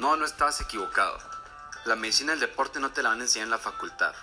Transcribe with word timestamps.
No, 0.00 0.16
no 0.16 0.24
estabas 0.24 0.58
equivocado. 0.62 1.18
La 1.84 1.94
medicina 1.94 2.30
del 2.32 2.40
deporte 2.40 2.80
no 2.80 2.90
te 2.90 3.02
la 3.02 3.10
van 3.10 3.20
a 3.20 3.24
enseñar 3.24 3.44
en 3.44 3.50
la 3.50 3.58
facultad. 3.58 4.14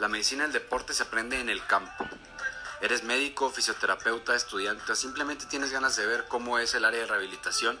La 0.00 0.08
medicina 0.08 0.42
del 0.42 0.52
deporte 0.52 0.92
se 0.92 1.04
aprende 1.04 1.38
en 1.38 1.48
el 1.48 1.64
campo. 1.66 2.04
Eres 2.80 3.04
médico, 3.04 3.48
fisioterapeuta, 3.48 4.34
estudiante, 4.34 4.96
simplemente 4.96 5.46
tienes 5.46 5.70
ganas 5.70 5.94
de 5.94 6.04
ver 6.04 6.26
cómo 6.26 6.58
es 6.58 6.74
el 6.74 6.84
área 6.84 6.98
de 6.98 7.06
rehabilitación, 7.06 7.78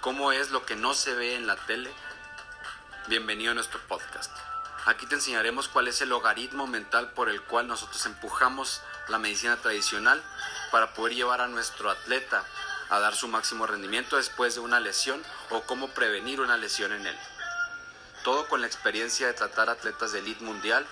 cómo 0.00 0.32
es 0.32 0.50
lo 0.50 0.64
que 0.64 0.74
no 0.74 0.94
se 0.94 1.12
ve 1.12 1.36
en 1.36 1.46
la 1.46 1.56
tele. 1.56 1.92
Bienvenido 3.06 3.50
a 3.50 3.54
nuestro 3.54 3.78
podcast. 3.86 4.34
Aquí 4.86 5.04
te 5.04 5.16
enseñaremos 5.16 5.68
cuál 5.68 5.88
es 5.88 6.00
el 6.00 6.08
logaritmo 6.08 6.66
mental 6.66 7.10
por 7.10 7.28
el 7.28 7.42
cual 7.42 7.66
nosotros 7.68 8.06
empujamos 8.06 8.80
la 9.08 9.18
medicina 9.18 9.58
tradicional 9.58 10.22
para 10.70 10.94
poder 10.94 11.16
llevar 11.16 11.42
a 11.42 11.48
nuestro 11.48 11.90
atleta 11.90 12.46
a 12.92 13.00
dar 13.00 13.14
su 13.14 13.26
máximo 13.26 13.66
rendimiento 13.66 14.18
después 14.18 14.54
de 14.54 14.60
una 14.60 14.78
lesión 14.78 15.22
o 15.48 15.62
cómo 15.62 15.88
prevenir 15.88 16.42
una 16.42 16.58
lesión 16.58 16.92
en 16.92 17.06
él. 17.06 17.16
Todo 18.22 18.46
con 18.48 18.60
la 18.60 18.66
experiencia 18.66 19.26
de 19.26 19.32
tratar 19.32 19.70
atletas 19.70 20.12
de 20.12 20.18
elite 20.18 20.44
mundial, 20.44 20.86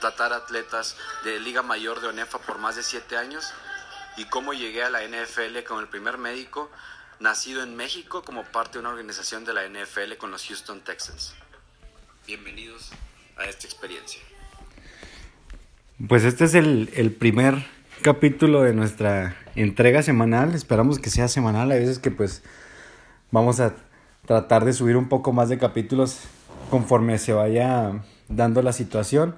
tratar 0.00 0.32
atletas 0.32 0.96
de 1.24 1.38
Liga 1.38 1.62
Mayor 1.62 2.00
de 2.00 2.08
ONEFA 2.08 2.38
por 2.38 2.56
más 2.56 2.76
de 2.76 2.82
7 2.82 3.18
años 3.18 3.52
y 4.16 4.24
cómo 4.24 4.54
llegué 4.54 4.82
a 4.82 4.88
la 4.88 5.06
NFL 5.06 5.64
como 5.66 5.80
el 5.80 5.88
primer 5.88 6.16
médico 6.16 6.70
nacido 7.20 7.62
en 7.62 7.76
México 7.76 8.22
como 8.22 8.44
parte 8.44 8.74
de 8.74 8.78
una 8.78 8.88
organización 8.88 9.44
de 9.44 9.52
la 9.52 9.68
NFL 9.68 10.14
con 10.16 10.30
los 10.30 10.46
Houston 10.46 10.80
Texans. 10.80 11.34
Bienvenidos 12.26 12.90
a 13.36 13.44
esta 13.44 13.66
experiencia. 13.66 14.22
Pues 16.08 16.24
este 16.24 16.46
es 16.46 16.54
el, 16.54 16.90
el 16.94 17.12
primer 17.12 17.66
capítulo 18.02 18.62
de 18.62 18.72
nuestra 18.74 19.36
entrega 19.54 20.02
semanal. 20.02 20.54
Esperamos 20.54 20.98
que 20.98 21.10
sea 21.10 21.28
semanal. 21.28 21.70
Hay 21.70 21.80
veces 21.80 21.98
que 21.98 22.10
pues 22.10 22.42
vamos 23.30 23.60
a 23.60 23.74
tratar 24.26 24.64
de 24.64 24.72
subir 24.72 24.96
un 24.96 25.08
poco 25.08 25.32
más 25.32 25.48
de 25.48 25.58
capítulos 25.58 26.20
conforme 26.70 27.18
se 27.18 27.32
vaya 27.32 28.02
dando 28.28 28.62
la 28.62 28.72
situación. 28.72 29.36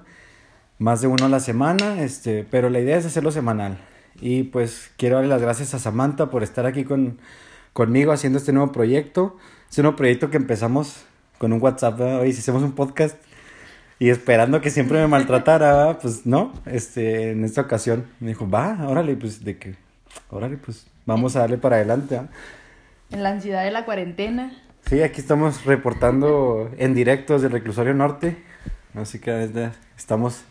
Más 0.79 1.01
de 1.01 1.07
uno 1.07 1.25
a 1.25 1.29
la 1.29 1.39
semana, 1.39 2.01
este, 2.01 2.45
pero 2.49 2.69
la 2.69 2.79
idea 2.79 2.97
es 2.97 3.05
hacerlo 3.05 3.31
semanal. 3.31 3.79
Y 4.19 4.43
pues 4.43 4.91
quiero 4.97 5.15
darle 5.15 5.29
las 5.29 5.41
gracias 5.41 5.73
a 5.73 5.79
Samantha 5.79 6.29
por 6.29 6.43
estar 6.43 6.65
aquí 6.65 6.83
con, 6.83 7.19
conmigo 7.73 8.11
haciendo 8.11 8.39
este 8.39 8.53
nuevo 8.53 8.71
proyecto. 8.71 9.37
Es 9.69 9.77
un 9.77 9.83
nuevo 9.83 9.97
proyecto 9.97 10.29
que 10.29 10.37
empezamos 10.37 11.05
con 11.37 11.53
un 11.53 11.61
WhatsApp. 11.61 11.99
Hoy 11.99 12.33
si 12.33 12.39
hacemos 12.39 12.63
un 12.63 12.73
podcast 12.73 13.15
y 14.01 14.09
esperando 14.09 14.61
que 14.61 14.71
siempre 14.71 14.99
me 14.99 15.05
maltratara, 15.05 15.99
pues 16.01 16.25
no, 16.25 16.53
este, 16.65 17.33
en 17.33 17.45
esta 17.45 17.61
ocasión 17.61 18.07
me 18.19 18.29
dijo, 18.29 18.49
va, 18.49 18.87
órale, 18.87 19.15
pues 19.15 19.45
de 19.45 19.59
que, 19.59 19.75
órale, 20.31 20.57
pues 20.57 20.87
vamos 21.05 21.35
a 21.35 21.41
darle 21.41 21.59
para 21.59 21.75
adelante. 21.75 22.19
En 23.11 23.21
la 23.21 23.29
ansiedad 23.29 23.63
de 23.63 23.69
la 23.69 23.85
cuarentena. 23.85 24.57
Sí, 24.87 25.03
aquí 25.03 25.21
estamos 25.21 25.65
reportando 25.65 26.71
en 26.79 26.95
directo 26.95 27.35
desde 27.35 27.45
el 27.45 27.53
reclusorio 27.53 27.93
norte, 27.93 28.37
así 28.95 29.19
que 29.19 29.29
desde, 29.29 29.69
estamos 29.95 30.45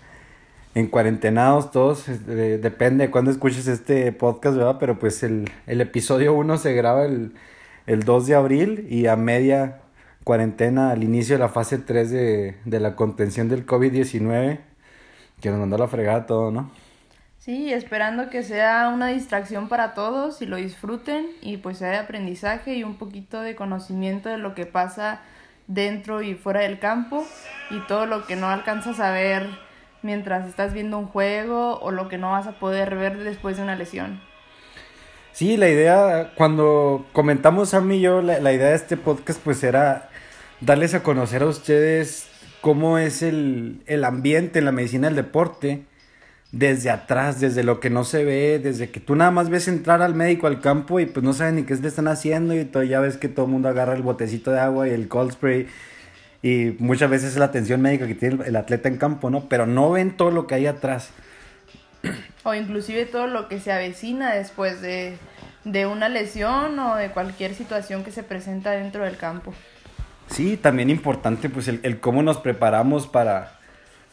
en 0.77 0.87
cuarentenados 0.87 1.73
todos, 1.73 2.09
eh, 2.09 2.61
depende 2.63 3.07
de 3.07 3.11
cuándo 3.11 3.33
escuches 3.33 3.67
este 3.67 4.13
podcast, 4.13 4.59
¿verdad? 4.59 4.77
Pero 4.79 4.97
pues 5.01 5.25
el, 5.25 5.51
el 5.67 5.81
episodio 5.81 6.35
1 6.35 6.57
se 6.57 6.73
graba 6.73 7.05
el, 7.05 7.33
el 7.89 8.05
2 8.05 8.29
de 8.29 8.35
abril 8.37 8.87
y 8.89 9.09
a 9.09 9.17
media 9.17 9.81
cuarentena 10.25 10.91
al 10.91 11.03
inicio 11.03 11.37
de 11.37 11.41
la 11.41 11.49
fase 11.49 11.79
3 11.79 12.11
de, 12.11 12.57
de 12.65 12.81
la 12.81 12.97
contención 12.97 13.49
del 13.49 13.67
COVID-19, 13.67 14.61
que 15.41 15.51
nos 15.51 15.59
mandó 15.59 15.79
la 15.79 15.89
fregada 15.89 16.27
todo, 16.27 16.51
¿no? 16.51 16.71
Sí, 17.41 17.73
esperando 17.73 18.29
que 18.29 18.43
sea 18.43 18.91
una 18.95 19.09
distracción 19.09 19.69
para 19.69 19.95
todos 19.95 20.43
y 20.43 20.47
lo 20.47 20.57
disfruten 20.57 21.27
y 21.41 21.57
pues 21.57 21.79
sea 21.79 21.89
de 21.89 21.97
aprendizaje 21.97 22.75
y 22.75 22.85
un 22.85 22.97
poquito 22.97 23.41
de 23.41 23.57
conocimiento 23.57 24.29
de 24.29 24.37
lo 24.37 24.55
que 24.55 24.67
pasa 24.67 25.23
dentro 25.67 26.21
y 26.21 26.35
fuera 26.35 26.61
del 26.61 26.79
campo 26.79 27.25
y 27.71 27.81
todo 27.87 28.05
lo 28.05 28.27
que 28.27 28.37
no 28.37 28.51
alcanzas 28.51 29.01
a 29.01 29.11
ver 29.13 29.49
mientras 30.03 30.47
estás 30.49 30.75
viendo 30.75 30.99
un 30.99 31.07
juego 31.07 31.79
o 31.81 31.91
lo 31.91 32.09
que 32.09 32.19
no 32.19 32.33
vas 32.33 32.47
a 32.47 32.59
poder 32.59 32.95
ver 32.97 33.17
después 33.19 33.57
de 33.57 33.63
una 33.63 33.75
lesión. 33.75 34.21
Sí, 35.33 35.57
la 35.57 35.71
idea, 35.71 36.33
cuando 36.35 37.07
comentamos 37.13 37.73
a 37.73 37.81
mí 37.81 37.97
y 37.97 38.01
yo, 38.03 38.21
la, 38.21 38.39
la, 38.41 38.53
idea 38.53 38.69
de 38.69 38.75
este 38.75 38.99
podcast 38.99 39.41
pues 39.43 39.63
era 39.65 40.10
darles 40.61 40.95
a 40.95 41.03
conocer 41.03 41.43
a 41.43 41.47
ustedes 41.47 42.27
cómo 42.61 42.99
es 42.99 43.23
el, 43.23 43.83
el 43.87 44.05
ambiente 44.05 44.59
en 44.59 44.65
la 44.67 44.73
medicina 44.73 45.09
del 45.09 45.17
deporte 45.17 45.85
desde 46.53 46.91
atrás, 46.91 47.41
desde 47.41 47.63
lo 47.63 47.79
que 47.79 47.91
no 47.91 48.05
se 48.05 48.25
ve, 48.25 48.59
desde 48.59 48.91
que 48.91 48.99
tú 48.99 49.15
nada 49.15 49.31
más 49.31 49.51
ves 49.51 49.69
entrar 49.69 50.03
al 50.03 50.15
médico 50.15 50.47
al 50.47 50.61
campo 50.61 50.99
y 50.99 51.07
pues 51.07 51.25
no 51.25 51.33
saben 51.33 51.57
ni 51.57 51.63
qué 51.63 51.77
le 51.77 51.89
están 51.89 52.09
haciendo 52.09 52.55
y 52.55 52.65
todo, 52.65 52.83
ya 52.83 53.01
ves 53.01 53.17
que 53.17 53.29
todo 53.29 53.47
el 53.47 53.53
mundo 53.53 53.69
agarra 53.69 53.95
el 53.95 54.03
botecito 54.03 54.51
de 54.51 54.59
agua 54.59 54.89
y 54.89 54.91
el 54.91 55.09
cold 55.09 55.33
spray 55.33 55.69
y 56.43 56.75
muchas 56.79 57.11
veces 57.11 57.33
es 57.33 57.39
la 57.39 57.47
atención 57.47 57.81
médica 57.81 58.07
que 58.07 58.15
tiene 58.15 58.45
el 58.47 58.57
atleta 58.57 58.89
en 58.89 58.97
campo, 58.97 59.31
¿no? 59.31 59.49
Pero 59.49 59.67
no 59.67 59.91
ven 59.91 60.17
todo 60.17 60.31
lo 60.31 60.47
que 60.47 60.55
hay 60.55 60.67
atrás. 60.67 61.11
O 62.45 62.55
inclusive 62.55 63.05
todo 63.05 63.27
lo 63.27 63.49
que 63.49 63.61
se 63.61 63.71
avecina 63.71 64.35
después 64.35 64.81
de, 64.81 65.19
de 65.65 65.87
una 65.87 66.09
lesión 66.09 66.79
o 66.79 66.97
de 66.97 67.11
cualquier 67.11 67.55
situación 67.55 68.05
que 68.05 68.11
se 68.11 68.23
presenta 68.23 68.71
dentro 68.71 69.05
del 69.05 69.19
campo. 69.19 69.53
Sí, 70.31 70.57
también 70.57 70.91
importante 70.91 71.49
pues 71.49 71.69
el, 71.69 71.81
el 71.83 72.01
cómo 72.01 72.23
nos 72.23 72.39
preparamos 72.39 73.07
para, 73.09 73.59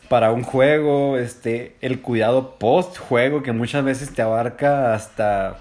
para 0.09 0.31
un 0.31 0.44
juego, 0.44 1.17
este, 1.17 1.75
el 1.81 2.01
cuidado 2.01 2.55
post 2.57 2.97
juego 2.97 3.44
que 3.44 3.51
muchas 3.51 3.83
veces 3.85 4.13
te 4.13 4.22
abarca 4.22 4.94
hasta 4.94 5.59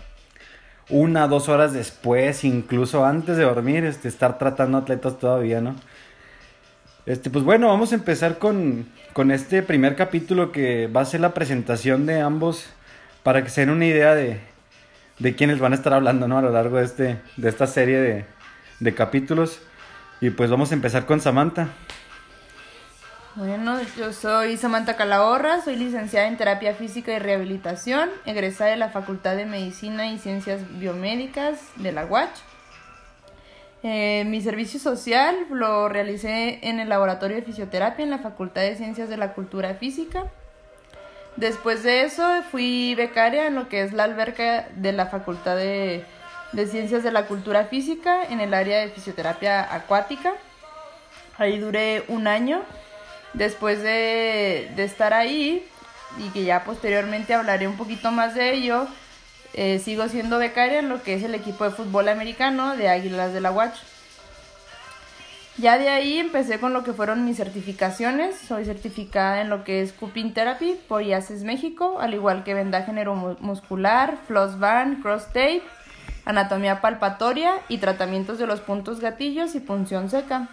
una, 0.89 1.28
dos 1.28 1.49
horas 1.49 1.72
después, 1.72 2.45
incluso 2.45 3.05
antes 3.05 3.37
de 3.37 3.45
dormir, 3.45 3.84
este, 3.84 4.09
estar 4.09 4.39
tratando 4.39 4.78
atletas 4.78 5.19
todavía, 5.19 5.61
¿no? 5.61 5.77
Este, 7.05 7.31
pues 7.31 7.45
bueno, 7.45 7.69
vamos 7.69 7.93
a 7.93 7.97
empezar 7.97 8.39
con, 8.39 8.87
con 9.12 9.31
este 9.31 9.62
primer 9.62 9.95
capítulo 9.95 10.53
que 10.53 10.87
va 10.89 11.03
a 11.03 11.05
ser 11.05 11.21
la 11.21 11.34
presentación 11.34 12.06
de 12.06 12.21
ambos 12.21 12.66
para 13.22 13.45
que 13.45 13.50
se 13.50 13.61
den 13.61 13.71
una 13.71 13.87
idea 13.87 14.15
de, 14.15 14.41
de 15.19 15.34
quiénes 15.37 15.59
van 15.59 15.72
a 15.72 15.77
estar 15.77 15.93
hablando, 15.93 16.27
¿no? 16.28 16.39
A 16.39 16.43
lo 16.43 16.50
largo 16.50 16.78
de, 16.78 16.84
este, 16.84 17.19
de 17.37 17.49
esta 17.49 17.66
serie 17.66 17.99
de, 18.00 18.25
de 18.81 18.95
capítulos. 18.95 19.61
Y 20.21 20.31
pues 20.31 20.50
vamos 20.50 20.71
a 20.71 20.75
empezar 20.75 21.06
con 21.06 21.21
Samantha. 21.21 21.69
Bueno, 23.34 23.78
yo 23.99 24.15
soy 24.15 24.56
Samantha 24.56 24.97
Calahorra, 24.97 25.60
soy 25.60 25.77
licenciada 25.77 26.27
en 26.27 26.38
Terapia 26.38 26.72
Física 26.72 27.12
y 27.12 27.19
Rehabilitación, 27.19 28.09
egresada 28.25 28.71
de 28.71 28.77
la 28.77 28.88
Facultad 28.88 29.37
de 29.37 29.44
Medicina 29.44 30.10
y 30.10 30.19
Ciencias 30.19 30.62
Biomédicas 30.78 31.60
de 31.77 31.93
la 31.93 32.06
UACH. 32.06 32.34
Eh, 33.82 34.25
mi 34.27 34.41
servicio 34.41 34.81
social 34.81 35.37
lo 35.50 35.91
realicé 35.91 36.60
en 36.62 36.81
el 36.81 36.88
Laboratorio 36.88 37.37
de 37.37 37.43
Fisioterapia 37.43 38.04
en 38.04 38.10
la 38.10 38.21
Facultad 38.21 38.62
de 38.62 38.75
Ciencias 38.75 39.10
de 39.10 39.19
la 39.19 39.34
Cultura 39.34 39.75
Física. 39.75 40.25
Después 41.37 41.83
de 41.83 42.04
eso 42.04 42.43
fui 42.50 42.94
becaria 42.94 43.47
en 43.47 43.54
lo 43.54 43.69
que 43.69 43.83
es 43.83 43.93
la 43.93 44.04
alberca 44.04 44.69
de 44.77 44.93
la 44.93 45.06
Facultad 45.06 45.56
de, 45.56 46.06
de 46.53 46.67
Ciencias 46.67 47.03
de 47.03 47.12
la 47.12 47.27
Cultura 47.27 47.65
Física 47.65 48.25
en 48.25 48.41
el 48.41 48.55
área 48.55 48.81
de 48.81 48.91
fisioterapia 48.91 49.75
acuática. 49.75 50.33
Ahí 51.39 51.59
duré 51.59 52.05
un 52.09 52.27
año. 52.27 52.62
Después 53.33 53.83
de, 53.83 54.73
de 54.77 54.84
estar 54.84 55.12
ahí, 55.12 55.69
y 56.19 56.31
que 56.31 56.45
ya 56.45 56.65
posteriormente 56.65 57.34
hablaré 57.34 57.69
un 57.69 57.77
poquito 57.77 58.11
más 58.11 58.34
de 58.34 58.55
ello, 58.55 58.87
eh, 59.55 59.79
sigo 59.79 60.09
siendo 60.09 60.39
becaria 60.39 60.79
en 60.79 60.89
lo 60.89 61.03
que 61.03 61.15
es 61.15 61.23
el 61.23 61.34
equipo 61.34 61.65
de 61.65 61.71
fútbol 61.71 62.09
americano 62.09 62.77
de 62.77 62.89
Águilas 62.89 63.33
de 63.33 63.41
la. 63.41 63.73
Ya 65.59 65.78
de 65.78 65.89
ahí 65.89 66.19
empecé 66.19 66.61
con 66.61 66.75
lo 66.75 66.84
que 66.84 66.93
fueron 66.93 67.25
mis 67.25 67.39
certificaciones. 67.39 68.37
Soy 68.37 68.67
certificada 68.67 69.41
en 69.41 69.49
lo 69.49 69.65
que 69.65 69.81
es 69.81 69.95
Cuping 69.95 70.34
Therapy 70.34 70.78
por 70.87 71.03
IACES 71.03 71.45
México, 71.45 71.97
al 72.01 72.13
igual 72.13 72.45
que 72.45 72.53
vendaje 72.53 72.93
neuromuscular, 72.93 74.19
floss 74.27 74.59
band, 74.59 75.01
cross 75.03 75.27
tape, 75.28 75.63
anatomía 76.26 76.82
palpatoria 76.82 77.54
y 77.69 77.78
tratamientos 77.78 78.38
de 78.38 78.47
los 78.47 78.60
puntos 78.60 79.00
gatillos 79.00 79.54
y 79.54 79.60
punción 79.60 80.10
seca. 80.10 80.48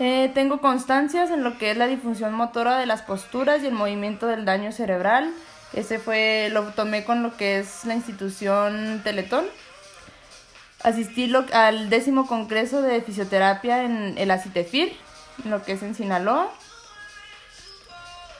Eh, 0.00 0.30
tengo 0.34 0.60
constancias 0.60 1.30
en 1.30 1.44
lo 1.44 1.58
que 1.58 1.70
es 1.70 1.76
la 1.76 1.86
difusión 1.86 2.32
motora 2.32 2.78
de 2.78 2.86
las 2.86 3.02
posturas 3.02 3.62
y 3.62 3.66
el 3.66 3.74
movimiento 3.74 4.26
del 4.26 4.44
daño 4.44 4.72
cerebral. 4.72 5.32
Ese 5.74 5.98
fue, 5.98 6.48
lo 6.52 6.62
tomé 6.72 7.04
con 7.04 7.22
lo 7.22 7.36
que 7.36 7.58
es 7.58 7.84
la 7.84 7.94
institución 7.94 9.02
Teletón. 9.04 9.44
Asistí 10.82 11.32
al 11.52 11.90
décimo 11.90 12.26
congreso 12.26 12.80
de 12.80 13.02
fisioterapia 13.02 13.82
en 13.82 14.16
el 14.16 14.30
ACITEFIR, 14.30 14.92
lo 15.44 15.62
que 15.64 15.72
es 15.72 15.82
en 15.82 15.94
Sinaloa. 15.94 16.50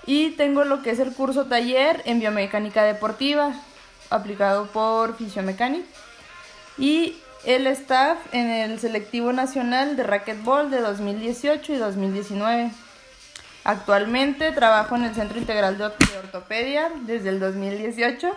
Y 0.06 0.30
tengo 0.30 0.64
lo 0.64 0.80
que 0.80 0.90
es 0.90 1.00
el 1.00 1.12
curso 1.12 1.46
taller 1.46 2.00
en 2.06 2.20
biomecánica 2.20 2.84
deportiva, 2.84 3.52
aplicado 4.10 4.66
por 4.66 5.16
Fisiomecanic. 5.16 5.84
Y 6.76 7.16
el 7.44 7.66
staff 7.68 8.18
en 8.32 8.50
el 8.50 8.78
selectivo 8.78 9.32
nacional 9.32 9.96
de 9.96 10.02
racquetball 10.02 10.70
de 10.70 10.80
2018 10.80 11.72
y 11.72 11.76
2019. 11.76 12.70
Actualmente 13.64 14.52
trabajo 14.52 14.96
en 14.96 15.04
el 15.04 15.14
Centro 15.14 15.38
Integral 15.38 15.78
de 15.78 15.84
Ortopedia 15.84 16.90
desde 17.02 17.30
el 17.30 17.40
2018. 17.40 18.34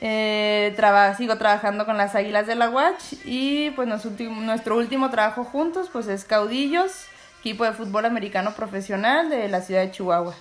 Eh, 0.00 0.76
sigo 1.16 1.38
trabajando 1.38 1.84
con 1.84 1.96
las 1.96 2.14
Águilas 2.14 2.46
de 2.46 2.54
la 2.54 2.70
Watch 2.70 3.14
y 3.24 3.70
pues 3.72 3.88
nuestro 3.88 4.76
último 4.76 5.10
trabajo 5.10 5.44
juntos 5.44 5.88
pues 5.92 6.06
es 6.06 6.24
Caudillos, 6.24 6.92
equipo 7.40 7.64
de 7.64 7.72
fútbol 7.72 8.04
americano 8.04 8.54
profesional 8.54 9.28
de 9.28 9.48
la 9.48 9.60
ciudad 9.60 9.80
de 9.82 9.90
Chihuahua. 9.90 10.34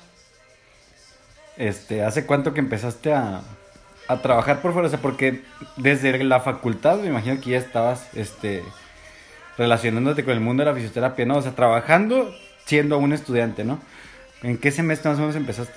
Este, 1.56 2.04
¿hace 2.04 2.28
cuánto 2.28 2.54
que 2.54 2.60
empezaste 2.60 3.14
a, 3.14 3.42
a 4.08 4.18
trabajar 4.18 4.62
por 4.62 4.74
fuera? 4.74 4.88
O 4.88 4.92
sea, 4.92 5.00
porque 5.00 5.44
desde 5.76 6.24
la 6.24 6.40
facultad 6.40 6.98
me 6.98 7.08
imagino 7.08 7.40
que 7.42 7.52
ya 7.52 7.58
estabas 7.58 8.08
este, 8.16 8.64
relacionándote 9.58 10.24
con 10.24 10.34
el 10.34 10.40
mundo 10.40 10.64
de 10.64 10.70
la 10.70 10.76
fisioterapia, 10.76 11.26
¿no? 11.26 11.38
O 11.38 11.42
sea, 11.42 11.54
trabajando 11.54 12.34
siendo 12.66 12.98
un 12.98 13.14
estudiante, 13.14 13.64
¿no? 13.64 13.80
¿En 14.44 14.58
qué 14.58 14.72
semestre 14.72 15.10
más 15.10 15.18
o 15.18 15.22
menos 15.22 15.36
empezaste? 15.36 15.74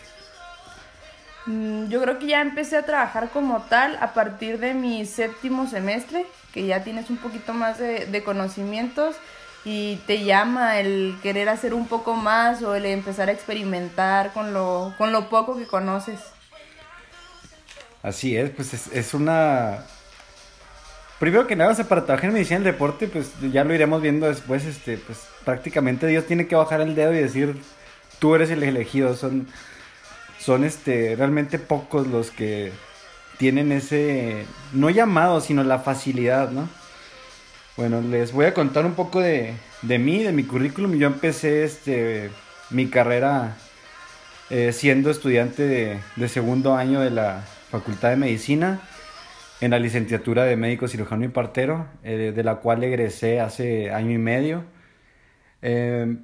Mm, 1.47 1.89
yo 1.89 2.03
creo 2.03 2.19
que 2.19 2.27
ya 2.27 2.43
empecé 2.43 2.77
a 2.77 2.83
trabajar 2.85 3.31
como 3.31 3.63
tal 3.63 3.97
a 4.01 4.13
partir 4.13 4.59
de 4.59 4.75
mi 4.75 5.07
séptimo 5.07 5.67
semestre, 5.67 6.27
que 6.53 6.67
ya 6.67 6.85
tienes 6.85 7.11
un 7.11 7.17
poquito 7.17 7.55
más 7.55 7.79
de, 7.79 8.23
conocimientos 8.25 9.17
y 9.65 9.97
te 10.07 10.25
llama 10.25 10.81
el 10.81 11.17
querer 11.23 11.49
hacer 11.49 11.75
un 11.75 11.87
poco 11.87 12.15
más 12.15 12.63
o 12.63 12.75
el 12.75 12.87
empezar 12.87 13.29
a 13.29 13.33
experimentar 13.33 14.33
con 14.33 14.53
lo, 14.53 14.95
con 14.99 15.13
lo 15.13 15.29
poco 15.29 15.57
que 15.57 15.67
conoces. 15.67 16.21
Así 18.03 18.37
es, 18.37 18.51
pues 18.51 18.75
es, 18.75 18.87
es 18.93 19.15
una... 19.15 19.85
Primero 21.19 21.47
que 21.47 21.55
nada, 21.55 21.75
para 21.85 22.07
trabajar 22.07 22.31
en 22.31 22.35
medicina 22.35 22.61
del 22.61 22.73
deporte, 22.73 23.07
pues 23.07 23.33
ya 23.53 23.63
lo 23.63 23.75
iremos 23.75 24.01
viendo 24.01 24.27
después, 24.27 24.65
este, 24.65 24.97
pues 24.97 25.19
prácticamente 25.45 26.07
Dios 26.07 26.27
tiene 26.27 26.47
que 26.47 26.57
bajar 26.57 26.81
el 26.81 26.95
dedo 26.95 27.13
y 27.13 27.19
decir, 27.19 27.61
tú 28.19 28.35
eres 28.35 28.51
el 28.51 28.63
elegido, 28.63 29.15
son, 29.15 29.47
son 30.39 30.65
este, 30.65 31.17
realmente 31.17 31.59
pocos 31.59 32.07
los 32.07 32.31
que 32.31 32.73
tienen 33.37 33.71
ese, 33.71 34.47
no 34.73 34.89
llamado, 34.89 35.43
sino 35.43 35.63
la 35.63 35.81
facilidad, 35.81 36.51
¿no? 36.51 36.69
Bueno, 37.77 38.01
les 38.01 38.33
voy 38.33 38.47
a 38.47 38.55
contar 38.55 38.85
un 38.87 38.95
poco 38.95 39.21
de, 39.21 39.55
de 39.83 39.99
mí, 39.99 40.23
de 40.23 40.33
mi 40.33 40.45
currículum. 40.45 40.97
Yo 40.99 41.07
empecé 41.07 41.65
este, 41.65 42.31
mi 42.69 42.89
carrera 42.89 43.57
eh, 44.51 44.73
siendo 44.73 45.11
estudiante 45.11 45.63
de, 45.63 46.01
de, 46.17 46.29
segundo 46.29 46.75
año 46.75 47.01
de 47.01 47.11
la 47.11 47.45
Facultad 47.71 48.11
de 48.11 48.17
Medicina 48.17 48.81
en 49.61 49.71
la 49.71 49.79
licenciatura 49.79 50.45
de 50.45 50.57
médico 50.57 50.89
cirujano 50.89 51.25
y 51.25 51.29
partero, 51.29 51.87
eh, 52.03 52.33
de 52.35 52.45
la 52.45 52.57
cual 52.57 52.83
egresé 52.83 53.41
hace 53.41 53.91
año 53.91 54.13
y 54.13 54.19
medio. 54.19 54.65
Eh, 55.63 56.17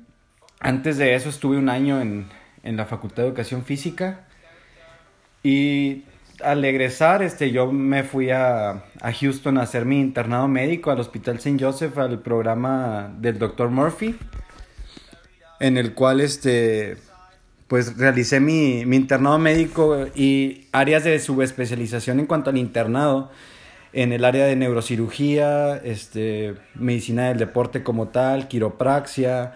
antes 0.61 0.97
de 0.97 1.15
eso 1.15 1.29
estuve 1.29 1.59
un 1.59 1.69
año 1.69 2.01
en, 2.01 2.27
en 2.63 2.77
la 2.77 2.87
Facultad 2.87 3.23
de 3.23 3.29
Educación 3.29 3.65
Física 3.65 4.27
y 5.43 6.05
al 6.43 6.65
egresar, 6.65 7.23
este, 7.23 7.51
yo 7.51 7.71
me 7.71 8.03
fui 8.03 8.31
a, 8.31 8.85
a, 9.01 9.13
Houston 9.13 9.59
a 9.59 9.63
hacer 9.63 9.85
mi 9.85 10.01
internado 10.01 10.49
médico 10.49 10.91
al 10.91 11.01
Hospital 11.01 11.37
St. 11.37 11.63
Joseph, 11.63 11.97
al 11.99 12.21
programa 12.21 13.15
del 13.19 13.39
Dr. 13.39 13.71
Murphy, 13.71 14.17
en 15.61 15.79
el 15.79 15.95
cual, 15.95 16.21
este, 16.21 16.97
pues 17.69 17.97
realicé 17.97 18.41
mi, 18.41 18.87
mi 18.87 18.97
internado 18.97 19.39
médico 19.39 20.07
y 20.15 20.67
áreas 20.73 21.05
de 21.05 21.19
subespecialización 21.19 22.21
en 22.21 22.27
cuanto 22.27 22.51
al 22.51 22.59
internado, 22.59 23.31
en 23.93 24.13
el 24.13 24.25
área 24.25 24.47
de 24.47 24.57
neurocirugía, 24.57 25.77
este, 25.77 26.55
medicina 26.75 27.29
del 27.29 27.39
deporte 27.39 27.83
como 27.83 28.09
tal, 28.09 28.47
quiropraxia, 28.47 29.55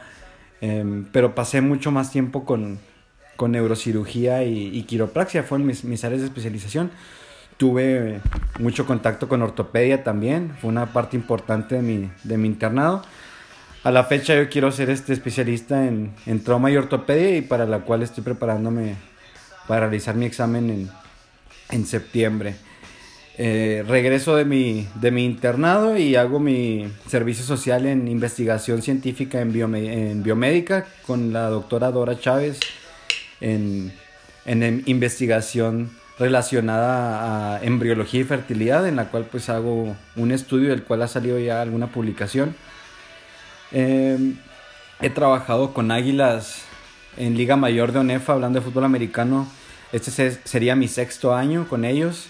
eh, 0.60 1.04
pero 1.12 1.34
pasé 1.34 1.60
mucho 1.60 1.90
más 1.90 2.10
tiempo 2.10 2.44
con, 2.44 2.78
con 3.36 3.52
neurocirugía 3.52 4.44
y, 4.44 4.82
quiropraxia, 4.82 5.42
fueron 5.42 5.66
mis, 5.66 5.84
mis, 5.84 6.04
áreas 6.04 6.20
de 6.20 6.26
especialización. 6.26 6.90
Tuve 7.56 8.20
mucho 8.58 8.86
contacto 8.86 9.28
con 9.28 9.42
ortopedia 9.42 10.02
también, 10.02 10.52
fue 10.60 10.70
una 10.70 10.86
parte 10.92 11.16
importante 11.16 11.76
de 11.76 11.82
mi, 11.82 12.10
de 12.24 12.38
mi 12.38 12.48
internado. 12.48 13.02
A 13.82 13.90
la 13.90 14.04
fecha 14.04 14.34
yo 14.34 14.50
quiero 14.50 14.70
ser 14.72 14.90
este 14.90 15.14
especialista 15.14 15.86
en, 15.86 16.12
en 16.26 16.44
trauma 16.44 16.70
y 16.70 16.76
ortopedia 16.76 17.38
y 17.38 17.40
para 17.40 17.64
la 17.64 17.78
cual 17.78 18.02
estoy 18.02 18.22
preparándome 18.22 18.96
para 19.66 19.80
realizar 19.80 20.14
mi 20.16 20.26
examen 20.26 20.68
en, 20.68 20.90
en 21.70 21.86
septiembre. 21.86 22.56
Eh, 23.38 23.82
regreso 23.88 24.36
de 24.36 24.44
mi, 24.44 24.86
de 24.96 25.10
mi 25.10 25.24
internado 25.24 25.96
y 25.96 26.14
hago 26.14 26.38
mi 26.40 26.92
servicio 27.06 27.42
social 27.42 27.86
en 27.86 28.06
investigación 28.06 28.82
científica 28.82 29.40
en, 29.40 29.74
en 29.74 30.22
biomédica 30.22 30.84
con 31.06 31.32
la 31.32 31.48
doctora 31.48 31.90
Dora 31.90 32.18
Chávez 32.18 32.60
en, 33.40 33.94
en 34.44 34.82
investigación 34.84 35.90
relacionada 36.18 37.56
a 37.56 37.64
embriología 37.64 38.20
y 38.20 38.24
fertilidad, 38.24 38.86
en 38.86 38.96
la 38.96 39.06
cual 39.06 39.26
pues 39.32 39.48
hago 39.48 39.96
un 40.16 40.32
estudio 40.32 40.68
del 40.68 40.82
cual 40.82 41.00
ha 41.00 41.08
salido 41.08 41.38
ya 41.38 41.62
alguna 41.62 41.86
publicación. 41.86 42.54
Eh, 43.72 44.34
he 45.00 45.10
trabajado 45.10 45.72
con 45.72 45.90
Águilas 45.90 46.62
en 47.16 47.36
Liga 47.36 47.56
Mayor 47.56 47.92
de 47.92 48.00
ONEFA, 48.00 48.34
hablando 48.34 48.60
de 48.60 48.64
fútbol 48.64 48.84
americano. 48.84 49.48
Este 49.92 50.30
sería 50.44 50.76
mi 50.76 50.88
sexto 50.88 51.34
año 51.34 51.68
con 51.68 51.84
ellos. 51.84 52.26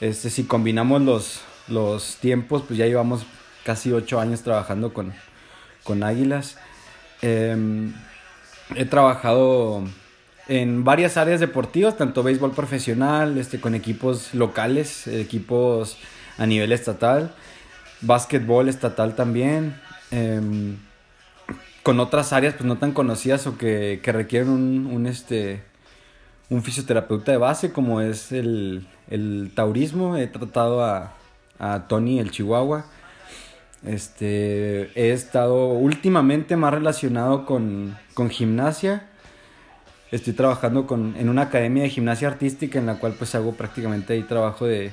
Este, 0.00 0.30
si 0.30 0.44
combinamos 0.44 1.02
los, 1.02 1.40
los 1.68 2.16
tiempos, 2.16 2.62
pues 2.66 2.78
ya 2.78 2.86
llevamos 2.86 3.24
casi 3.64 3.92
ocho 3.92 4.20
años 4.20 4.42
trabajando 4.42 4.92
con, 4.92 5.12
con 5.84 6.02
Águilas. 6.02 6.58
Eh, 7.22 7.56
he 8.74 8.84
trabajado 8.84 9.84
en 10.48 10.84
varias 10.84 11.16
áreas 11.16 11.40
deportivas, 11.40 11.96
tanto 11.96 12.22
béisbol 12.22 12.52
profesional, 12.52 13.38
este, 13.38 13.60
con 13.60 13.74
equipos 13.74 14.34
locales, 14.34 15.06
equipos 15.06 15.98
a 16.38 16.46
nivel 16.46 16.72
estatal, 16.72 17.34
básquetbol 18.00 18.68
estatal 18.68 19.14
también, 19.14 19.80
eh, 20.12 20.40
con 21.82 21.98
otras 21.98 22.32
áreas 22.32 22.54
pues 22.54 22.64
no 22.64 22.78
tan 22.78 22.92
conocidas 22.92 23.46
o 23.46 23.58
que, 23.58 24.00
que 24.02 24.12
requieren 24.12 24.48
un, 24.50 24.86
un, 24.86 25.06
este, 25.06 25.62
un 26.48 26.62
fisioterapeuta 26.62 27.32
de 27.32 27.38
base 27.38 27.72
como 27.72 28.00
es 28.00 28.30
el, 28.30 28.86
el 29.10 29.50
taurismo, 29.54 30.16
he 30.16 30.26
tratado 30.28 30.84
a, 30.84 31.14
a 31.58 31.88
Tony 31.88 32.20
el 32.20 32.30
Chihuahua, 32.30 32.86
este, 33.84 34.90
he 34.94 35.12
estado 35.12 35.70
últimamente 35.70 36.56
más 36.56 36.72
relacionado 36.72 37.44
con, 37.44 37.98
con 38.14 38.30
gimnasia, 38.30 39.08
estoy 40.12 40.34
trabajando 40.34 40.86
con, 40.86 41.16
en 41.16 41.28
una 41.28 41.42
academia 41.42 41.82
de 41.82 41.88
gimnasia 41.88 42.28
artística 42.28 42.78
en 42.78 42.86
la 42.86 42.96
cual 42.96 43.14
pues 43.18 43.34
hago 43.34 43.54
prácticamente 43.54 44.12
ahí 44.12 44.22
trabajo 44.22 44.66
de 44.66 44.92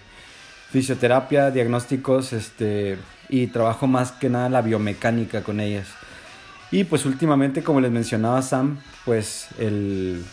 fisioterapia, 0.71 1.51
diagnósticos, 1.51 2.33
este, 2.33 2.97
y 3.29 3.47
trabajo 3.47 3.87
más 3.87 4.11
que 4.11 4.29
nada 4.29 4.49
la 4.49 4.61
biomecánica 4.61 5.41
con 5.41 5.59
ellas. 5.59 5.87
Y 6.71 6.83
pues 6.83 7.05
últimamente, 7.05 7.63
como 7.63 7.81
les 7.81 7.91
mencionaba 7.91 8.41
Sam, 8.41 8.79
pues 9.05 9.47
el, 9.57 10.23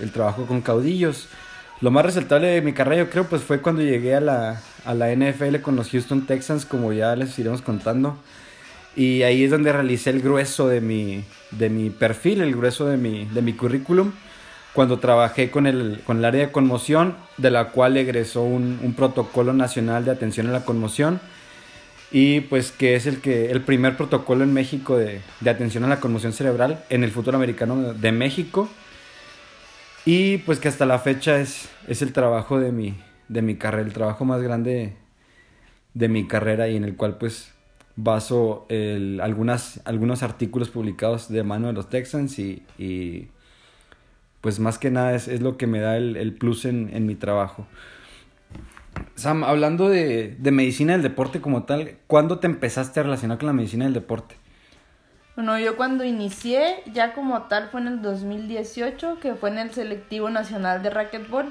el 0.00 0.10
trabajo 0.12 0.46
con 0.46 0.60
caudillos. 0.60 1.28
Lo 1.80 1.90
más 1.90 2.04
resaltable 2.04 2.48
de 2.48 2.62
mi 2.62 2.72
carrera 2.72 3.04
yo 3.04 3.10
creo 3.10 3.24
pues 3.24 3.42
fue 3.42 3.60
cuando 3.60 3.82
llegué 3.82 4.14
a 4.14 4.20
la, 4.20 4.62
a 4.84 4.94
la 4.94 5.14
NFL 5.14 5.56
con 5.56 5.74
los 5.76 5.90
Houston 5.90 6.26
Texans, 6.26 6.64
como 6.64 6.92
ya 6.92 7.16
les 7.16 7.36
iremos 7.38 7.62
contando. 7.62 8.16
Y 8.96 9.22
ahí 9.22 9.44
es 9.44 9.50
donde 9.50 9.72
realicé 9.72 10.10
el 10.10 10.22
grueso 10.22 10.68
de 10.68 10.80
mi, 10.80 11.24
de 11.50 11.68
mi 11.68 11.90
perfil, 11.90 12.40
el 12.42 12.54
grueso 12.54 12.86
de 12.86 12.96
mi, 12.96 13.24
de 13.24 13.42
mi 13.42 13.52
currículum, 13.52 14.12
cuando 14.74 14.98
trabajé 14.98 15.50
con 15.50 15.66
el, 15.66 16.02
con 16.04 16.18
el 16.18 16.24
área 16.24 16.46
de 16.46 16.52
conmoción, 16.52 17.16
de 17.38 17.50
la 17.50 17.70
cual 17.70 17.96
egresó 17.96 18.42
un, 18.42 18.80
un, 18.82 18.94
protocolo 18.94 19.52
nacional 19.52 20.04
de 20.04 20.10
atención 20.10 20.48
a 20.48 20.52
la 20.52 20.64
conmoción, 20.64 21.20
y 22.10 22.40
pues 22.40 22.72
que 22.72 22.96
es 22.96 23.06
el, 23.06 23.20
que, 23.20 23.50
el 23.52 23.62
primer 23.62 23.96
protocolo 23.96 24.44
en 24.44 24.52
México 24.52 24.96
de, 24.96 25.20
de 25.40 25.50
atención 25.50 25.84
a 25.84 25.88
la 25.88 26.00
conmoción 26.00 26.32
cerebral 26.32 26.84
en 26.90 27.04
el 27.04 27.12
futuro 27.12 27.36
americano 27.36 27.94
de 27.94 28.12
México, 28.12 28.68
y 30.04 30.38
pues 30.38 30.58
que 30.58 30.68
hasta 30.68 30.86
la 30.86 30.98
fecha 30.98 31.38
es, 31.38 31.68
es 31.86 32.02
el 32.02 32.12
trabajo 32.12 32.58
de 32.58 32.72
mi, 32.72 32.94
de 33.28 33.42
mi 33.42 33.54
carrera, 33.54 33.86
el 33.86 33.94
trabajo 33.94 34.24
más 34.24 34.42
grande 34.42 34.96
de 35.94 36.08
mi 36.08 36.26
carrera 36.26 36.68
y 36.68 36.76
en 36.76 36.84
el 36.84 36.96
cual 36.96 37.16
pues 37.16 37.52
baso 37.94 38.66
el, 38.68 39.20
algunas, 39.20 39.80
algunos 39.84 40.24
artículos 40.24 40.68
publicados 40.68 41.28
de 41.28 41.44
mano 41.44 41.68
de 41.68 41.72
los 41.74 41.88
Texans 41.88 42.40
y, 42.40 42.64
y 42.76 43.28
pues 44.44 44.60
más 44.60 44.76
que 44.76 44.90
nada 44.90 45.14
es, 45.14 45.26
es, 45.26 45.40
lo 45.40 45.56
que 45.56 45.66
me 45.66 45.80
da 45.80 45.96
el, 45.96 46.18
el 46.18 46.34
plus 46.34 46.66
en, 46.66 46.90
en, 46.92 47.06
mi 47.06 47.14
trabajo. 47.14 47.66
Sam, 49.14 49.42
hablando 49.42 49.88
de, 49.88 50.36
de, 50.38 50.50
medicina 50.50 50.92
del 50.92 51.00
deporte 51.00 51.40
como 51.40 51.62
tal, 51.62 51.96
¿cuándo 52.06 52.40
te 52.40 52.46
empezaste 52.46 53.00
a 53.00 53.04
relacionar 53.04 53.38
con 53.38 53.46
la 53.46 53.54
medicina 53.54 53.86
del 53.86 53.94
deporte? 53.94 54.36
Bueno, 55.34 55.58
yo 55.58 55.78
cuando 55.78 56.04
inicié, 56.04 56.82
ya 56.92 57.14
como 57.14 57.44
tal 57.44 57.70
fue 57.70 57.80
en 57.80 57.86
el 57.88 58.02
2018, 58.02 59.18
que 59.18 59.34
fue 59.34 59.48
en 59.48 59.56
el 59.56 59.72
selectivo 59.72 60.28
nacional 60.28 60.82
de 60.82 60.90
racquetball 60.90 61.50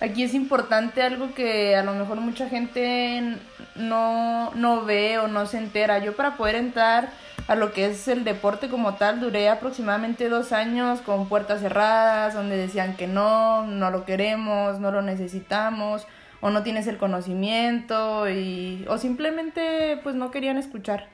Aquí 0.00 0.22
es 0.22 0.32
importante 0.34 1.02
algo 1.02 1.34
que 1.34 1.74
a 1.74 1.82
lo 1.82 1.92
mejor 1.92 2.20
mucha 2.20 2.48
gente 2.48 3.36
no, 3.74 4.52
no 4.54 4.84
ve 4.84 5.18
o 5.18 5.26
no 5.26 5.46
se 5.46 5.58
entera. 5.58 5.98
Yo 5.98 6.14
para 6.14 6.36
poder 6.36 6.54
entrar 6.54 7.10
a 7.48 7.54
lo 7.54 7.72
que 7.72 7.86
es 7.86 8.06
el 8.08 8.24
deporte 8.24 8.68
como 8.68 8.94
tal, 8.94 9.20
duré 9.20 9.48
aproximadamente 9.48 10.28
dos 10.28 10.52
años 10.52 11.00
con 11.00 11.30
puertas 11.30 11.62
cerradas, 11.62 12.34
donde 12.34 12.58
decían 12.58 12.94
que 12.94 13.06
no, 13.06 13.66
no 13.66 13.90
lo 13.90 14.04
queremos, 14.04 14.78
no 14.80 14.92
lo 14.92 15.00
necesitamos, 15.00 16.06
o 16.42 16.50
no 16.50 16.62
tienes 16.62 16.86
el 16.86 16.98
conocimiento 16.98 18.28
y, 18.28 18.84
o 18.88 18.98
simplemente 18.98 19.98
pues 20.02 20.14
no 20.14 20.30
querían 20.30 20.58
escuchar. 20.58 21.08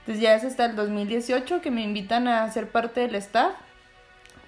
Entonces 0.00 0.22
ya 0.22 0.34
es 0.34 0.44
hasta 0.44 0.66
el 0.66 0.76
2018 0.76 1.62
que 1.62 1.70
me 1.70 1.82
invitan 1.82 2.28
a 2.28 2.50
ser 2.50 2.68
parte 2.68 3.00
del 3.00 3.14
staff 3.14 3.54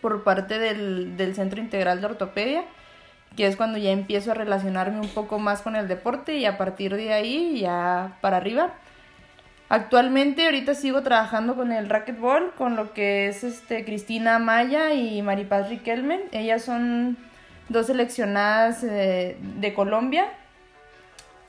por 0.02 0.22
parte 0.24 0.58
del, 0.58 1.16
del 1.16 1.34
Centro 1.34 1.58
Integral 1.58 2.02
de 2.02 2.06
Ortopedia, 2.06 2.64
que 3.34 3.46
es 3.46 3.56
cuando 3.56 3.78
ya 3.78 3.92
empiezo 3.92 4.32
a 4.32 4.34
relacionarme 4.34 5.00
un 5.00 5.08
poco 5.08 5.38
más 5.38 5.62
con 5.62 5.74
el 5.74 5.88
deporte 5.88 6.36
y 6.36 6.44
a 6.44 6.58
partir 6.58 6.96
de 6.96 7.14
ahí 7.14 7.60
ya 7.60 8.18
para 8.20 8.36
arriba. 8.36 8.74
Actualmente 9.70 10.46
ahorita 10.46 10.74
sigo 10.74 11.04
trabajando 11.04 11.54
con 11.54 11.70
el 11.70 11.88
racquetball, 11.88 12.52
con 12.58 12.74
lo 12.74 12.92
que 12.92 13.28
es 13.28 13.44
este 13.44 13.84
Cristina 13.84 14.40
Maya 14.40 14.92
y 14.94 15.22
Maripaz 15.22 15.68
Riquelme. 15.68 16.22
Ellas 16.32 16.64
son 16.64 17.16
dos 17.68 17.86
seleccionadas 17.86 18.82
eh, 18.82 19.36
de 19.40 19.72
Colombia. 19.72 20.26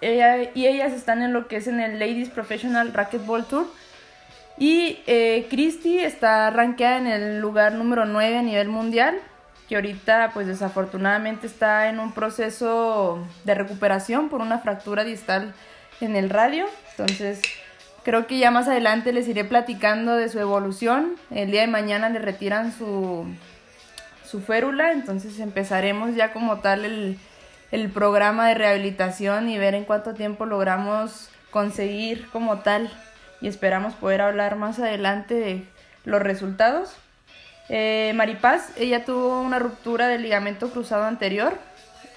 y 0.01 0.67
ellas 0.67 0.93
están 0.93 1.23
en 1.23 1.33
lo 1.33 1.47
que 1.47 1.55
es 1.55 1.65
en 1.65 1.79
el 1.79 1.97
Ladies 1.97 2.29
Professional 2.29 2.93
Racquetball 2.93 3.45
Tour. 3.45 3.65
Y 4.55 4.99
eh, 5.07 5.47
Christy 5.49 5.97
está 5.97 6.51
rankeada 6.51 6.99
en 6.99 7.07
el 7.07 7.39
lugar 7.39 7.73
número 7.73 8.05
9 8.05 8.37
a 8.37 8.43
nivel 8.43 8.69
mundial, 8.69 9.17
que 9.67 9.77
ahorita 9.77 10.29
pues 10.31 10.45
desafortunadamente 10.45 11.47
está 11.47 11.89
en 11.89 11.99
un 11.99 12.11
proceso 12.11 13.27
de 13.45 13.55
recuperación 13.55 14.29
por 14.29 14.41
una 14.41 14.59
fractura 14.59 15.03
distal 15.03 15.55
en 16.01 16.15
el 16.15 16.29
radio. 16.29 16.67
Entonces 16.91 17.41
creo 18.03 18.27
que 18.27 18.37
ya 18.37 18.51
más 18.51 18.67
adelante 18.67 19.13
les 19.13 19.27
iré 19.27 19.43
platicando 19.43 20.15
de 20.15 20.29
su 20.29 20.39
evolución. 20.39 21.15
El 21.29 21.51
día 21.51 21.61
de 21.61 21.67
mañana 21.67 22.09
le 22.09 22.19
retiran 22.19 22.71
su, 22.71 23.25
su 24.25 24.41
férula, 24.41 24.91
entonces 24.91 25.39
empezaremos 25.39 26.15
ya 26.15 26.33
como 26.33 26.59
tal 26.59 26.85
el, 26.85 27.19
el 27.71 27.89
programa 27.89 28.47
de 28.47 28.55
rehabilitación 28.55 29.49
y 29.49 29.57
ver 29.57 29.75
en 29.75 29.85
cuánto 29.85 30.13
tiempo 30.13 30.45
logramos 30.45 31.29
conseguir 31.51 32.27
como 32.29 32.59
tal 32.59 32.91
y 33.41 33.47
esperamos 33.47 33.93
poder 33.93 34.21
hablar 34.21 34.55
más 34.55 34.79
adelante 34.79 35.33
de 35.33 35.65
los 36.05 36.21
resultados. 36.21 36.95
Eh, 37.69 38.11
Maripaz, 38.15 38.71
ella 38.77 39.05
tuvo 39.05 39.41
una 39.41 39.59
ruptura 39.59 40.07
del 40.07 40.23
ligamento 40.23 40.71
cruzado 40.71 41.05
anterior 41.05 41.57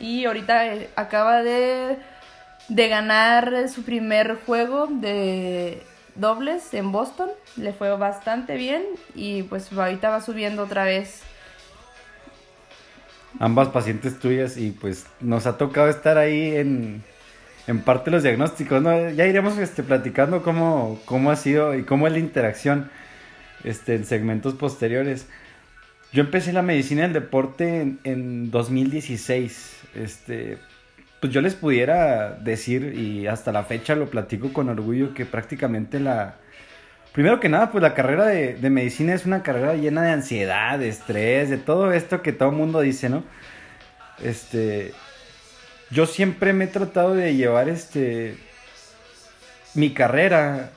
y 0.01 0.25
ahorita 0.25 0.67
eh, 0.67 0.91
acaba 0.97 1.43
de, 1.43 1.97
de 2.69 2.89
ganar 2.89 3.69
su 3.69 3.83
primer 3.83 4.39
juego 4.47 4.87
de 4.87 5.83
dobles 6.15 6.73
en 6.75 6.93
Boston. 6.93 7.31
Le 7.57 7.73
fue 7.73 7.97
bastante 7.97 8.57
bien 8.57 8.83
y 9.15 9.43
pues 9.45 9.73
ahorita 9.73 10.11
va 10.11 10.21
subiendo 10.21 10.63
otra 10.65 10.85
vez 10.85 11.23
ambas 13.39 13.69
pacientes 13.69 14.19
tuyas 14.19 14.57
y 14.57 14.71
pues 14.71 15.07
nos 15.21 15.47
ha 15.47 15.59
tocado 15.59 15.89
estar 15.89 16.19
ahí 16.19 16.57
en, 16.57 17.03
en 17.67 17.81
parte 17.81 18.11
los 18.11 18.23
diagnósticos, 18.23 18.83
¿no? 18.83 19.11
Ya 19.11 19.27
iremos 19.27 19.59
este, 19.59 19.83
platicando 19.83 20.43
cómo, 20.43 21.01
cómo 21.05 21.31
ha 21.31 21.37
sido 21.37 21.75
y 21.75 21.85
cómo 21.85 22.07
es 22.07 22.13
la 22.13 22.19
interacción 22.19 22.91
este, 23.65 23.95
en 23.95 24.05
segmentos 24.05 24.55
posteriores. 24.55 25.27
Yo 26.13 26.23
empecé 26.23 26.53
la 26.53 26.63
medicina 26.63 27.03
del 27.03 27.13
deporte 27.13 27.81
en, 27.81 27.99
en 28.05 28.51
2016. 28.51 29.81
Este, 29.97 30.59
pues 31.25 31.33
yo 31.33 31.41
les 31.41 31.55
pudiera 31.55 32.33
decir, 32.33 32.93
y 32.99 33.27
hasta 33.29 33.51
la 33.51 33.65
fecha 33.65 33.95
lo 33.95 34.11
platico 34.11 34.53
con 34.53 34.69
orgullo, 34.69 35.15
que 35.15 35.25
prácticamente 35.25 35.99
la, 35.99 36.35
Primero 37.13 37.41
que 37.41 37.49
nada, 37.49 37.73
pues 37.73 37.81
la 37.81 37.95
carrera 37.95 38.27
de, 38.27 38.59
medicina 38.69 39.15
es 39.15 39.25
una 39.25 39.43
carrera 39.43 39.75
llena 39.75 40.03
de 40.03 40.11
ansiedad, 40.11 40.79
de 40.79 40.91
estrés, 40.91 41.49
de 41.49 41.57
todo 41.57 41.95
esto 41.95 42.21
que 42.21 42.35
todo 42.35 42.51
el 42.51 42.57
mundo 42.57 42.83
dice, 42.83 43.09
¿no? 43.09 43.25
Este, 44.23 44.93
yo 45.91 46.05
siempre 46.05 46.53
me 46.53 46.65
he 46.65 46.67
tratado 46.67 47.15
de 47.15 47.35
llevar 47.35 47.71
este, 47.71 48.37
mi 49.73 49.95
carrera 49.95 50.73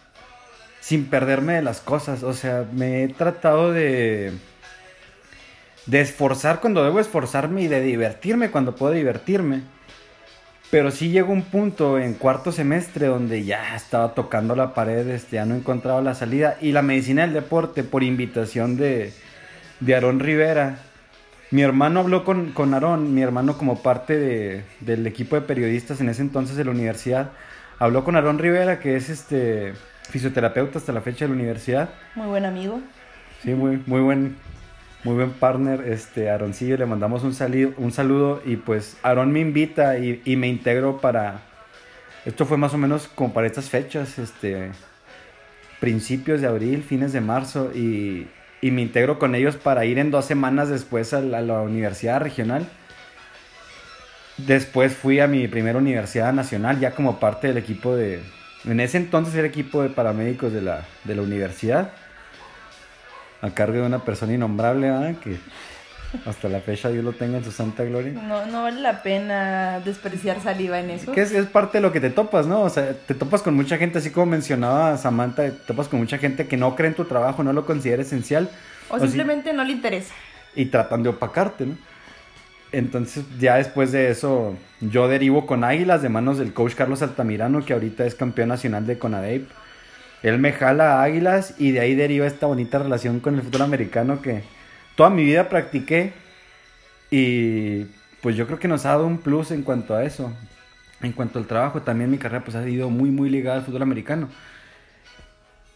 sin 0.79 1.07
perderme 1.07 1.55
de 1.55 1.61
las 1.61 1.81
cosas, 1.81 2.23
o 2.23 2.33
sea, 2.33 2.65
me 2.71 3.03
he 3.03 3.09
tratado 3.09 3.73
de, 3.73 4.31
de 5.87 5.99
esforzar 5.99 6.61
cuando 6.61 6.85
debo 6.85 7.01
esforzarme 7.01 7.63
y 7.63 7.67
de 7.67 7.81
divertirme 7.81 8.49
cuando 8.49 8.77
puedo 8.77 8.93
divertirme. 8.93 9.75
Pero 10.69 10.91
sí 10.91 11.09
llegó 11.09 11.31
un 11.31 11.43
punto 11.43 11.97
en 11.97 12.13
cuarto 12.13 12.51
semestre 12.51 13.07
donde 13.07 13.45
ya 13.45 13.75
estaba 13.75 14.13
tocando 14.13 14.55
la 14.55 14.73
pared, 14.73 15.07
este, 15.07 15.37
ya 15.37 15.45
no 15.45 15.55
encontraba 15.55 16.01
la 16.01 16.13
salida. 16.13 16.57
Y 16.59 16.73
la 16.73 16.81
medicina 16.81 17.21
del 17.21 17.33
deporte, 17.33 17.83
por 17.83 18.03
invitación 18.03 18.75
de, 18.75 19.13
de 19.79 19.95
Aarón 19.95 20.19
Rivera, 20.19 20.79
mi 21.51 21.61
hermano 21.61 22.01
habló 22.01 22.25
con, 22.25 22.51
con 22.51 22.73
Aarón, 22.73 23.13
mi 23.13 23.21
hermano 23.21 23.57
como 23.57 23.81
parte 23.81 24.17
de, 24.17 24.63
del 24.81 25.07
equipo 25.07 25.35
de 25.35 25.41
periodistas 25.41 26.01
en 26.01 26.09
ese 26.09 26.21
entonces 26.21 26.57
de 26.57 26.65
la 26.65 26.71
universidad, 26.71 27.31
habló 27.79 28.03
con 28.03 28.17
Aarón 28.17 28.37
Rivera, 28.37 28.79
que 28.79 28.97
es 28.97 29.09
este 29.09 29.73
fisioterapeuta 30.09 30.79
hasta 30.79 30.91
la 30.91 31.01
fecha 31.01 31.25
de 31.25 31.29
la 31.29 31.35
universidad. 31.35 31.89
Muy 32.15 32.27
buen 32.27 32.45
amigo. 32.45 32.81
Sí, 33.43 33.53
muy, 33.53 33.81
muy 33.85 34.01
buen 34.01 34.35
muy 35.07 35.15
buen 35.15 35.31
partner, 35.31 35.87
este, 35.87 36.29
Aaroncillo, 36.29 36.75
le 36.75 36.85
mandamos 36.85 37.23
un, 37.23 37.33
un 37.77 37.91
saludo 37.93 38.41
y 38.45 38.57
pues 38.57 38.97
Aaron 39.03 39.31
me 39.31 39.39
invita 39.39 39.97
y, 39.97 40.21
y, 40.25 40.35
me 40.35 40.49
integro 40.49 40.99
para, 40.99 41.43
esto 42.25 42.45
fue 42.45 42.57
más 42.57 42.73
o 42.73 42.77
menos 42.77 43.07
como 43.07 43.33
para 43.33 43.47
estas 43.47 43.69
fechas, 43.69 44.19
este, 44.19 44.71
principios 45.79 46.41
de 46.41 46.47
abril, 46.47 46.83
fines 46.83 47.13
de 47.13 47.21
marzo 47.21 47.71
y, 47.73 48.27
y 48.59 48.71
me 48.71 48.81
integro 48.81 49.17
con 49.17 49.33
ellos 49.33 49.55
para 49.55 49.85
ir 49.85 49.97
en 49.97 50.11
dos 50.11 50.25
semanas 50.25 50.67
después 50.67 51.13
a 51.13 51.21
la, 51.21 51.37
a 51.37 51.41
la 51.41 51.61
universidad 51.61 52.19
regional. 52.19 52.67
Después 54.35 54.93
fui 54.93 55.21
a 55.21 55.27
mi 55.27 55.47
primera 55.47 55.79
universidad 55.79 56.33
nacional 56.33 56.81
ya 56.81 56.91
como 56.91 57.17
parte 57.17 57.47
del 57.47 57.57
equipo 57.57 57.95
de, 57.95 58.19
en 58.65 58.81
ese 58.81 58.97
entonces 58.97 59.33
era 59.35 59.47
equipo 59.47 59.83
de 59.83 59.89
paramédicos 59.89 60.51
de 60.51 60.61
la, 60.61 60.85
de 61.05 61.15
la 61.15 61.21
universidad 61.21 61.93
a 63.41 63.49
cargo 63.51 63.75
de 63.75 63.83
una 63.83 64.03
persona 64.03 64.33
innombrable, 64.33 64.89
¿ah? 64.89 65.13
que 65.23 65.37
hasta 66.25 66.47
la 66.47 66.61
fecha 66.61 66.89
Dios 66.89 67.03
lo 67.03 67.13
tenga 67.13 67.37
en 67.37 67.43
su 67.43 67.51
santa 67.51 67.83
gloria. 67.83 68.13
No, 68.13 68.45
no 68.45 68.63
vale 68.63 68.81
la 68.81 69.03
pena 69.03 69.79
despreciar 69.81 70.41
saliva 70.41 70.79
en 70.79 70.89
eso. 70.91 71.11
Que 71.11 71.21
es, 71.21 71.33
parte 71.47 71.77
de 71.77 71.81
lo 71.81 71.91
que 71.91 71.99
te 71.99 72.09
topas, 72.09 72.47
¿no? 72.47 72.61
O 72.61 72.69
sea, 72.69 72.93
te 72.93 73.13
topas 73.13 73.41
con 73.41 73.55
mucha 73.55 73.77
gente, 73.77 73.99
así 73.99 74.09
como 74.11 74.27
mencionaba 74.27 74.97
Samantha, 74.97 75.43
te 75.43 75.51
topas 75.51 75.87
con 75.87 75.99
mucha 75.99 76.17
gente 76.17 76.47
que 76.47 76.57
no 76.57 76.75
cree 76.75 76.89
en 76.89 76.95
tu 76.95 77.05
trabajo, 77.05 77.43
no 77.43 77.53
lo 77.53 77.65
considera 77.65 78.01
esencial. 78.01 78.49
O, 78.89 78.99
simplemente 78.99 79.53
no 79.53 79.63
le 79.63 79.73
interesa. 79.73 80.13
Y 80.55 80.65
tratan 80.65 81.03
de 81.03 81.09
opacarte, 81.09 81.65
¿no? 81.65 81.75
Entonces, 82.71 83.23
ya 83.39 83.55
después 83.55 83.93
de 83.93 84.09
eso, 84.09 84.55
yo 84.81 85.07
derivo 85.07 85.45
con 85.45 85.63
Águilas 85.63 86.01
de 86.01 86.09
manos 86.09 86.37
del 86.37 86.53
coach 86.53 86.73
Carlos 86.73 87.01
Altamirano, 87.01 87.63
que 87.63 87.73
ahorita 87.73 88.05
es 88.05 88.13
campeón 88.13 88.49
nacional 88.49 88.85
de 88.85 88.97
CONADEIP 88.97 89.49
él 90.23 90.39
me 90.39 90.51
jala 90.51 91.01
Águilas 91.01 91.55
y 91.57 91.71
de 91.71 91.79
ahí 91.79 91.95
deriva 91.95 92.25
esta 92.25 92.47
bonita 92.47 92.79
relación 92.79 93.19
con 93.19 93.35
el 93.35 93.43
fútbol 93.43 93.63
americano 93.63 94.21
que 94.21 94.43
toda 94.95 95.09
mi 95.09 95.23
vida 95.23 95.49
practiqué 95.49 96.13
y 97.11 97.85
pues 98.21 98.35
yo 98.35 98.47
creo 98.47 98.59
que 98.59 98.67
nos 98.67 98.85
ha 98.85 98.89
dado 98.89 99.05
un 99.05 99.19
plus 99.19 99.51
en 99.51 99.63
cuanto 99.63 99.95
a 99.95 100.03
eso. 100.03 100.33
En 101.01 101.11
cuanto 101.11 101.37
al 101.37 101.45
trabajo, 101.45 101.83
también 101.83 102.09
mi 102.09 102.17
carrera 102.17 102.43
pues 102.43 102.55
ha 102.55 102.63
sido 102.63 102.89
muy 102.89 103.11
muy 103.11 103.29
ligada 103.29 103.57
al 103.57 103.63
fútbol 103.63 103.83
americano. 103.83 104.29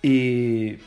Y 0.01 0.79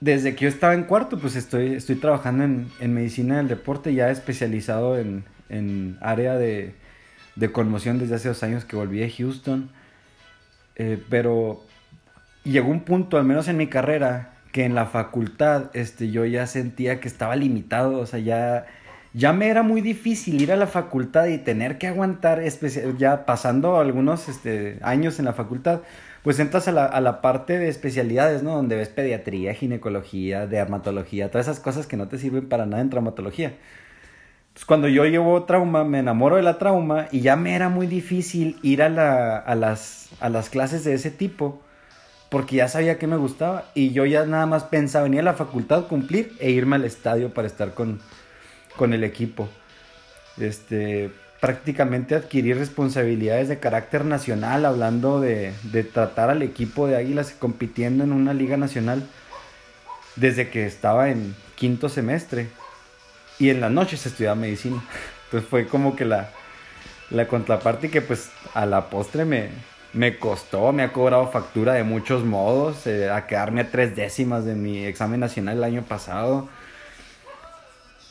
desde 0.00 0.34
que 0.34 0.44
yo 0.44 0.48
estaba 0.48 0.74
en 0.74 0.84
cuarto, 0.84 1.18
pues 1.18 1.36
estoy, 1.36 1.74
estoy 1.74 1.96
trabajando 1.96 2.44
en, 2.44 2.94
medicina 2.94 3.36
del 3.38 3.48
deporte, 3.48 3.94
ya 3.94 4.10
especializado 4.10 4.98
en, 4.98 5.24
en 5.48 5.98
área 6.00 6.36
de, 6.36 6.74
de, 7.34 7.52
conmoción 7.52 7.98
desde 7.98 8.14
hace 8.14 8.28
dos 8.28 8.42
años 8.42 8.64
que 8.64 8.76
volví 8.76 9.02
a 9.02 9.10
Houston. 9.10 9.70
Eh, 10.76 11.02
pero 11.08 11.64
llegó 12.50 12.70
un 12.70 12.80
punto, 12.80 13.18
al 13.18 13.24
menos 13.24 13.48
en 13.48 13.56
mi 13.56 13.66
carrera, 13.66 14.32
que 14.52 14.64
en 14.64 14.74
la 14.74 14.86
facultad 14.86 15.70
este, 15.74 16.10
yo 16.10 16.24
ya 16.24 16.46
sentía 16.46 17.00
que 17.00 17.08
estaba 17.08 17.36
limitado, 17.36 17.98
o 17.98 18.06
sea, 18.06 18.18
ya, 18.20 18.66
ya 19.12 19.32
me 19.32 19.48
era 19.48 19.62
muy 19.62 19.80
difícil 19.80 20.40
ir 20.40 20.52
a 20.52 20.56
la 20.56 20.66
facultad 20.66 21.26
y 21.26 21.38
tener 21.38 21.78
que 21.78 21.88
aguantar, 21.88 22.42
ya 22.98 23.26
pasando 23.26 23.78
algunos 23.78 24.28
este, 24.28 24.78
años 24.82 25.18
en 25.18 25.26
la 25.26 25.32
facultad, 25.32 25.80
pues 26.22 26.38
entras 26.38 26.68
a 26.68 26.72
la, 26.72 26.86
a 26.86 27.00
la, 27.00 27.20
parte 27.20 27.58
de 27.58 27.68
especialidades, 27.68 28.42
¿no? 28.42 28.52
Donde 28.52 28.76
ves 28.76 28.88
pediatría, 28.88 29.54
ginecología, 29.54 30.46
dermatología, 30.46 31.30
todas 31.30 31.46
esas 31.48 31.60
cosas 31.60 31.86
que 31.86 31.96
no 31.96 32.08
te 32.08 32.18
sirven 32.18 32.48
para 32.48 32.66
nada 32.66 32.82
en 32.82 32.90
traumatología. 32.90 33.54
Entonces, 34.48 34.64
cuando 34.64 34.88
yo 34.88 35.04
llevo 35.04 35.44
trauma, 35.44 35.84
me 35.84 35.98
enamoro 35.98 36.36
de 36.36 36.42
la 36.42 36.58
trauma 36.58 37.08
y 37.12 37.20
ya 37.20 37.36
me 37.36 37.54
era 37.54 37.68
muy 37.68 37.86
difícil 37.86 38.58
ir 38.62 38.82
a, 38.82 38.88
la, 38.88 39.36
a, 39.36 39.54
las, 39.54 40.08
a 40.20 40.30
las 40.30 40.48
clases 40.48 40.82
de 40.82 40.94
ese 40.94 41.10
tipo 41.10 41.62
porque 42.28 42.56
ya 42.56 42.68
sabía 42.68 42.98
que 42.98 43.06
me 43.06 43.16
gustaba 43.16 43.66
y 43.74 43.92
yo 43.92 44.04
ya 44.04 44.24
nada 44.26 44.46
más 44.46 44.64
pensaba 44.64 45.04
venir 45.04 45.20
a 45.20 45.24
la 45.24 45.34
facultad 45.34 45.86
cumplir 45.86 46.36
e 46.40 46.50
irme 46.50 46.76
al 46.76 46.84
estadio 46.84 47.32
para 47.32 47.46
estar 47.46 47.74
con, 47.74 48.00
con 48.76 48.92
el 48.92 49.04
equipo. 49.04 49.48
Este, 50.38 51.10
prácticamente 51.40 52.14
adquirir 52.14 52.58
responsabilidades 52.58 53.48
de 53.48 53.58
carácter 53.58 54.04
nacional, 54.04 54.64
hablando 54.64 55.20
de, 55.20 55.52
de 55.64 55.84
tratar 55.84 56.30
al 56.30 56.42
equipo 56.42 56.86
de 56.86 56.96
Águilas 56.96 57.34
compitiendo 57.38 58.04
en 58.04 58.12
una 58.12 58.34
liga 58.34 58.56
nacional 58.56 59.06
desde 60.16 60.48
que 60.50 60.66
estaba 60.66 61.10
en 61.10 61.34
quinto 61.54 61.88
semestre 61.88 62.48
y 63.38 63.50
en 63.50 63.60
las 63.60 63.70
noches 63.70 64.04
estudiaba 64.06 64.34
medicina. 64.34 64.82
Entonces 65.26 65.48
fue 65.48 65.66
como 65.66 65.94
que 65.94 66.04
la, 66.04 66.30
la 67.10 67.28
contraparte 67.28 67.90
que 67.90 68.00
pues 68.00 68.30
a 68.54 68.66
la 68.66 68.88
postre 68.90 69.24
me, 69.24 69.50
me 69.92 70.18
costó, 70.18 70.72
me 70.72 70.82
ha 70.82 70.92
cobrado 70.92 71.28
factura 71.28 71.74
de 71.74 71.82
muchos 71.82 72.24
modos, 72.24 72.86
eh, 72.86 73.10
a 73.10 73.26
quedarme 73.26 73.62
a 73.62 73.70
tres 73.70 73.96
décimas 73.96 74.44
de 74.44 74.54
mi 74.54 74.84
examen 74.84 75.20
nacional 75.20 75.58
el 75.58 75.64
año 75.64 75.82
pasado. 75.82 76.48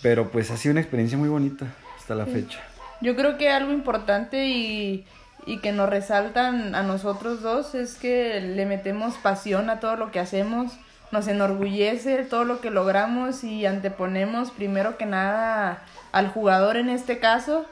Pero 0.01 0.29
pues 0.29 0.51
ha 0.51 0.57
sido 0.57 0.71
una 0.71 0.81
experiencia 0.81 1.17
muy 1.17 1.29
bonita 1.29 1.65
hasta 1.97 2.15
la 2.15 2.25
fecha. 2.25 2.59
Yo 3.01 3.15
creo 3.15 3.37
que 3.37 3.49
algo 3.49 3.71
importante 3.71 4.47
y, 4.47 5.05
y 5.45 5.59
que 5.59 5.71
nos 5.71 5.89
resaltan 5.89 6.75
a 6.75 6.83
nosotros 6.83 7.41
dos 7.41 7.75
es 7.75 7.95
que 7.95 8.39
le 8.41 8.65
metemos 8.65 9.15
pasión 9.15 9.69
a 9.69 9.79
todo 9.79 9.95
lo 9.95 10.11
que 10.11 10.19
hacemos, 10.19 10.73
nos 11.11 11.27
enorgullece 11.27 12.23
todo 12.23 12.45
lo 12.45 12.61
que 12.61 12.71
logramos 12.71 13.43
y 13.43 13.65
anteponemos 13.65 14.51
primero 14.51 14.97
que 14.97 15.05
nada 15.05 15.83
al 16.11 16.29
jugador 16.29 16.77
en 16.77 16.89
este 16.89 17.19
caso, 17.19 17.65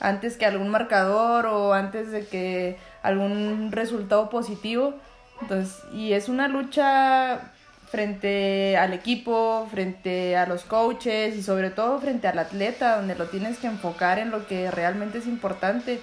antes 0.00 0.36
que 0.36 0.46
algún 0.46 0.68
marcador 0.68 1.46
o 1.46 1.72
antes 1.72 2.10
de 2.10 2.26
que 2.26 2.76
algún 3.06 3.72
resultado 3.72 4.28
positivo. 4.30 4.94
Entonces, 5.40 5.82
y 5.92 6.12
es 6.12 6.28
una 6.28 6.48
lucha 6.48 7.52
frente 7.90 8.76
al 8.76 8.92
equipo, 8.92 9.68
frente 9.70 10.36
a 10.36 10.46
los 10.46 10.64
coaches 10.64 11.36
y 11.36 11.42
sobre 11.42 11.70
todo 11.70 12.00
frente 12.00 12.28
al 12.28 12.38
atleta, 12.38 12.96
donde 12.96 13.14
lo 13.14 13.26
tienes 13.26 13.58
que 13.58 13.68
enfocar 13.68 14.18
en 14.18 14.30
lo 14.30 14.46
que 14.46 14.70
realmente 14.70 15.18
es 15.18 15.26
importante. 15.26 16.00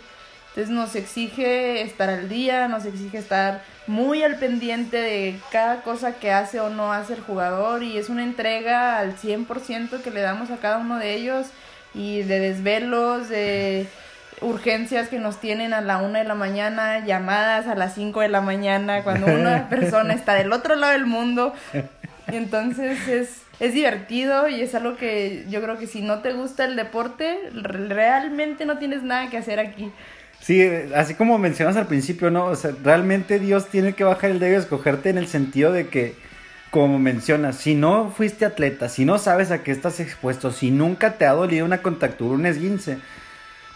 Entonces 0.49 0.69
nos 0.69 0.95
exige 0.95 1.81
estar 1.81 2.09
al 2.09 2.29
día, 2.29 2.67
nos 2.67 2.85
exige 2.85 3.17
estar 3.17 3.63
muy 3.87 4.21
al 4.21 4.37
pendiente 4.37 4.97
de 4.97 5.39
cada 5.51 5.81
cosa 5.81 6.13
que 6.13 6.31
hace 6.31 6.59
o 6.59 6.69
no 6.69 6.93
hace 6.93 7.13
el 7.13 7.21
jugador 7.21 7.81
y 7.81 7.97
es 7.97 8.09
una 8.09 8.23
entrega 8.23 8.99
al 8.99 9.17
100% 9.17 10.01
que 10.01 10.11
le 10.11 10.21
damos 10.21 10.51
a 10.51 10.57
cada 10.57 10.77
uno 10.77 10.99
de 10.99 11.15
ellos 11.15 11.47
y 11.95 12.21
de 12.21 12.39
desvelos, 12.39 13.29
de 13.29 13.87
urgencias 14.41 15.09
que 15.09 15.19
nos 15.19 15.39
tienen 15.39 15.73
a 15.73 15.81
la 15.81 15.97
una 15.97 16.19
de 16.19 16.25
la 16.25 16.35
mañana, 16.35 17.05
llamadas 17.05 17.67
a 17.67 17.75
las 17.75 17.95
5 17.95 18.21
de 18.21 18.29
la 18.29 18.41
mañana, 18.41 19.03
cuando 19.03 19.27
una 19.27 19.69
persona 19.69 20.13
está 20.13 20.33
del 20.33 20.51
otro 20.51 20.75
lado 20.75 20.93
del 20.93 21.05
mundo. 21.05 21.53
Y 22.31 22.35
entonces 22.35 23.07
es, 23.07 23.41
es 23.59 23.73
divertido 23.73 24.47
y 24.47 24.61
es 24.61 24.75
algo 24.75 24.95
que 24.95 25.45
yo 25.49 25.61
creo 25.61 25.77
que 25.77 25.87
si 25.87 26.01
no 26.01 26.19
te 26.19 26.33
gusta 26.33 26.65
el 26.65 26.75
deporte, 26.75 27.37
realmente 27.53 28.65
no 28.65 28.77
tienes 28.77 29.03
nada 29.03 29.29
que 29.29 29.37
hacer 29.37 29.59
aquí. 29.59 29.91
Sí, 30.43 30.61
así 30.93 31.13
como 31.13 31.37
mencionas 31.37 31.77
al 31.77 31.87
principio, 31.87 32.29
¿no? 32.29 32.47
O 32.47 32.55
sea, 32.57 32.71
realmente 32.83 33.39
Dios 33.39 33.67
tiene 33.67 33.93
que 33.93 34.03
bajar 34.03 34.29
el 34.29 34.39
dedo 34.39 34.51
y 34.51 34.55
escogerte 34.55 35.09
en 35.09 35.17
el 35.17 35.27
sentido 35.27 35.71
de 35.71 35.87
que, 35.87 36.15
como 36.69 36.99
mencionas, 36.99 37.55
si 37.55 37.75
no 37.75 38.11
fuiste 38.11 38.43
atleta, 38.43 38.89
si 38.89 39.05
no 39.05 39.19
sabes 39.19 39.51
a 39.51 39.63
qué 39.63 39.71
estás 39.71 40.01
expuesto, 40.01 40.51
si 40.51 40.69
nunca 40.69 41.13
te 41.13 41.25
ha 41.25 41.31
dolido 41.31 41.65
una 41.65 41.81
contactura, 41.81 42.35
un 42.35 42.45
esguince, 42.45 42.97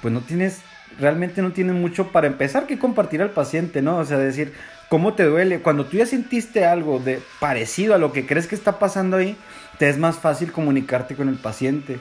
pues 0.02 0.14
no 0.14 0.22
tienes, 0.22 0.62
realmente 1.00 1.42
no 1.42 1.52
tienes 1.52 1.76
mucho 1.76 2.12
para 2.12 2.28
empezar 2.28 2.68
que 2.68 2.80
compartir 2.80 3.22
al 3.22 3.32
paciente, 3.32 3.82
¿no? 3.82 3.98
O 3.98 4.06
sea, 4.06 4.18
decir, 4.18 4.54
¿cómo 4.90 5.14
te 5.14 5.24
duele? 5.24 5.60
Cuando 5.60 5.86
tú 5.86 5.98
ya 5.98 6.06
sentiste 6.06 6.66
algo 6.66 7.00
de 7.00 7.22
parecido 7.40 7.96
a 7.96 7.98
lo 7.98 8.14
que 8.14 8.26
crees 8.26 8.48
que 8.48 8.56
está 8.56 8.80
pasando 8.80 9.18
ahí, 9.18 9.36
te 9.78 9.90
es 9.90 9.98
más 9.98 10.18
fácil 10.18 10.52
comunicarte 10.52 11.16
con 11.16 11.30
el 11.30 11.36
paciente. 11.36 12.00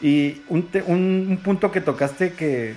Y 0.00 0.42
un, 0.48 0.68
un, 0.86 1.40
punto 1.42 1.70
que 1.70 1.80
tocaste 1.80 2.32
que, 2.32 2.74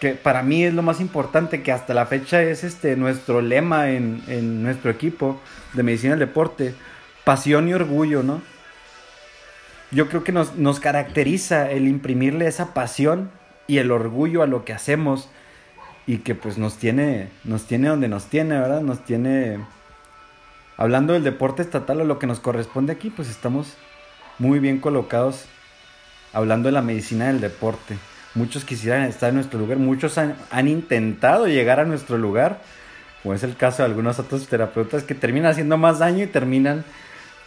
que, 0.00 0.12
para 0.12 0.42
mí 0.42 0.64
es 0.64 0.74
lo 0.74 0.82
más 0.82 1.00
importante, 1.00 1.62
que 1.62 1.72
hasta 1.72 1.94
la 1.94 2.06
fecha 2.06 2.42
es 2.42 2.64
este 2.64 2.96
nuestro 2.96 3.40
lema 3.40 3.90
en, 3.90 4.22
en 4.26 4.62
nuestro 4.62 4.90
equipo 4.90 5.40
de 5.74 5.82
medicina 5.82 6.10
del 6.10 6.20
deporte, 6.20 6.74
pasión 7.24 7.68
y 7.68 7.74
orgullo, 7.74 8.22
¿no? 8.22 8.42
Yo 9.92 10.08
creo 10.08 10.24
que 10.24 10.32
nos, 10.32 10.56
nos 10.56 10.80
caracteriza 10.80 11.70
el 11.70 11.86
imprimirle 11.86 12.46
esa 12.48 12.74
pasión 12.74 13.30
y 13.66 13.78
el 13.78 13.90
orgullo 13.90 14.42
a 14.42 14.46
lo 14.46 14.64
que 14.64 14.72
hacemos 14.72 15.28
y 16.06 16.18
que 16.18 16.34
pues 16.34 16.56
nos 16.56 16.76
tiene, 16.76 17.28
nos 17.44 17.64
tiene 17.66 17.88
donde 17.88 18.08
nos 18.08 18.26
tiene, 18.26 18.58
¿verdad? 18.58 18.80
Nos 18.80 19.04
tiene, 19.04 19.58
hablando 20.76 21.12
del 21.12 21.24
deporte 21.24 21.62
estatal 21.62 22.00
o 22.00 22.04
lo 22.04 22.18
que 22.18 22.26
nos 22.26 22.40
corresponde 22.40 22.92
aquí, 22.92 23.10
pues 23.10 23.28
estamos 23.28 23.74
muy 24.38 24.58
bien 24.58 24.78
colocados 24.78 25.46
hablando 26.32 26.68
de 26.68 26.72
la 26.72 26.82
medicina 26.82 27.26
del 27.26 27.40
deporte. 27.40 27.96
Muchos 28.34 28.64
quisieran 28.64 29.04
estar 29.04 29.30
en 29.30 29.36
nuestro 29.36 29.58
lugar, 29.58 29.78
muchos 29.78 30.18
han, 30.18 30.68
intentado 30.68 31.46
llegar 31.48 31.80
a 31.80 31.84
nuestro 31.84 32.18
lugar, 32.18 32.60
como 33.22 33.34
es 33.34 33.42
el 33.42 33.56
caso 33.56 33.78
de 33.78 33.88
algunos 33.88 34.18
otros 34.18 34.46
terapeutas 34.46 35.02
que 35.02 35.14
terminan 35.14 35.52
haciendo 35.52 35.78
más 35.78 35.98
daño 35.98 36.24
y 36.24 36.26
terminan 36.26 36.84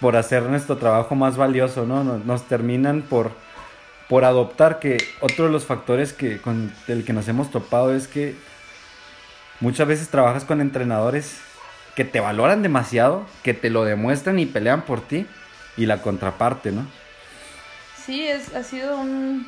por 0.02 0.18
hacer 0.18 0.44
nuestro 0.44 0.78
trabajo 0.78 1.14
más 1.14 1.38
valioso, 1.38 1.86
¿no? 1.86 2.04
nos 2.04 2.48
terminan 2.48 3.04
por 3.04 3.32
por 4.10 4.26
adoptar, 4.26 4.80
que 4.80 4.98
otro 5.22 5.46
de 5.46 5.52
los 5.52 5.66
factores 5.66 6.14
que, 6.14 6.42
con 6.42 6.74
el 6.88 7.06
que 7.06 7.14
nos 7.14 7.28
hemos 7.28 7.52
topado 7.52 7.96
es 7.96 8.08
que 8.08 8.36
muchas 9.60 9.88
veces 9.88 10.10
trabajas 10.10 10.44
con 10.44 10.62
entrenadores 10.62 11.40
que 11.96 12.06
te 12.06 12.20
valoran 12.20 12.64
demasiado, 12.64 13.26
que 13.44 13.54
te 13.54 13.70
lo 13.70 13.86
demuestran 13.86 14.40
y 14.40 14.48
pelean 14.48 14.82
por 14.82 15.02
ti, 15.02 15.28
y 15.78 15.86
la 15.86 16.02
contraparte, 16.02 16.72
¿no? 16.72 16.88
Sí, 18.04 18.28
es, 18.28 18.56
ha 18.56 18.64
sido 18.64 18.98
un, 19.00 19.48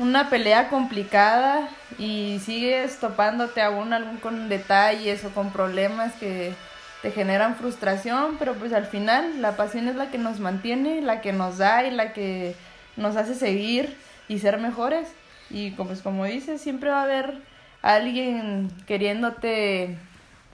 una 0.00 0.30
pelea 0.30 0.68
complicada 0.68 1.68
y 1.96 2.40
sigues 2.44 2.98
topándote 2.98 3.62
aún 3.62 3.92
algún 3.92 4.16
con 4.16 4.48
detalles 4.48 5.24
o 5.24 5.30
con 5.30 5.52
problemas 5.52 6.12
que 6.14 6.54
te 7.02 7.12
generan 7.12 7.54
frustración, 7.54 8.36
pero 8.38 8.54
pues 8.54 8.72
al 8.72 8.86
final 8.86 9.40
la 9.40 9.56
pasión 9.56 9.86
es 9.86 9.94
la 9.94 10.10
que 10.10 10.18
nos 10.18 10.40
mantiene, 10.40 11.02
la 11.02 11.20
que 11.20 11.32
nos 11.32 11.58
da 11.58 11.84
y 11.84 11.92
la 11.92 12.12
que 12.12 12.56
nos 12.96 13.16
hace 13.16 13.34
seguir 13.34 13.96
y 14.28 14.38
ser 14.38 14.58
mejores. 14.58 15.08
Y 15.50 15.70
pues, 15.72 16.02
como 16.02 16.24
dices, 16.24 16.60
siempre 16.60 16.90
va 16.90 17.00
a 17.00 17.04
haber 17.04 17.42
alguien 17.82 18.70
queriéndote 18.86 19.96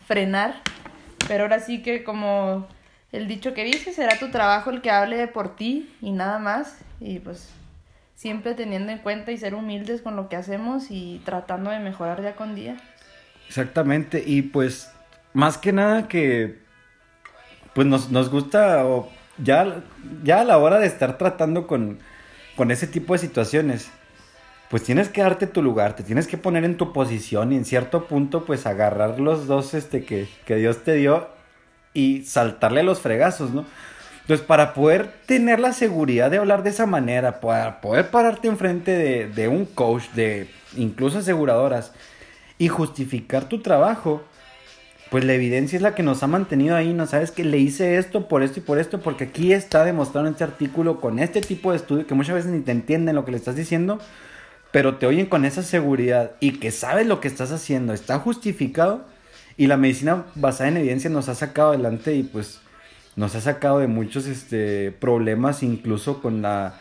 frenar, 0.06 0.54
pero 1.28 1.44
ahora 1.44 1.60
sí 1.60 1.82
que 1.82 2.02
como 2.02 2.66
el 3.12 3.28
dicho 3.28 3.54
que 3.54 3.64
dice, 3.64 3.92
será 3.92 4.18
tu 4.18 4.30
trabajo 4.30 4.70
el 4.70 4.80
que 4.80 4.90
hable 4.90 5.26
por 5.28 5.56
ti 5.56 5.94
y 6.00 6.12
nada 6.12 6.38
más. 6.38 6.78
Y 7.00 7.18
pues 7.20 7.50
siempre 8.14 8.54
teniendo 8.54 8.90
en 8.90 8.98
cuenta 8.98 9.30
y 9.30 9.38
ser 9.38 9.54
humildes 9.54 10.02
con 10.02 10.16
lo 10.16 10.28
que 10.28 10.36
hacemos 10.36 10.90
y 10.90 11.22
tratando 11.24 11.70
de 11.70 11.78
mejorar 11.78 12.20
día 12.20 12.34
con 12.34 12.54
día. 12.54 12.76
Exactamente, 13.46 14.22
y 14.26 14.42
pues 14.42 14.90
más 15.32 15.56
que 15.56 15.72
nada 15.72 16.08
que 16.08 16.58
pues 17.74 17.86
nos, 17.86 18.10
nos 18.10 18.28
gusta 18.28 18.84
ya, 19.38 19.82
ya 20.24 20.40
a 20.40 20.44
la 20.44 20.58
hora 20.58 20.78
de 20.78 20.86
estar 20.86 21.16
tratando 21.16 21.66
con, 21.66 22.00
con 22.58 22.72
ese 22.72 22.88
tipo 22.88 23.12
de 23.12 23.20
situaciones, 23.20 23.88
pues 24.68 24.82
tienes 24.82 25.08
que 25.08 25.22
darte 25.22 25.46
tu 25.46 25.62
lugar, 25.62 25.94
te 25.94 26.02
tienes 26.02 26.26
que 26.26 26.36
poner 26.36 26.64
en 26.64 26.76
tu 26.76 26.92
posición 26.92 27.52
y 27.52 27.56
en 27.56 27.64
cierto 27.64 28.08
punto 28.08 28.44
pues 28.44 28.66
agarrar 28.66 29.20
los 29.20 29.46
dos 29.46 29.74
este 29.74 30.04
que, 30.04 30.26
Dios 30.56 30.82
te 30.82 30.94
dio 30.94 31.28
y 31.94 32.24
saltarle 32.24 32.82
los 32.82 32.98
fregazos, 32.98 33.52
¿no? 33.52 33.64
Entonces 34.22 34.44
para 34.44 34.74
poder 34.74 35.08
tener 35.24 35.60
la 35.60 35.72
seguridad 35.72 36.32
de 36.32 36.38
hablar 36.38 36.64
de 36.64 36.70
esa 36.70 36.84
manera, 36.84 37.38
para 37.38 37.80
poder 37.80 38.10
pararte 38.10 38.48
enfrente 38.48 38.90
de, 38.90 39.28
de 39.28 39.46
un 39.46 39.64
coach, 39.64 40.08
de 40.16 40.50
incluso 40.76 41.18
aseguradoras 41.18 41.92
y 42.58 42.66
justificar 42.66 43.44
tu 43.44 43.62
trabajo, 43.62 44.24
pues 45.10 45.24
la 45.24 45.32
evidencia 45.32 45.76
es 45.76 45.82
la 45.82 45.94
que 45.94 46.02
nos 46.02 46.22
ha 46.22 46.26
mantenido 46.26 46.76
ahí, 46.76 46.92
¿no? 46.92 47.06
Sabes 47.06 47.30
que 47.30 47.44
le 47.44 47.58
hice 47.58 47.96
esto 47.96 48.28
por 48.28 48.42
esto 48.42 48.60
y 48.60 48.62
por 48.62 48.78
esto, 48.78 49.00
porque 49.00 49.24
aquí 49.24 49.52
está 49.52 49.84
demostrado 49.84 50.26
en 50.26 50.32
este 50.32 50.44
artículo 50.44 51.00
con 51.00 51.18
este 51.18 51.40
tipo 51.40 51.70
de 51.70 51.78
estudio 51.78 52.06
que 52.06 52.14
muchas 52.14 52.34
veces 52.34 52.50
ni 52.50 52.60
te 52.60 52.72
entienden 52.72 53.16
lo 53.16 53.24
que 53.24 53.30
le 53.30 53.38
estás 53.38 53.56
diciendo, 53.56 53.98
pero 54.70 54.96
te 54.96 55.06
oyen 55.06 55.26
con 55.26 55.44
esa 55.44 55.62
seguridad 55.62 56.32
y 56.40 56.58
que 56.58 56.70
sabes 56.70 57.06
lo 57.06 57.20
que 57.20 57.28
estás 57.28 57.52
haciendo, 57.52 57.94
está 57.94 58.18
justificado 58.18 59.06
y 59.56 59.66
la 59.66 59.76
medicina 59.76 60.26
basada 60.34 60.68
en 60.68 60.76
evidencia 60.76 61.10
nos 61.10 61.28
ha 61.28 61.34
sacado 61.34 61.70
adelante 61.70 62.14
y 62.14 62.22
pues 62.22 62.60
nos 63.16 63.34
ha 63.34 63.40
sacado 63.40 63.78
de 63.80 63.88
muchos 63.88 64.26
este, 64.26 64.92
problemas, 64.92 65.62
incluso 65.62 66.20
con 66.20 66.42
la 66.42 66.74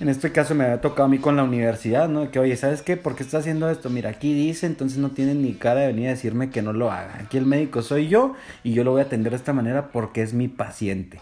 en 0.00 0.08
este 0.08 0.32
caso 0.32 0.54
me 0.54 0.64
había 0.64 0.80
tocado 0.80 1.04
a 1.04 1.08
mí 1.08 1.18
con 1.18 1.36
la 1.36 1.42
universidad, 1.42 2.08
¿no? 2.08 2.30
Que, 2.30 2.38
oye, 2.38 2.56
¿sabes 2.56 2.80
qué? 2.80 2.96
¿Por 2.96 3.16
qué 3.16 3.22
está 3.22 3.38
haciendo 3.38 3.68
esto? 3.68 3.90
Mira, 3.90 4.08
aquí 4.08 4.32
dice, 4.32 4.64
entonces 4.64 4.96
no 4.96 5.10
tienen 5.10 5.42
ni 5.42 5.52
cara 5.52 5.80
de 5.80 5.88
venir 5.88 6.06
a 6.06 6.12
decirme 6.12 6.48
que 6.48 6.62
no 6.62 6.72
lo 6.72 6.90
haga. 6.90 7.18
Aquí 7.20 7.36
el 7.36 7.44
médico 7.44 7.82
soy 7.82 8.08
yo 8.08 8.34
y 8.64 8.72
yo 8.72 8.82
lo 8.82 8.92
voy 8.92 9.02
a 9.02 9.04
atender 9.04 9.32
de 9.32 9.36
esta 9.36 9.52
manera 9.52 9.88
porque 9.88 10.22
es 10.22 10.32
mi 10.32 10.48
paciente. 10.48 11.20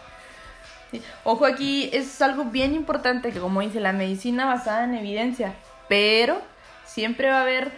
Ojo, 1.25 1.45
aquí 1.45 1.89
es 1.91 2.21
algo 2.21 2.45
bien 2.45 2.73
importante 2.73 3.31
que, 3.31 3.39
como 3.39 3.59
dice, 3.59 3.81
la 3.81 3.91
medicina 3.91 4.45
basada 4.45 4.85
en 4.85 4.95
evidencia, 4.95 5.55
pero 5.89 6.41
siempre 6.85 7.29
va 7.29 7.39
a 7.39 7.41
haber 7.41 7.71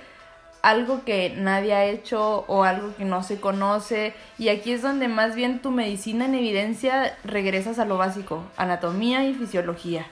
algo 0.62 1.04
que 1.04 1.34
nadie 1.36 1.74
ha 1.74 1.86
hecho 1.86 2.46
o 2.48 2.64
algo 2.64 2.96
que 2.96 3.06
no 3.06 3.24
se 3.24 3.40
conoce 3.40 4.14
y 4.38 4.50
aquí 4.50 4.72
es 4.72 4.84
donde 4.84 5.08
más 5.08 5.36
bien 5.36 5.60
tu 5.60 5.72
medicina 5.72 6.26
en 6.26 6.36
evidencia 6.36 7.18
regresas 7.24 7.80
a 7.80 7.86
lo 7.86 7.98
básico, 7.98 8.44
anatomía 8.58 9.26
y 9.26 9.34
fisiología 9.34 10.06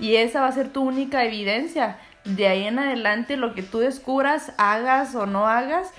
y 0.00 0.16
esa 0.16 0.40
va 0.40 0.48
a 0.48 0.52
ser 0.52 0.72
tu 0.72 0.82
única 0.82 1.24
evidencia. 1.24 1.98
De 2.24 2.48
ahí 2.48 2.66
en 2.66 2.78
adelante 2.78 3.36
lo 3.36 3.54
que 3.54 3.62
tú 3.62 3.78
descubras, 3.78 4.52
hagas 4.58 5.14
o 5.14 5.26
no 5.26 5.46
hagas, 5.46 5.92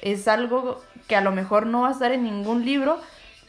es 0.00 0.26
algo 0.26 0.82
que 1.06 1.16
a 1.16 1.20
lo 1.20 1.32
mejor 1.32 1.66
no 1.66 1.82
va 1.82 1.88
a 1.88 1.92
estar 1.92 2.12
en 2.12 2.24
ningún 2.24 2.64
libro, 2.64 2.98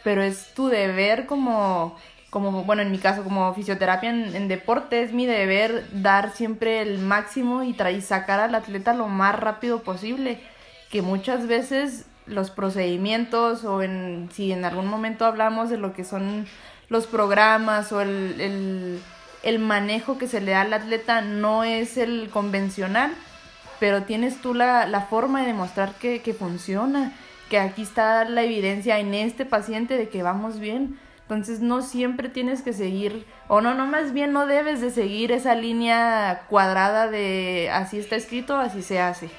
pero 0.03 0.21
es 0.21 0.53
tu 0.53 0.67
deber 0.67 1.25
como 1.25 1.97
como, 2.33 2.63
bueno, 2.63 2.81
en 2.81 2.91
mi 2.91 2.97
caso, 2.97 3.23
como 3.23 3.53
fisioterapia 3.53 4.09
en, 4.09 4.47
deporte, 4.47 5.03
es 5.03 5.13
mi 5.13 5.27
deber 5.27 5.85
dar 5.93 6.31
siempre 6.31 6.81
el 6.81 6.97
máximo 6.97 7.61
y, 7.61 7.77
y 7.79 8.01
sacar 8.01 8.39
al 8.39 8.55
atleta 8.55 8.95
lo 8.95 9.07
más 9.07 9.39
rápido 9.39 9.83
posible, 9.83 10.39
que 10.89 11.03
muchas 11.03 11.45
veces 11.45 12.07
los 12.25 12.49
procedimientos 12.49 13.65
o 13.65 13.83
en, 13.83 14.29
si 14.33 14.51
en 14.51 14.65
algún 14.65 14.87
momento 14.87 15.25
hablamos 15.25 15.69
de 15.69 15.77
lo 15.77 15.93
que 15.93 16.03
son 16.03 16.47
los 16.89 17.05
programas 17.05 17.91
o 17.91 18.01
el, 18.01 18.41
el, 18.41 18.99
el 19.43 19.59
manejo 19.59 20.17
que 20.17 20.27
se 20.27 20.41
le 20.41 20.51
da 20.51 20.61
al 20.61 20.73
atleta 20.73 21.21
no 21.21 21.63
es 21.63 21.97
el 21.97 22.29
convencional, 22.31 23.13
pero 23.79 24.03
tienes 24.03 24.41
tú 24.41 24.53
la, 24.53 24.85
la 24.87 25.01
forma 25.01 25.41
de 25.41 25.47
demostrar 25.47 25.93
que, 25.93 26.21
que 26.21 26.33
funciona, 26.33 27.13
que 27.49 27.59
aquí 27.59 27.83
está 27.83 28.25
la 28.25 28.43
evidencia 28.43 28.99
en 28.99 29.13
este 29.13 29.45
paciente 29.45 29.97
de 29.97 30.09
que 30.09 30.23
vamos 30.23 30.59
bien 30.59 30.97
entonces 31.23 31.61
no 31.61 31.81
siempre 31.81 32.29
tienes 32.29 32.61
que 32.61 32.73
seguir, 32.73 33.25
o 33.47 33.61
no, 33.61 33.73
no, 33.73 33.87
más 33.87 34.13
bien 34.13 34.33
no 34.33 34.45
debes 34.45 34.81
de 34.81 34.89
seguir 34.89 35.31
esa 35.31 35.55
línea 35.55 36.43
cuadrada 36.49 37.09
de 37.09 37.69
así 37.71 37.97
está 37.97 38.17
escrito, 38.17 38.57
así 38.57 38.81
se 38.81 38.99
hace. 38.99 39.29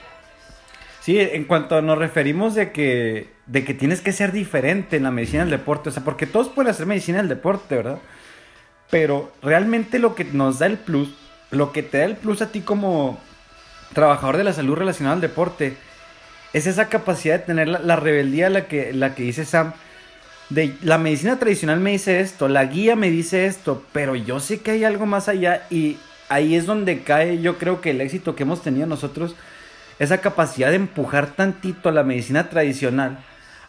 Sí, 1.00 1.20
en 1.20 1.44
cuanto 1.44 1.82
nos 1.82 1.98
referimos 1.98 2.54
de 2.54 2.72
que, 2.72 3.28
de 3.46 3.64
que 3.64 3.74
tienes 3.74 4.00
que 4.00 4.12
ser 4.12 4.32
diferente 4.32 4.96
en 4.96 5.02
la 5.02 5.10
medicina 5.10 5.42
del 5.42 5.50
deporte, 5.50 5.90
o 5.90 5.92
sea, 5.92 6.02
porque 6.02 6.26
todos 6.26 6.48
pueden 6.48 6.70
hacer 6.70 6.86
medicina 6.86 7.18
del 7.18 7.28
deporte, 7.28 7.76
¿verdad? 7.76 7.98
Pero 8.94 9.32
realmente 9.42 9.98
lo 9.98 10.14
que 10.14 10.22
nos 10.22 10.60
da 10.60 10.66
el 10.66 10.78
plus, 10.78 11.08
lo 11.50 11.72
que 11.72 11.82
te 11.82 11.98
da 11.98 12.04
el 12.04 12.14
plus 12.14 12.42
a 12.42 12.52
ti 12.52 12.60
como 12.60 13.18
trabajador 13.92 14.36
de 14.36 14.44
la 14.44 14.52
salud 14.52 14.76
relacionada 14.76 15.16
al 15.16 15.20
deporte, 15.20 15.76
es 16.52 16.68
esa 16.68 16.88
capacidad 16.88 17.40
de 17.40 17.44
tener 17.44 17.66
la, 17.66 17.80
la 17.80 17.96
rebeldía 17.96 18.50
la 18.50 18.68
que, 18.68 18.92
la 18.92 19.16
que 19.16 19.24
dice 19.24 19.44
Sam, 19.44 19.72
de 20.48 20.76
la 20.80 20.98
medicina 20.98 21.40
tradicional 21.40 21.80
me 21.80 21.90
dice 21.90 22.20
esto, 22.20 22.46
la 22.46 22.66
guía 22.66 22.94
me 22.94 23.10
dice 23.10 23.46
esto, 23.46 23.82
pero 23.92 24.14
yo 24.14 24.38
sé 24.38 24.60
que 24.60 24.70
hay 24.70 24.84
algo 24.84 25.06
más 25.06 25.28
allá 25.28 25.66
y 25.70 25.96
ahí 26.28 26.54
es 26.54 26.64
donde 26.64 27.02
cae 27.02 27.42
yo 27.42 27.58
creo 27.58 27.80
que 27.80 27.90
el 27.90 28.00
éxito 28.00 28.36
que 28.36 28.44
hemos 28.44 28.62
tenido 28.62 28.86
nosotros, 28.86 29.34
esa 29.98 30.18
capacidad 30.18 30.70
de 30.70 30.76
empujar 30.76 31.32
tantito 31.32 31.88
a 31.88 31.92
la 31.92 32.04
medicina 32.04 32.48
tradicional. 32.48 33.18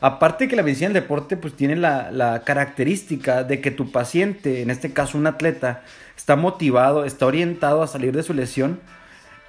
Aparte 0.06 0.48
que 0.48 0.56
la 0.56 0.62
medicina 0.62 0.90
del 0.90 1.02
deporte 1.02 1.36
pues 1.36 1.56
tiene 1.56 1.76
la, 1.76 2.44
característica 2.46 3.44
de 3.44 3.60
que 3.60 3.72
tu 3.72 3.92
paciente, 3.92 4.62
en 4.62 4.70
este 4.70 4.94
caso 4.94 5.18
un 5.18 5.26
atleta, 5.26 5.82
está 6.16 6.36
motivado, 6.36 7.06
está 7.06 7.26
orientado 7.26 7.82
a 7.82 7.88
salir 7.88 8.16
de 8.16 8.22
su 8.22 8.36
lesión, 8.36 8.80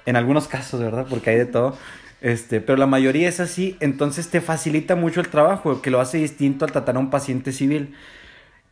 en 0.07 0.15
algunos 0.15 0.47
casos, 0.47 0.79
¿verdad? 0.79 1.05
Porque 1.07 1.29
hay 1.29 1.37
de 1.37 1.45
todo. 1.45 1.77
Este, 2.21 2.59
pero 2.59 2.75
la 2.75 2.87
mayoría 2.87 3.29
es 3.29 3.39
así, 3.39 3.77
entonces 3.81 4.29
te 4.29 4.41
facilita 4.41 4.95
mucho 4.95 5.21
el 5.21 5.27
trabajo, 5.27 5.79
que 5.83 5.91
lo 5.91 6.01
hace 6.01 6.17
distinto 6.17 6.65
al 6.65 6.71
tratar 6.71 6.95
a 6.95 6.99
un 7.01 7.11
paciente 7.11 7.51
civil. 7.51 7.93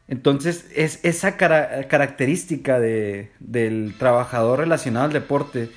Entonces, 0.08 0.66
es 0.74 1.00
esa 1.04 1.38
característica 1.38 2.80
de, 2.80 3.30
del 3.40 3.94
trabajador 4.00 4.58
relacionado 4.58 5.06
al 5.06 5.14
deporte 5.14 5.70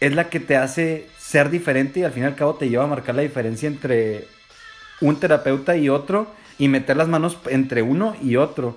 es 0.00 0.14
la 0.14 0.28
que 0.28 0.40
te 0.40 0.56
hace 0.56 1.06
ser 1.18 1.48
diferente 1.48 2.00
y 2.00 2.02
al 2.02 2.12
fin 2.12 2.24
y 2.24 2.26
al 2.26 2.34
cabo 2.34 2.56
te 2.56 2.68
lleva 2.68 2.84
a 2.84 2.86
marcar 2.86 3.14
la 3.14 3.22
diferencia 3.22 3.66
entre 3.66 4.26
un 5.00 5.16
terapeuta 5.20 5.76
y 5.76 5.88
otro 5.88 6.26
y 6.58 6.68
meter 6.68 6.96
las 6.96 7.08
manos 7.08 7.38
entre 7.48 7.82
uno 7.82 8.16
y 8.22 8.36
otro. 8.36 8.76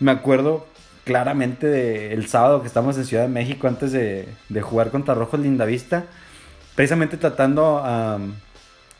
Me 0.00 0.10
acuerdo 0.10 0.66
claramente 1.04 1.66
del 1.66 2.26
sábado 2.26 2.60
que 2.60 2.66
estamos 2.66 2.96
en 2.96 3.04
Ciudad 3.04 3.22
de 3.22 3.28
México 3.28 3.68
antes 3.68 3.92
de, 3.92 4.28
de 4.48 4.62
jugar 4.62 4.90
contra 4.90 5.14
Rojos 5.14 5.40
Lindavista 5.40 6.06
precisamente 6.76 7.16
tratando 7.16 7.80
a, 7.82 8.20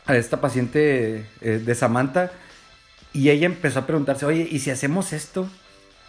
esta 0.09 0.41
paciente 0.41 1.25
eh, 1.41 1.61
de 1.63 1.75
Samantha 1.75 2.31
y 3.13 3.29
ella 3.29 3.45
empezó 3.45 3.79
a 3.79 3.85
preguntarse, 3.85 4.25
oye, 4.25 4.47
¿y 4.49 4.59
si 4.59 4.71
hacemos 4.71 5.13
esto? 5.13 5.49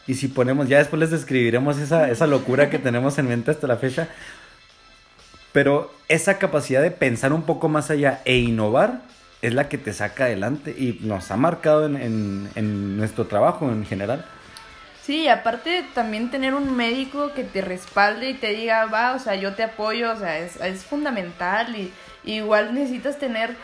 Y 0.06 0.14
si 0.14 0.28
ponemos, 0.28 0.68
ya 0.68 0.78
después 0.78 1.00
les 1.00 1.10
describiremos 1.10 1.78
esa, 1.78 2.08
esa 2.08 2.26
locura 2.26 2.70
que 2.70 2.78
tenemos 2.78 3.18
en 3.18 3.28
mente 3.28 3.50
hasta 3.50 3.66
la 3.66 3.76
fecha, 3.76 4.08
pero 5.52 5.92
esa 6.08 6.38
capacidad 6.38 6.80
de 6.80 6.90
pensar 6.90 7.32
un 7.32 7.42
poco 7.42 7.68
más 7.68 7.90
allá 7.90 8.22
e 8.24 8.38
innovar 8.38 9.02
es 9.42 9.54
la 9.54 9.68
que 9.68 9.78
te 9.78 9.92
saca 9.92 10.24
adelante 10.24 10.70
y 10.70 10.98
nos 11.02 11.30
ha 11.30 11.36
marcado 11.36 11.86
en, 11.86 12.48
en 12.54 12.96
nuestro 12.96 13.26
trabajo 13.26 13.70
en 13.70 13.86
general. 13.86 14.24
Sí, 15.08 15.26
aparte 15.26 15.86
también 15.94 16.30
tener 16.30 16.52
un 16.52 16.76
médico 16.76 17.32
que 17.32 17.42
te 17.42 17.62
respalde 17.62 18.28
y 18.28 18.34
te 18.34 18.48
diga, 18.48 18.84
va, 18.84 19.14
o 19.14 19.18
sea, 19.18 19.36
yo 19.36 19.54
te 19.54 19.62
apoyo, 19.62 20.12
o 20.12 20.16
sea, 20.16 20.38
es, 20.38 20.56
es 20.56 20.84
fundamental 20.84 21.74
y, 21.74 21.90
igual 22.24 22.74
necesitas 22.74 23.18
tener 23.18 23.56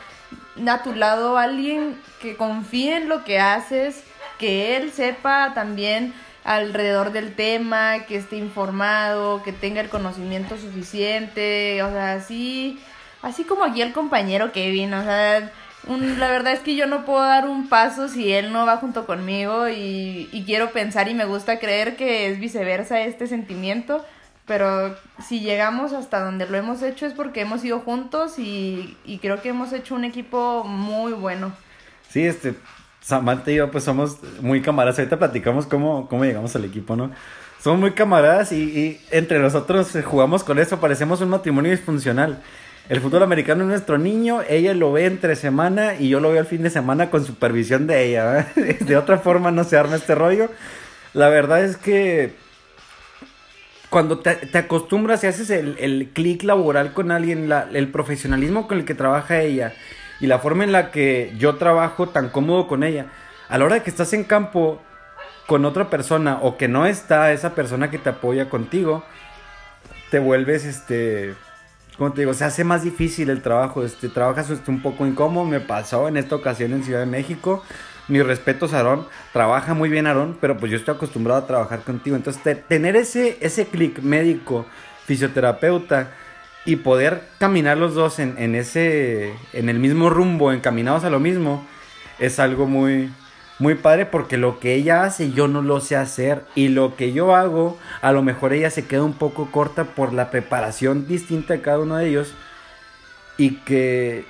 a 0.66 0.82
tu 0.82 0.94
lado 0.94 1.36
alguien 1.36 2.00
que 2.22 2.38
confíe 2.38 2.96
en 2.96 3.10
lo 3.10 3.24
que 3.24 3.40
haces, 3.40 4.04
que 4.38 4.78
él 4.78 4.90
sepa 4.90 5.52
también 5.52 6.14
alrededor 6.44 7.12
del 7.12 7.34
tema, 7.34 8.06
que 8.06 8.16
esté 8.16 8.36
informado, 8.36 9.42
que 9.42 9.52
tenga 9.52 9.82
el 9.82 9.90
conocimiento 9.90 10.56
suficiente, 10.56 11.82
o 11.82 11.90
sea, 11.90 12.14
así, 12.14 12.80
así 13.20 13.44
como 13.44 13.64
aquí 13.64 13.82
el 13.82 13.92
compañero 13.92 14.50
Kevin, 14.50 14.94
o 14.94 15.04
sea, 15.04 15.52
la 15.88 16.30
verdad 16.30 16.52
es 16.52 16.60
que 16.60 16.76
yo 16.76 16.86
no 16.86 17.04
puedo 17.04 17.20
dar 17.20 17.48
un 17.48 17.68
paso 17.68 18.08
si 18.08 18.32
él 18.32 18.52
no 18.52 18.66
va 18.66 18.78
junto 18.78 19.06
conmigo 19.06 19.68
y, 19.68 20.42
quiero 20.46 20.70
pensar 20.70 21.08
y 21.08 21.14
me 21.14 21.24
gusta 21.24 21.58
creer 21.58 21.96
que 21.96 22.30
es 22.30 22.38
viceversa 22.38 23.00
este 23.00 23.26
sentimiento, 23.26 24.04
pero 24.46 24.96
si 25.26 25.40
llegamos 25.40 25.92
hasta 25.92 26.20
donde 26.20 26.46
lo 26.46 26.56
hemos 26.56 26.82
hecho 26.82 27.06
es 27.06 27.12
porque 27.12 27.42
hemos 27.42 27.64
ido 27.64 27.80
juntos 27.80 28.38
y, 28.38 28.96
creo 29.20 29.40
que 29.42 29.50
hemos 29.50 29.72
hecho 29.72 29.94
un 29.94 30.04
equipo 30.04 30.64
muy 30.64 31.12
bueno. 31.12 31.52
Sí, 32.08 32.24
este, 32.24 32.54
Samantha 33.00 33.50
y 33.50 33.56
yo 33.56 33.70
pues 33.70 33.84
somos 33.84 34.18
muy 34.40 34.62
camaradas, 34.62 34.98
ahorita 34.98 35.18
platicamos 35.18 35.66
cómo, 35.66 36.08
cómo 36.08 36.24
llegamos 36.24 36.54
al 36.56 36.64
equipo, 36.64 36.96
¿no? 36.96 37.10
Somos 37.60 37.80
muy 37.80 37.92
camaradas 37.92 38.52
y, 38.52 38.62
y 38.62 39.00
entre 39.10 39.38
nosotros 39.38 39.96
jugamos 40.04 40.44
con 40.44 40.58
eso, 40.58 40.80
parecemos 40.80 41.20
un 41.22 41.30
matrimonio 41.30 41.70
disfuncional. 41.70 42.42
El 42.88 43.00
fútbol 43.00 43.22
americano 43.22 43.62
es 43.62 43.68
nuestro 43.68 43.96
niño, 43.96 44.42
ella 44.46 44.74
lo 44.74 44.92
ve 44.92 45.06
entre 45.06 45.36
semana 45.36 45.94
y 45.94 46.10
yo 46.10 46.20
lo 46.20 46.30
veo 46.30 46.40
el 46.40 46.46
fin 46.46 46.62
de 46.62 46.68
semana 46.68 47.08
con 47.08 47.24
supervisión 47.24 47.86
de 47.86 48.04
ella. 48.04 48.46
De 48.80 48.96
otra 48.96 49.18
forma 49.18 49.50
no 49.50 49.64
se 49.64 49.78
arma 49.78 49.96
este 49.96 50.14
rollo. 50.14 50.50
La 51.14 51.30
verdad 51.30 51.64
es 51.64 51.78
que 51.78 52.34
cuando 53.88 54.18
te, 54.18 54.58
acostumbras 54.58 55.24
y 55.24 55.28
haces 55.28 55.48
el, 55.48 55.76
el 55.78 56.10
clic 56.12 56.42
laboral 56.42 56.92
con 56.92 57.10
alguien, 57.10 57.50
el 57.72 57.88
profesionalismo 57.88 58.68
con 58.68 58.78
el 58.78 58.84
que 58.84 58.94
trabaja 58.94 59.40
ella 59.40 59.72
y 60.20 60.26
la 60.26 60.38
forma 60.38 60.64
en 60.64 60.72
la 60.72 60.90
que 60.90 61.32
yo 61.38 61.54
trabajo 61.54 62.10
tan 62.10 62.28
cómodo 62.28 62.66
con 62.66 62.84
ella, 62.84 63.06
a 63.48 63.56
la 63.56 63.64
hora 63.64 63.76
de 63.76 63.82
que 63.82 63.90
estás 63.90 64.12
en 64.12 64.24
campo 64.24 64.82
con 65.46 65.64
otra 65.64 65.88
persona 65.88 66.38
o 66.42 66.58
que 66.58 66.68
no 66.68 66.86
está 66.86 67.32
esa 67.32 67.54
persona 67.54 67.90
que 67.90 67.98
te 67.98 68.10
apoya 68.10 68.50
contigo, 68.50 69.04
te 70.10 70.18
vuelves 70.18 70.64
este 70.66 71.34
como 71.96 72.12
te 72.12 72.22
digo, 72.22 72.34
se 72.34 72.44
hace 72.44 72.64
más 72.64 72.82
difícil 72.82 73.30
el 73.30 73.42
trabajo. 73.42 73.84
Este, 73.84 74.08
trabajas 74.08 74.50
este, 74.50 74.70
un 74.70 74.82
poco 74.82 75.06
incómodo. 75.06 75.44
Me 75.44 75.60
pasó 75.60 76.08
en 76.08 76.16
esta 76.16 76.34
ocasión 76.34 76.72
en 76.72 76.82
Ciudad 76.82 77.00
de 77.00 77.06
México. 77.06 77.62
Mi 78.08 78.20
respeto, 78.20 78.68
Aarón. 78.72 79.06
Trabaja 79.32 79.74
muy 79.74 79.88
bien, 79.88 80.06
Aarón, 80.06 80.36
pero 80.40 80.56
pues 80.56 80.70
yo 80.72 80.78
estoy 80.78 80.94
acostumbrado 80.94 81.40
a 81.40 81.46
trabajar 81.46 81.80
contigo. 81.82 82.16
Entonces, 82.16 82.42
tener 82.68 82.96
ese, 82.96 83.38
ese 83.40 83.66
clic 83.66 84.00
médico, 84.00 84.66
fisioterapeuta 85.06 86.10
y 86.64 86.76
poder 86.76 87.22
caminar 87.38 87.76
los 87.76 87.94
dos 87.94 88.18
en, 88.18 88.36
en, 88.38 88.54
ese, 88.54 89.32
en 89.52 89.68
el 89.68 89.78
mismo 89.78 90.10
rumbo, 90.10 90.52
encaminados 90.52 91.04
a 91.04 91.10
lo 91.10 91.20
mismo, 91.20 91.64
es 92.18 92.38
algo 92.38 92.66
muy, 92.66 93.10
muy 93.58 93.76
padre 93.76 94.04
porque 94.06 94.36
lo 94.36 94.58
que 94.58 94.74
ella 94.74 95.04
hace 95.04 95.30
yo 95.30 95.46
no 95.48 95.62
lo 95.62 95.80
sé 95.80 95.96
hacer. 95.96 96.44
Y 96.54 96.68
lo 96.68 96.96
que 96.96 97.12
yo 97.12 97.34
hago 97.34 97.78
a 98.02 98.12
lo 98.12 98.22
mejor 98.22 98.52
ella 98.52 98.70
se 98.70 98.86
queda 98.86 99.02
un 99.02 99.14
poco 99.14 99.50
corta 99.50 99.84
por 99.84 100.12
la 100.12 100.30
preparación 100.30 101.06
distinta 101.06 101.54
de 101.54 101.60
cada 101.60 101.78
uno 101.78 101.96
de 101.96 102.08
ellos. 102.08 102.34
Y 103.36 103.56
que 103.58 104.24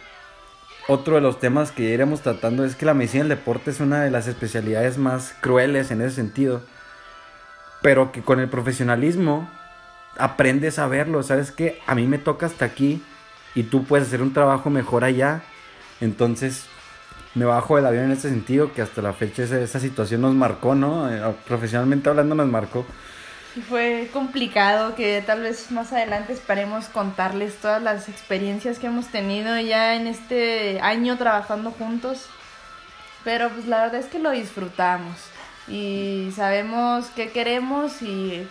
otro 0.88 1.14
de 1.16 1.20
los 1.22 1.40
temas 1.40 1.72
que 1.72 1.82
iremos 1.84 2.20
tratando 2.20 2.64
es 2.64 2.76
que 2.76 2.86
la 2.86 2.94
medicina 2.94 3.24
del 3.24 3.38
deporte 3.38 3.70
es 3.70 3.80
una 3.80 4.02
de 4.02 4.10
las 4.10 4.26
especialidades 4.26 4.98
más 4.98 5.34
crueles 5.40 5.90
en 5.90 6.02
ese 6.02 6.16
sentido. 6.16 6.62
Pero 7.82 8.12
que 8.12 8.22
con 8.22 8.40
el 8.40 8.48
profesionalismo 8.48 9.48
aprendes 10.18 10.78
a 10.78 10.86
verlo. 10.86 11.22
Sabes 11.22 11.50
que 11.50 11.80
a 11.86 11.94
mí 11.94 12.06
me 12.06 12.18
toca 12.18 12.46
hasta 12.46 12.64
aquí 12.64 13.02
y 13.54 13.64
tú 13.64 13.84
puedes 13.84 14.08
hacer 14.08 14.22
un 14.22 14.32
trabajo 14.32 14.68
mejor 14.70 15.04
allá. 15.04 15.42
Entonces 16.00 16.66
me 17.34 17.44
bajo 17.44 17.76
del 17.76 17.86
avión 17.86 18.04
en 18.04 18.12
ese 18.12 18.28
sentido, 18.28 18.72
que 18.72 18.82
hasta 18.82 19.02
la 19.02 19.12
fecha 19.12 19.42
esa, 19.42 19.80
situación 19.80 20.20
nos 20.22 20.34
marcó, 20.34 20.74
¿no? 20.74 21.10
Eh, 21.10 21.34
profesionalmente 21.46 22.08
hablando 22.08 22.34
nos 22.34 22.46
marcó. 22.46 22.86
Fue 23.68 24.08
complicado 24.12 24.94
que 24.96 25.22
tal 25.24 25.42
vez 25.42 25.70
más 25.70 25.92
adelante 25.92 26.32
esperemos 26.32 26.86
contarles 26.86 27.56
todas 27.56 27.82
las 27.82 28.08
experiencias 28.08 28.78
que 28.78 28.88
hemos 28.88 29.08
tenido 29.08 29.58
ya 29.60 29.94
en 29.94 30.08
este 30.08 30.80
año 30.80 31.16
trabajando 31.16 31.70
juntos. 31.70 32.26
Pero 33.22 33.48
pues 33.50 33.66
la 33.66 33.82
verdad 33.82 34.00
es 34.00 34.06
que 34.06 34.18
lo 34.18 34.30
disfrutamos 34.30 35.16
y 35.68 36.30
sabemos 36.34 37.06
qué 37.16 37.30
queremos 37.30 38.02
y 38.02 38.46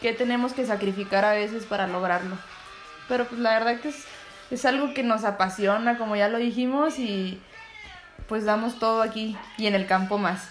qué 0.00 0.12
tenemos 0.12 0.52
que 0.52 0.66
sacrificar 0.66 1.24
a 1.24 1.32
veces 1.32 1.64
para 1.64 1.86
lograrlo. 1.86 2.36
Pero 3.06 3.26
pues 3.26 3.40
la 3.40 3.50
verdad 3.50 3.80
que 3.80 3.90
es, 3.90 4.04
es 4.50 4.64
algo 4.64 4.92
que 4.92 5.02
nos 5.02 5.24
apasiona, 5.24 5.98
como 5.98 6.16
ya 6.16 6.28
lo 6.28 6.38
dijimos, 6.38 6.98
y 6.98 7.40
pues 8.28 8.44
damos 8.44 8.78
todo 8.78 9.02
aquí 9.02 9.36
y 9.56 9.66
en 9.66 9.74
el 9.74 9.86
campo 9.86 10.18
más. 10.18 10.48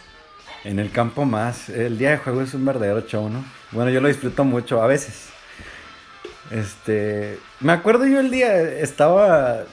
En 0.63 0.79
el 0.79 0.91
campo 0.91 1.25
más. 1.25 1.69
El 1.69 1.97
día 1.97 2.11
de 2.11 2.17
juego 2.17 2.41
es 2.41 2.53
un 2.53 2.65
verdadero 2.65 3.01
show, 3.01 3.29
¿no? 3.29 3.45
Bueno, 3.71 3.91
yo 3.91 4.01
lo 4.01 4.07
disfruto 4.07 4.43
mucho 4.43 4.81
a 4.81 4.87
veces. 4.87 5.29
Este. 6.51 7.39
Me 7.59 7.73
acuerdo 7.73 8.05
yo 8.05 8.19
el 8.19 8.31
día. 8.31 8.61
Estaba. 8.61 9.63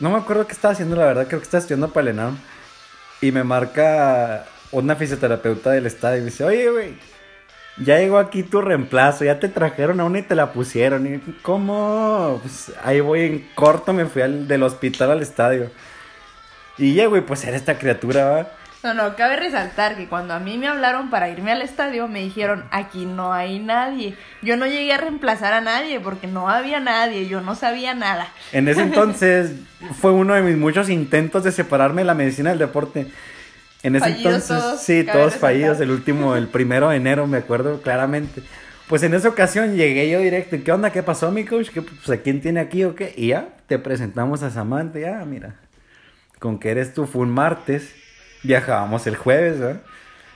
No 0.00 0.10
me 0.10 0.18
acuerdo 0.18 0.46
qué 0.46 0.52
estaba 0.52 0.72
haciendo, 0.72 0.96
la 0.96 1.06
verdad. 1.06 1.26
Creo 1.28 1.38
que 1.38 1.44
estaba 1.44 1.60
estudiando 1.60 1.88
para 1.88 2.10
el. 2.10 2.20
Y 3.20 3.30
me 3.30 3.44
marca 3.44 4.46
una 4.72 4.96
fisioterapeuta 4.96 5.70
del 5.70 5.86
estadio 5.86 6.18
y 6.18 6.20
me 6.20 6.26
dice: 6.26 6.44
Oye, 6.44 6.70
güey. 6.70 7.12
Ya 7.78 7.98
llegó 7.98 8.18
aquí 8.18 8.42
tu 8.42 8.60
reemplazo, 8.60 9.24
ya 9.24 9.40
te 9.40 9.48
trajeron 9.48 9.98
a 9.98 10.04
una 10.04 10.18
y 10.18 10.22
te 10.22 10.34
la 10.34 10.52
pusieron. 10.52 11.06
Y, 11.06 11.18
¿Cómo? 11.40 12.38
Pues 12.42 12.70
ahí 12.84 13.00
voy 13.00 13.20
en 13.22 13.48
corto, 13.54 13.94
me 13.94 14.04
fui 14.04 14.20
al, 14.20 14.46
del 14.46 14.62
hospital 14.62 15.12
al 15.12 15.22
estadio. 15.22 15.70
Y 16.78 16.94
ya, 16.94 17.06
güey, 17.06 17.22
pues 17.22 17.44
era 17.44 17.56
esta 17.56 17.78
criatura, 17.78 18.24
¿va? 18.24 18.48
No, 18.82 18.94
no, 18.94 19.14
cabe 19.14 19.36
resaltar 19.36 19.96
que 19.96 20.08
cuando 20.08 20.34
a 20.34 20.40
mí 20.40 20.58
me 20.58 20.66
hablaron 20.66 21.08
para 21.08 21.28
irme 21.28 21.52
al 21.52 21.62
estadio, 21.62 22.08
me 22.08 22.20
dijeron, 22.20 22.64
aquí 22.72 23.06
no 23.06 23.32
hay 23.32 23.60
nadie. 23.60 24.16
Yo 24.42 24.56
no 24.56 24.66
llegué 24.66 24.92
a 24.92 24.98
reemplazar 24.98 25.52
a 25.52 25.60
nadie 25.60 26.00
porque 26.00 26.26
no 26.26 26.48
había 26.48 26.80
nadie, 26.80 27.28
yo 27.28 27.40
no 27.42 27.54
sabía 27.54 27.94
nada. 27.94 28.26
En 28.50 28.66
ese 28.66 28.82
entonces 28.82 29.52
fue 30.00 30.10
uno 30.10 30.34
de 30.34 30.42
mis 30.42 30.56
muchos 30.56 30.88
intentos 30.88 31.44
de 31.44 31.52
separarme 31.52 32.02
de 32.02 32.06
la 32.06 32.14
medicina 32.14 32.50
del 32.50 32.58
deporte. 32.58 33.06
En 33.84 33.94
ese 33.94 34.06
Fallidos 34.06 34.34
entonces, 34.34 34.58
todos, 34.58 34.80
sí, 34.82 35.04
todos 35.04 35.24
resaltar. 35.26 35.40
fallidos. 35.40 35.80
El 35.80 35.90
último, 35.92 36.34
el 36.34 36.48
primero 36.48 36.88
de 36.88 36.96
enero, 36.96 37.28
me 37.28 37.38
acuerdo 37.38 37.82
claramente. 37.82 38.42
Pues 38.88 39.04
en 39.04 39.14
esa 39.14 39.28
ocasión 39.28 39.76
llegué 39.76 40.10
yo 40.10 40.18
directo. 40.18 40.56
¿Qué 40.64 40.72
onda? 40.72 40.90
¿Qué 40.90 41.04
pasó, 41.04 41.30
mi 41.30 41.44
coach? 41.44 41.68
¿Qué, 41.70 41.82
pues, 41.82 42.10
¿A 42.10 42.20
quién 42.20 42.40
tiene 42.40 42.58
aquí 42.58 42.82
o 42.82 42.96
qué? 42.96 43.14
Y 43.16 43.28
ya, 43.28 43.48
te 43.68 43.78
presentamos 43.78 44.42
a 44.42 44.50
Samantha. 44.50 44.98
Ya, 44.98 45.24
mira. 45.24 45.54
Con 46.42 46.58
que 46.58 46.72
eres 46.72 46.92
tú, 46.92 47.06
fue 47.06 47.22
un 47.22 47.30
martes. 47.30 47.94
Viajábamos 48.42 49.06
el 49.06 49.14
jueves, 49.14 49.60
¿verdad? 49.60 49.82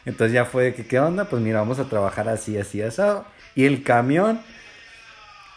Entonces 0.04 0.32
ya 0.32 0.44
fue 0.44 0.62
de 0.62 0.74
que, 0.74 0.86
¿qué 0.86 1.00
onda? 1.00 1.24
Pues 1.24 1.42
mira, 1.42 1.58
vamos 1.58 1.80
a 1.80 1.88
trabajar 1.88 2.28
así, 2.28 2.56
así, 2.56 2.80
asado. 2.80 3.24
Y 3.56 3.64
el 3.64 3.82
camión, 3.82 4.40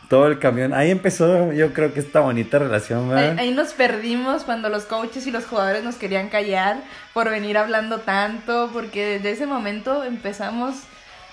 todo 0.10 0.26
el 0.26 0.40
camión. 0.40 0.74
Ahí 0.74 0.90
empezó, 0.90 1.54
yo 1.54 1.72
creo 1.72 1.94
que 1.94 2.00
esta 2.00 2.22
bonita 2.22 2.58
relación, 2.58 3.10
¿verdad? 3.10 3.38
Ahí, 3.38 3.50
ahí 3.50 3.54
nos 3.54 3.74
perdimos 3.74 4.44
cuando 4.44 4.70
los 4.70 4.86
coaches 4.86 5.28
y 5.28 5.32
los 5.32 5.46
jugadores 5.46 5.84
nos 5.84 5.98
querían 5.98 6.30
callar 6.30 6.78
por 7.14 7.30
venir 7.30 7.56
hablando 7.56 8.00
tanto, 8.00 8.72
porque 8.74 9.06
desde 9.06 9.30
ese 9.30 9.46
momento 9.46 10.04
empezamos 10.04 10.78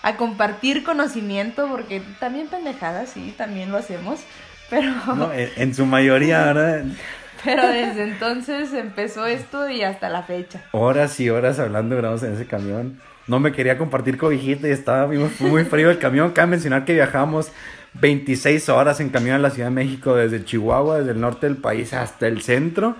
a 0.02 0.16
compartir 0.16 0.84
conocimiento, 0.84 1.68
porque 1.68 2.02
también 2.20 2.48
pendejadas, 2.48 3.08
sí, 3.08 3.34
también 3.34 3.72
lo 3.72 3.78
hacemos, 3.78 4.20
pero, 4.68 4.92
No, 5.14 5.32
en, 5.32 5.50
en 5.56 5.74
su 5.74 5.86
mayoría, 5.86 6.44
¿verdad? 6.44 6.84
pero 7.46 7.68
desde 7.68 8.02
entonces 8.02 8.74
empezó 8.74 9.24
esto 9.24 9.70
y 9.70 9.82
hasta 9.82 10.08
la 10.08 10.24
fecha. 10.24 10.62
Horas 10.72 11.18
y 11.20 11.30
horas 11.30 11.60
hablando 11.60 11.96
grados 11.96 12.24
en 12.24 12.34
ese 12.34 12.46
camión. 12.46 13.00
No 13.28 13.38
me 13.38 13.52
quería 13.52 13.78
compartir 13.78 14.18
cobijita 14.18 14.68
y 14.68 14.72
estaba 14.72 15.06
muy, 15.06 15.18
muy 15.40 15.64
frío 15.64 15.90
el 15.90 15.98
camión. 15.98 16.32
Cabe 16.32 16.48
mencionar 16.48 16.84
que 16.84 16.94
viajamos 16.94 17.52
26 17.94 18.68
horas 18.68 19.00
en 19.00 19.10
camión 19.10 19.36
a 19.36 19.38
la 19.38 19.50
Ciudad 19.50 19.68
de 19.68 19.74
México 19.74 20.16
desde 20.16 20.44
Chihuahua, 20.44 20.98
desde 20.98 21.12
el 21.12 21.20
norte 21.20 21.46
del 21.46 21.56
país 21.56 21.94
hasta 21.94 22.26
el 22.26 22.42
centro. 22.42 22.96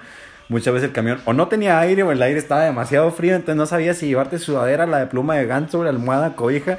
Muchas 0.48 0.72
veces 0.72 0.88
el 0.88 0.94
camión 0.94 1.20
o 1.24 1.32
no 1.32 1.48
tenía 1.48 1.80
aire 1.80 2.04
o 2.04 2.12
el 2.12 2.22
aire 2.22 2.38
estaba 2.38 2.62
demasiado 2.62 3.10
frío, 3.10 3.34
entonces 3.34 3.56
no 3.56 3.66
sabía 3.66 3.94
si 3.94 4.06
llevarte 4.06 4.38
sudadera, 4.38 4.86
la 4.86 4.98
de 4.98 5.06
pluma 5.06 5.34
de 5.34 5.46
ganso, 5.46 5.82
la 5.82 5.90
almohada, 5.90 6.36
cobija. 6.36 6.78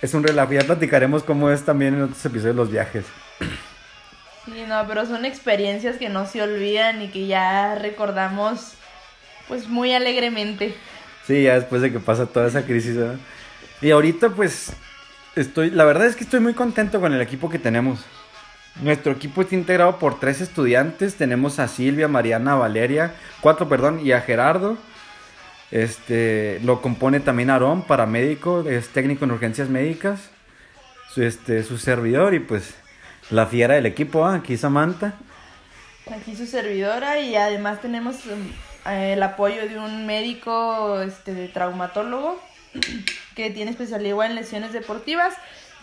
Es 0.00 0.14
un 0.14 0.22
relajo. 0.22 0.54
Ya 0.54 0.62
platicaremos 0.62 1.22
cómo 1.22 1.50
es 1.50 1.62
también 1.62 1.94
en 1.94 2.02
otros 2.04 2.24
episodios 2.24 2.56
los 2.56 2.70
viajes. 2.70 3.04
Sí, 4.44 4.64
no, 4.66 4.86
pero 4.88 5.06
son 5.06 5.24
experiencias 5.24 5.96
que 5.96 6.08
no 6.08 6.26
se 6.26 6.42
olvidan 6.42 7.02
y 7.02 7.08
que 7.08 7.26
ya 7.26 7.74
recordamos 7.74 8.74
pues 9.48 9.68
muy 9.68 9.92
alegremente. 9.92 10.74
Sí, 11.26 11.42
ya 11.42 11.54
después 11.54 11.82
de 11.82 11.92
que 11.92 12.00
pasa 12.00 12.26
toda 12.26 12.48
esa 12.48 12.64
crisis. 12.64 12.96
Y 13.82 13.90
ahorita 13.90 14.30
pues 14.30 14.72
estoy, 15.36 15.70
la 15.70 15.84
verdad 15.84 16.06
es 16.06 16.16
que 16.16 16.24
estoy 16.24 16.40
muy 16.40 16.54
contento 16.54 17.00
con 17.00 17.12
el 17.12 17.20
equipo 17.20 17.50
que 17.50 17.58
tenemos. 17.58 18.04
Nuestro 18.82 19.12
equipo 19.12 19.42
está 19.42 19.54
integrado 19.54 19.98
por 19.98 20.18
tres 20.20 20.40
estudiantes. 20.40 21.16
Tenemos 21.16 21.58
a 21.58 21.68
Silvia, 21.68 22.08
Mariana, 22.08 22.54
Valeria, 22.54 23.14
cuatro, 23.40 23.68
perdón, 23.68 24.00
y 24.04 24.12
a 24.12 24.20
Gerardo. 24.20 24.78
Este, 25.70 26.60
lo 26.64 26.80
compone 26.80 27.20
también 27.20 27.50
Aarón, 27.50 27.82
paramédico, 27.82 28.62
es 28.68 28.88
técnico 28.88 29.24
en 29.24 29.32
urgencias 29.32 29.68
médicas. 29.68 30.30
Este, 31.16 31.62
su 31.64 31.76
servidor 31.76 32.34
y 32.34 32.38
pues 32.38 32.74
la 33.30 33.46
fiera 33.46 33.74
del 33.74 33.86
equipo, 33.86 34.24
¿ah? 34.24 34.36
aquí 34.36 34.56
Samantha. 34.56 35.14
Aquí 36.12 36.34
su 36.34 36.46
servidora 36.46 37.20
y 37.20 37.36
además 37.36 37.80
tenemos 37.80 38.26
um, 38.26 38.90
eh, 38.90 39.12
el 39.12 39.22
apoyo 39.22 39.68
de 39.68 39.78
un 39.78 40.06
médico 40.06 41.00
este, 41.00 41.34
de 41.34 41.48
traumatólogo 41.48 42.40
que 43.36 43.50
tiene 43.50 43.70
especialidad 43.70 44.26
en 44.26 44.34
lesiones 44.34 44.72
deportivas, 44.72 45.34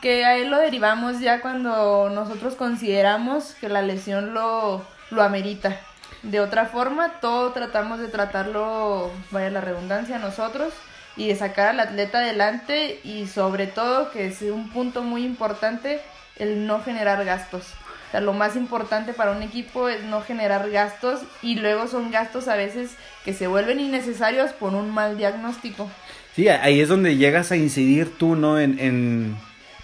que 0.02 0.26
a 0.26 0.38
él 0.38 0.50
lo 0.50 0.58
derivamos 0.58 1.22
ya 1.22 1.42
cuando 1.42 2.10
nosotros 2.10 2.56
consideramos 2.56 3.56
que 3.56 3.70
la 3.70 3.82
lesión 3.82 4.34
lo, 4.34 4.86
lo 5.10 5.24
amerita. 5.24 5.80
De 6.24 6.42
otra 6.42 6.66
forma, 6.66 7.20
todo 7.22 7.52
tratamos 7.52 8.00
de 8.00 8.08
tratarlo, 8.08 9.12
vaya 9.32 9.50
la 9.50 9.62
redundancia, 9.62 10.20
nosotros 10.20 10.74
y 11.16 11.28
de 11.30 11.36
sacar 11.36 11.70
al 11.70 11.80
atleta 11.80 12.20
adelante 12.20 13.00
y 13.04 13.28
sobre 13.28 13.68
todo, 13.68 14.12
que 14.12 14.28
es 14.28 14.42
un 14.44 14.70
punto 14.70 15.02
muy 15.02 15.26
importante, 15.26 16.02
el 16.40 16.66
no 16.68 16.82
generar 16.82 17.24
gastos. 17.26 17.64
O 18.08 18.12
sea, 18.12 18.22
lo 18.22 18.32
más 18.34 18.56
importante 18.56 19.12
para 19.14 19.32
un 19.32 19.44
equipo 19.44 19.90
es 19.90 20.04
no 20.06 20.22
generar 20.22 20.70
gastos 20.70 21.22
y 21.42 21.56
luego 21.56 21.88
son 21.88 22.10
gastos 22.10 22.48
a 22.48 22.56
veces 22.56 22.92
que 23.26 23.34
se 23.34 23.48
vuelven 23.48 23.80
innecesarios 23.82 24.52
por 24.54 24.74
un 24.74 24.94
mal 24.94 25.18
diagnóstico. 25.18 25.90
Sí, 26.36 26.48
ahí 26.48 26.80
es 26.80 26.88
donde 26.88 27.18
llegas 27.18 27.52
a 27.52 27.58
incidir 27.58 28.18
tú, 28.18 28.36
¿no? 28.36 28.60
En, 28.60 28.80
en- 28.80 29.36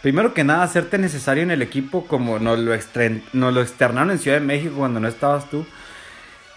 primero 0.02 0.34
que 0.34 0.44
nada, 0.44 0.64
hacerte 0.64 0.98
necesario 0.98 1.44
en 1.44 1.52
el 1.52 1.62
equipo 1.62 2.06
como 2.06 2.40
nos 2.40 2.60
lo, 2.60 2.74
nos 3.34 3.54
lo 3.54 3.62
externaron 3.62 4.12
en 4.12 4.20
Ciudad 4.20 4.40
de 4.40 4.46
México 4.46 4.76
cuando 4.78 5.00
no 5.00 5.08
estabas 5.08 5.50
tú. 5.50 5.66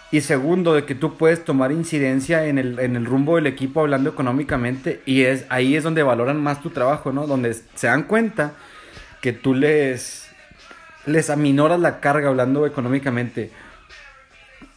Y 0.09 0.21
segundo, 0.21 0.73
de 0.73 0.85
que 0.85 0.95
tú 0.95 1.17
puedes 1.17 1.43
tomar 1.43 1.73
incidencia 1.73 2.45
en 2.45 2.57
el, 2.57 2.79
en 2.79 2.95
el 2.95 3.05
rumbo 3.05 3.35
del 3.35 3.47
equipo 3.47 3.81
hablando 3.81 4.09
económicamente 4.09 5.01
y 5.05 5.23
es 5.23 5.45
ahí 5.49 5.75
es 5.75 5.83
donde 5.83 6.01
valoran 6.01 6.41
más 6.41 6.61
tu 6.61 6.69
trabajo, 6.69 7.11
¿no? 7.11 7.27
Donde 7.27 7.53
se 7.53 7.87
dan 7.87 8.03
cuenta 8.03 8.53
que 9.21 9.33
tú 9.33 9.53
les, 9.53 10.29
les 11.05 11.29
aminoras 11.29 11.79
la 11.79 11.99
carga 11.99 12.29
hablando 12.29 12.65
económicamente. 12.65 13.51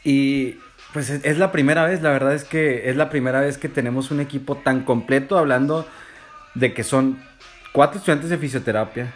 Y 0.05 0.57
pues 0.92 1.11
es, 1.11 1.38
la 1.38 1.53
primera 1.53 1.85
vez, 1.85 2.03
la 2.03 2.11
verdad 2.11 2.35
es 2.35 2.44
que 2.44 2.88
es 2.90 2.96
la 2.96 3.11
primera 3.11 3.40
vez 3.40 3.59
que 3.59 3.68
tenemos 3.68 4.11
un 4.11 4.20
equipo 4.20 4.57
tan 4.57 4.83
completo 4.83 5.38
hablando 5.38 5.87
de 6.55 6.72
que 6.74 6.83
son 6.83 7.18
cuatro 7.72 7.98
estudiantes 7.98 8.31
de 8.31 8.38
fisioterapia, 8.38 9.14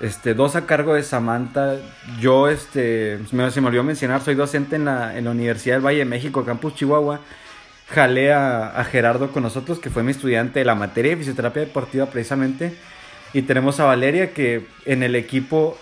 este, 0.00 0.34
dos 0.34 0.56
a 0.56 0.66
cargo 0.66 0.94
de 0.94 1.02
Samantha, 1.02 1.76
yo, 2.20 2.48
este, 2.48 3.18
me, 3.32 3.50
se 3.50 3.60
me 3.60 3.68
olvidó 3.68 3.82
mencionar, 3.82 4.20
soy 4.20 4.34
docente 4.34 4.76
en 4.76 4.84
la, 4.84 5.16
en 5.16 5.24
la 5.24 5.30
Universidad 5.30 5.76
del 5.76 5.84
Valle 5.84 5.98
de 5.98 6.04
México, 6.04 6.44
Campus 6.44 6.74
Chihuahua, 6.74 7.20
jalé 7.88 8.32
a, 8.32 8.68
a 8.68 8.84
Gerardo 8.84 9.32
con 9.32 9.42
nosotros, 9.42 9.78
que 9.78 9.90
fue 9.90 10.02
mi 10.02 10.12
estudiante 10.12 10.60
de 10.60 10.64
la 10.64 10.74
materia 10.74 11.12
de 11.12 11.18
fisioterapia 11.18 11.62
deportiva 11.62 12.06
precisamente, 12.06 12.74
y 13.32 13.42
tenemos 13.42 13.80
a 13.80 13.84
Valeria, 13.84 14.32
que 14.32 14.66
en 14.84 15.02
el 15.02 15.14
equipo 15.14 15.78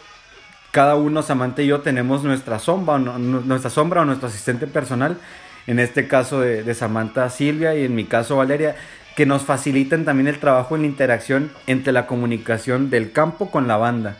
cada 0.70 0.94
uno, 0.94 1.22
Samantha 1.22 1.62
y 1.62 1.66
yo, 1.66 1.80
tenemos 1.80 2.22
nuestra 2.22 2.58
sombra, 2.58 2.98
nuestra 2.98 3.70
sombra 3.70 4.02
o 4.02 4.04
nuestro 4.04 4.28
asistente 4.28 4.66
personal. 4.66 5.18
En 5.66 5.78
este 5.78 6.08
caso 6.08 6.40
de, 6.40 6.62
de 6.62 6.74
Samantha 6.74 7.28
Silvia 7.28 7.74
y 7.74 7.84
en 7.84 7.94
mi 7.94 8.04
caso 8.04 8.36
Valeria, 8.36 8.76
que 9.16 9.26
nos 9.26 9.42
facilitan 9.42 10.04
también 10.04 10.28
el 10.28 10.38
trabajo 10.38 10.76
en 10.76 10.82
la 10.82 10.88
interacción 10.88 11.52
entre 11.66 11.92
la 11.92 12.06
comunicación 12.06 12.90
del 12.90 13.12
campo 13.12 13.50
con 13.50 13.68
la 13.68 13.76
banda. 13.76 14.16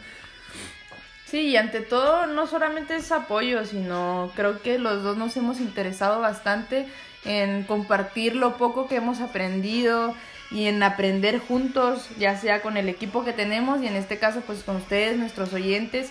Sí, 1.24 1.42
y 1.42 1.56
ante 1.56 1.80
todo 1.80 2.26
no 2.26 2.48
solamente 2.48 2.96
es 2.96 3.12
apoyo, 3.12 3.64
sino 3.64 4.32
creo 4.34 4.60
que 4.60 4.78
los 4.78 5.04
dos 5.04 5.16
nos 5.16 5.36
hemos 5.36 5.60
interesado 5.60 6.20
bastante 6.20 6.88
en 7.24 7.62
compartir 7.62 8.34
lo 8.34 8.56
poco 8.56 8.88
que 8.88 8.96
hemos 8.96 9.20
aprendido 9.20 10.14
y 10.50 10.66
en 10.66 10.82
aprender 10.82 11.38
juntos, 11.38 12.08
ya 12.18 12.36
sea 12.36 12.60
con 12.60 12.76
el 12.76 12.88
equipo 12.88 13.24
que 13.24 13.32
tenemos 13.32 13.82
y 13.82 13.86
en 13.86 13.96
este 13.96 14.18
caso 14.18 14.42
pues 14.46 14.62
con 14.62 14.76
ustedes, 14.76 15.16
nuestros 15.16 15.52
oyentes, 15.52 16.10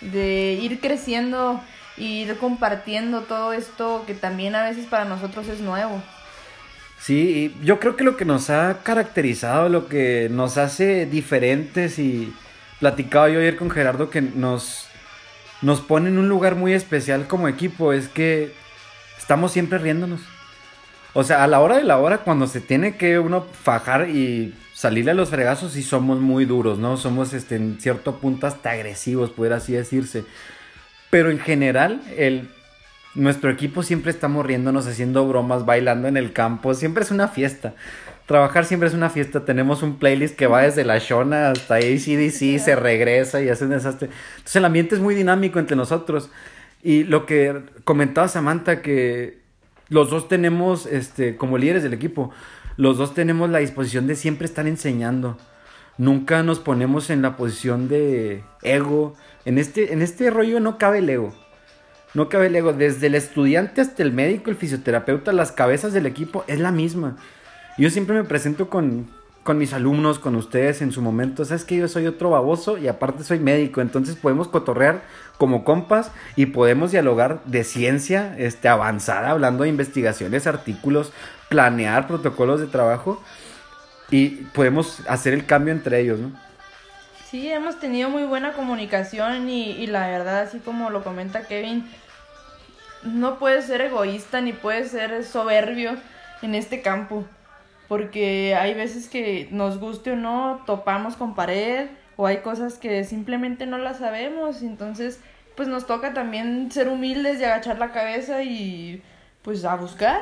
de 0.00 0.58
ir 0.60 0.80
creciendo 0.80 1.60
y 1.96 2.22
ir 2.22 2.36
compartiendo 2.38 3.22
todo 3.22 3.52
esto 3.52 4.04
que 4.06 4.14
también 4.14 4.54
a 4.54 4.64
veces 4.64 4.86
para 4.86 5.04
nosotros 5.04 5.48
es 5.48 5.60
nuevo. 5.60 6.02
Sí, 7.00 7.56
yo 7.62 7.80
creo 7.80 7.96
que 7.96 8.04
lo 8.04 8.16
que 8.16 8.24
nos 8.24 8.50
ha 8.50 8.82
caracterizado, 8.82 9.68
lo 9.68 9.88
que 9.88 10.28
nos 10.30 10.58
hace 10.58 11.06
diferentes 11.06 11.98
y 11.98 12.32
platicaba 12.78 13.28
yo 13.28 13.40
ayer 13.40 13.56
con 13.56 13.70
Gerardo 13.70 14.10
que 14.10 14.20
nos, 14.20 14.86
nos 15.62 15.80
pone 15.80 16.10
en 16.10 16.18
un 16.18 16.28
lugar 16.28 16.56
muy 16.56 16.74
especial 16.74 17.26
como 17.26 17.48
equipo 17.48 17.92
es 17.92 18.08
que 18.08 18.52
estamos 19.18 19.52
siempre 19.52 19.78
riéndonos. 19.78 20.20
O 21.12 21.24
sea, 21.24 21.42
a 21.42 21.46
la 21.46 21.60
hora 21.60 21.76
de 21.76 21.84
la 21.84 21.98
hora, 21.98 22.18
cuando 22.18 22.46
se 22.46 22.60
tiene 22.60 22.96
que 22.96 23.18
uno 23.18 23.44
fajar 23.62 24.10
y 24.10 24.54
salirle 24.74 25.10
a 25.10 25.14
los 25.14 25.30
fregazos, 25.30 25.72
sí 25.72 25.82
somos 25.82 26.20
muy 26.20 26.44
duros, 26.44 26.78
¿no? 26.78 26.96
Somos 26.96 27.32
este, 27.32 27.56
en 27.56 27.80
cierto 27.80 28.16
punto 28.16 28.46
hasta 28.46 28.70
agresivos, 28.70 29.30
pudiera 29.30 29.56
así 29.56 29.72
decirse. 29.72 30.24
Pero 31.10 31.30
en 31.30 31.40
general, 31.40 32.00
el 32.16 32.48
nuestro 33.14 33.50
equipo 33.50 33.82
siempre 33.82 34.12
estamos 34.12 34.46
riéndonos, 34.46 34.86
haciendo 34.86 35.26
bromas, 35.26 35.66
bailando 35.66 36.06
en 36.06 36.16
el 36.16 36.32
campo, 36.32 36.74
siempre 36.74 37.02
es 37.02 37.10
una 37.10 37.28
fiesta. 37.28 37.74
Trabajar 38.26 38.64
siempre 38.64 38.88
es 38.88 38.94
una 38.94 39.10
fiesta. 39.10 39.44
Tenemos 39.44 39.82
un 39.82 39.98
playlist 39.98 40.36
que 40.36 40.46
va 40.46 40.62
desde 40.62 40.84
la 40.84 40.98
Shona 40.98 41.50
hasta 41.50 41.74
ACDC, 41.74 42.58
se 42.64 42.76
regresa 42.76 43.42
y 43.42 43.48
hace 43.48 43.64
un 43.64 43.70
desastre. 43.70 44.08
Entonces 44.36 44.56
el 44.56 44.64
ambiente 44.64 44.94
es 44.94 45.00
muy 45.00 45.16
dinámico 45.16 45.58
entre 45.58 45.76
nosotros. 45.76 46.30
Y 46.80 47.02
lo 47.02 47.26
que 47.26 47.60
comentaba 47.82 48.28
Samantha, 48.28 48.82
que 48.82 49.39
los 49.90 50.08
dos 50.08 50.28
tenemos, 50.28 50.86
este, 50.86 51.36
como 51.36 51.58
líderes 51.58 51.82
del 51.82 51.92
equipo, 51.92 52.30
los 52.76 52.96
dos 52.96 53.12
tenemos 53.12 53.50
la 53.50 53.58
disposición 53.58 54.06
de 54.06 54.16
siempre 54.16 54.46
estar 54.46 54.66
enseñando. 54.66 55.36
Nunca 55.98 56.42
nos 56.42 56.60
ponemos 56.60 57.10
en 57.10 57.20
la 57.20 57.36
posición 57.36 57.88
de 57.88 58.42
ego. 58.62 59.14
En 59.44 59.58
este, 59.58 59.92
en 59.92 60.00
este 60.00 60.30
rollo 60.30 60.60
no 60.60 60.78
cabe 60.78 60.98
el 60.98 61.10
ego. 61.10 61.34
No 62.14 62.28
cabe 62.28 62.46
el 62.46 62.56
ego. 62.56 62.72
Desde 62.72 63.08
el 63.08 63.16
estudiante 63.16 63.82
hasta 63.82 64.02
el 64.02 64.12
médico, 64.12 64.48
el 64.48 64.56
fisioterapeuta, 64.56 65.32
las 65.32 65.52
cabezas 65.52 65.92
del 65.92 66.06
equipo 66.06 66.44
es 66.46 66.58
la 66.58 66.72
misma. 66.72 67.16
Yo 67.76 67.90
siempre 67.90 68.14
me 68.14 68.24
presento 68.24 68.70
con, 68.70 69.08
con 69.42 69.58
mis 69.58 69.72
alumnos, 69.72 70.18
con 70.18 70.36
ustedes 70.36 70.82
en 70.82 70.92
su 70.92 71.02
momento. 71.02 71.44
Sabes 71.44 71.64
que 71.64 71.76
yo 71.76 71.88
soy 71.88 72.06
otro 72.06 72.30
baboso 72.30 72.78
y 72.78 72.88
aparte 72.88 73.24
soy 73.24 73.38
médico. 73.38 73.80
Entonces 73.80 74.16
podemos 74.16 74.48
cotorrear 74.48 75.02
como 75.38 75.64
compas 75.64 76.12
y 76.36 76.46
podemos 76.46 76.92
dialogar 76.92 77.42
de 77.44 77.64
ciencia 77.64 78.34
este, 78.38 78.68
avanzada, 78.68 79.30
hablando 79.30 79.62
de 79.62 79.70
investigaciones, 79.70 80.46
artículos, 80.46 81.12
planear 81.48 82.06
protocolos 82.06 82.60
de 82.60 82.66
trabajo 82.66 83.22
y 84.10 84.28
podemos 84.52 85.00
hacer 85.08 85.32
el 85.32 85.46
cambio 85.46 85.72
entre 85.72 86.00
ellos, 86.00 86.20
¿no? 86.20 86.32
Sí, 87.30 87.48
hemos 87.48 87.78
tenido 87.78 88.10
muy 88.10 88.24
buena 88.24 88.52
comunicación 88.54 89.48
y, 89.48 89.70
y 89.70 89.86
la 89.86 90.08
verdad, 90.08 90.40
así 90.40 90.58
como 90.58 90.90
lo 90.90 91.04
comenta 91.04 91.46
Kevin, 91.46 91.88
no 93.04 93.38
puedes 93.38 93.66
ser 93.66 93.80
egoísta 93.80 94.40
ni 94.40 94.52
puedes 94.52 94.90
ser 94.90 95.24
soberbio 95.24 95.92
en 96.42 96.54
este 96.54 96.82
campo, 96.82 97.24
porque 97.90 98.54
hay 98.54 98.72
veces 98.74 99.08
que 99.08 99.48
nos 99.50 99.80
guste 99.80 100.12
o 100.12 100.16
no, 100.16 100.62
topamos 100.64 101.16
con 101.16 101.34
pared 101.34 101.88
o 102.16 102.24
hay 102.24 102.36
cosas 102.36 102.78
que 102.78 103.02
simplemente 103.02 103.66
no 103.66 103.78
las 103.78 103.98
sabemos, 103.98 104.62
entonces 104.62 105.18
pues 105.56 105.66
nos 105.66 105.88
toca 105.88 106.14
también 106.14 106.70
ser 106.70 106.88
humildes 106.88 107.40
y 107.40 107.44
agachar 107.44 107.80
la 107.80 107.90
cabeza 107.90 108.44
y 108.44 109.02
pues 109.42 109.64
a 109.64 109.74
buscar 109.74 110.20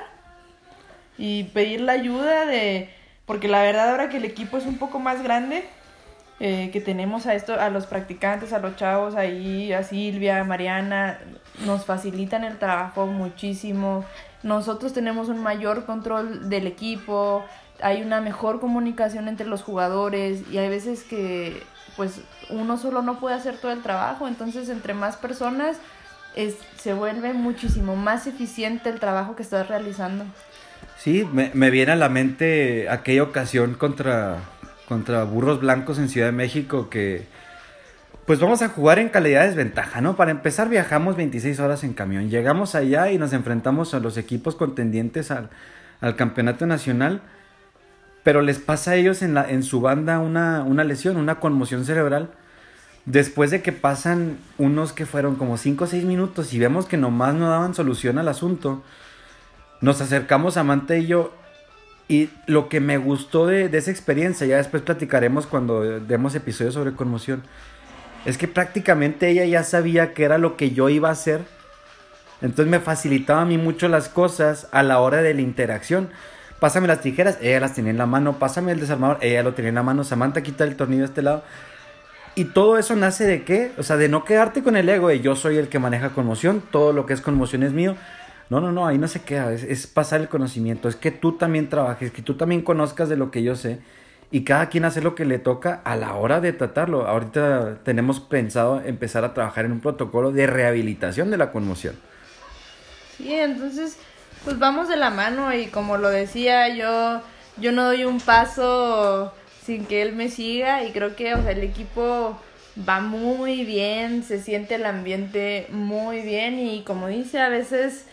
y 1.18 1.44
pedir 1.44 1.82
la 1.82 1.92
ayuda 1.92 2.46
de 2.46 2.88
porque 3.26 3.48
la 3.48 3.60
verdad 3.60 3.90
ahora 3.90 4.08
que 4.08 4.16
el 4.16 4.24
equipo 4.24 4.56
es 4.56 4.64
un 4.64 4.78
poco 4.78 4.98
más 4.98 5.22
grande 5.22 5.62
eh, 6.40 6.70
que 6.72 6.80
tenemos 6.80 7.26
a 7.26 7.34
esto 7.34 7.60
a 7.60 7.68
los 7.68 7.84
practicantes 7.84 8.54
a 8.54 8.60
los 8.60 8.76
chavos 8.76 9.14
ahí 9.14 9.74
a 9.74 9.82
Silvia 9.82 10.40
a 10.40 10.44
Mariana 10.44 11.18
nos 11.66 11.84
facilitan 11.84 12.44
el 12.44 12.56
trabajo 12.56 13.06
muchísimo 13.06 14.06
nosotros 14.42 14.92
tenemos 14.92 15.28
un 15.28 15.42
mayor 15.42 15.84
control 15.84 16.48
del 16.48 16.66
equipo 16.66 17.44
hay 17.80 18.02
una 18.02 18.20
mejor 18.20 18.60
comunicación 18.60 19.28
entre 19.28 19.46
los 19.46 19.62
jugadores 19.62 20.42
y 20.50 20.58
hay 20.58 20.68
veces 20.68 21.04
que 21.04 21.62
pues 21.96 22.20
uno 22.50 22.76
solo 22.76 23.02
no 23.02 23.18
puede 23.18 23.36
hacer 23.36 23.56
todo 23.58 23.72
el 23.72 23.82
trabajo. 23.82 24.28
Entonces 24.28 24.68
entre 24.68 24.94
más 24.94 25.16
personas 25.16 25.76
es, 26.34 26.56
se 26.76 26.94
vuelve 26.94 27.32
muchísimo 27.32 27.96
más 27.96 28.26
eficiente 28.26 28.88
el 28.90 29.00
trabajo 29.00 29.36
que 29.36 29.42
estás 29.42 29.68
realizando. 29.68 30.24
Sí, 30.96 31.26
me, 31.32 31.50
me, 31.54 31.70
viene 31.70 31.92
a 31.92 31.96
la 31.96 32.08
mente 32.08 32.88
aquella 32.88 33.22
ocasión 33.22 33.74
contra, 33.74 34.38
contra 34.88 35.22
Burros 35.24 35.60
Blancos 35.60 35.98
en 35.98 36.08
Ciudad 36.08 36.28
de 36.28 36.32
México 36.32 36.88
que 36.90 37.26
pues 38.28 38.40
vamos 38.40 38.60
a 38.60 38.68
jugar 38.68 38.98
en 38.98 39.08
calidad 39.08 39.40
de 39.40 39.46
desventaja, 39.46 40.02
¿no? 40.02 40.14
Para 40.14 40.30
empezar 40.30 40.68
viajamos 40.68 41.16
26 41.16 41.60
horas 41.60 41.82
en 41.82 41.94
camión, 41.94 42.28
llegamos 42.28 42.74
allá 42.74 43.10
y 43.10 43.16
nos 43.16 43.32
enfrentamos 43.32 43.94
a 43.94 44.00
los 44.00 44.18
equipos 44.18 44.54
contendientes 44.54 45.30
al, 45.30 45.48
al 46.02 46.14
campeonato 46.14 46.66
nacional, 46.66 47.22
pero 48.24 48.42
les 48.42 48.58
pasa 48.58 48.90
a 48.90 48.96
ellos 48.96 49.22
en, 49.22 49.32
la, 49.32 49.48
en 49.48 49.62
su 49.62 49.80
banda 49.80 50.18
una, 50.18 50.62
una 50.62 50.84
lesión, 50.84 51.16
una 51.16 51.40
conmoción 51.40 51.86
cerebral. 51.86 52.28
Después 53.06 53.50
de 53.50 53.62
que 53.62 53.72
pasan 53.72 54.36
unos 54.58 54.92
que 54.92 55.06
fueron 55.06 55.36
como 55.36 55.56
5 55.56 55.84
o 55.84 55.86
6 55.86 56.04
minutos 56.04 56.52
y 56.52 56.58
vemos 56.58 56.84
que 56.84 56.98
nomás 56.98 57.34
no 57.34 57.48
daban 57.48 57.74
solución 57.74 58.18
al 58.18 58.28
asunto, 58.28 58.82
nos 59.80 60.02
acercamos 60.02 60.58
Amante 60.58 60.98
y 60.98 61.06
yo 61.06 61.32
y 62.08 62.28
lo 62.46 62.68
que 62.68 62.80
me 62.80 62.98
gustó 62.98 63.46
de, 63.46 63.70
de, 63.70 63.78
esa 63.78 63.90
experiencia, 63.90 64.46
ya 64.46 64.58
después 64.58 64.82
platicaremos 64.82 65.46
cuando 65.46 65.80
demos 66.00 66.34
episodios 66.34 66.74
sobre 66.74 66.92
conmoción, 66.92 67.42
es 68.28 68.36
que 68.36 68.46
prácticamente 68.46 69.30
ella 69.30 69.46
ya 69.46 69.64
sabía 69.64 70.12
que 70.12 70.22
era 70.22 70.36
lo 70.36 70.58
que 70.58 70.72
yo 70.72 70.90
iba 70.90 71.08
a 71.08 71.12
hacer. 71.12 71.40
Entonces 72.42 72.66
me 72.66 72.78
facilitaba 72.78 73.40
a 73.40 73.46
mí 73.46 73.56
mucho 73.56 73.88
las 73.88 74.10
cosas 74.10 74.68
a 74.70 74.82
la 74.82 75.00
hora 75.00 75.22
de 75.22 75.32
la 75.32 75.40
interacción. 75.40 76.10
Pásame 76.60 76.88
las 76.88 77.00
tijeras, 77.00 77.38
ella 77.40 77.60
las 77.60 77.72
tenía 77.72 77.90
en 77.90 77.96
la 77.96 78.04
mano. 78.04 78.38
Pásame 78.38 78.72
el 78.72 78.80
desarmador, 78.80 79.16
ella 79.22 79.42
lo 79.42 79.54
tenía 79.54 79.70
en 79.70 79.76
la 79.76 79.82
mano. 79.82 80.04
Samantha 80.04 80.42
quita 80.42 80.64
el 80.64 80.76
tornillo 80.76 81.04
de 81.04 81.06
este 81.06 81.22
lado. 81.22 81.42
Y 82.34 82.44
todo 82.44 82.76
eso 82.76 82.94
nace 82.96 83.24
de 83.24 83.44
qué? 83.44 83.72
O 83.78 83.82
sea, 83.82 83.96
de 83.96 84.10
no 84.10 84.26
quedarte 84.26 84.62
con 84.62 84.76
el 84.76 84.90
ego 84.90 85.08
de 85.08 85.20
yo 85.20 85.34
soy 85.34 85.56
el 85.56 85.68
que 85.68 85.78
maneja 85.78 86.10
conmoción, 86.10 86.62
todo 86.70 86.92
lo 86.92 87.06
que 87.06 87.14
es 87.14 87.22
conmoción 87.22 87.62
es 87.62 87.72
mío. 87.72 87.96
No, 88.50 88.60
no, 88.60 88.72
no, 88.72 88.86
ahí 88.86 88.98
no 88.98 89.08
se 89.08 89.22
queda, 89.22 89.54
es, 89.54 89.62
es, 89.62 89.86
pasar 89.86 90.20
el 90.20 90.28
conocimiento, 90.28 90.88
es 90.88 90.96
que 90.96 91.10
tú 91.10 91.36
también 91.36 91.68
trabajes, 91.68 92.10
que 92.10 92.22
tú 92.22 92.34
también 92.34 92.60
conozcas 92.60 93.08
de 93.08 93.16
lo 93.16 93.30
que 93.30 93.42
yo 93.42 93.56
sé 93.56 93.78
y 94.30 94.44
cada 94.44 94.68
quien 94.68 94.84
hace 94.84 95.00
lo 95.00 95.14
que 95.14 95.24
le 95.24 95.38
toca 95.38 95.80
a 95.84 95.96
la 95.96 96.14
hora 96.14 96.40
de 96.40 96.52
tratarlo. 96.52 97.06
Ahorita 97.06 97.78
tenemos 97.82 98.20
pensado 98.20 98.80
empezar 98.84 99.24
a 99.24 99.32
trabajar 99.32 99.64
en 99.64 99.72
un 99.72 99.80
protocolo 99.80 100.32
de 100.32 100.46
rehabilitación 100.46 101.30
de 101.30 101.38
la 101.38 101.50
conmoción. 101.50 101.96
Sí, 103.16 103.32
entonces, 103.32 103.96
pues 104.44 104.58
vamos 104.58 104.88
de 104.88 104.96
la 104.96 105.10
mano 105.10 105.52
y 105.54 105.66
como 105.66 105.96
lo 105.96 106.10
decía, 106.10 106.68
yo, 106.68 107.22
yo 107.56 107.72
no 107.72 107.84
doy 107.84 108.04
un 108.04 108.20
paso 108.20 109.32
sin 109.64 109.86
que 109.86 110.02
él 110.02 110.14
me 110.14 110.28
siga 110.28 110.84
y 110.84 110.92
creo 110.92 111.16
que, 111.16 111.34
o 111.34 111.42
sea, 111.42 111.52
el 111.52 111.62
equipo 111.62 112.38
va 112.88 113.00
muy 113.00 113.64
bien, 113.64 114.22
se 114.22 114.40
siente 114.40 114.76
el 114.76 114.86
ambiente 114.86 115.66
muy 115.70 116.20
bien 116.20 116.58
y 116.58 116.82
como 116.84 117.08
dice, 117.08 117.40
a 117.40 117.48
veces 117.48 118.06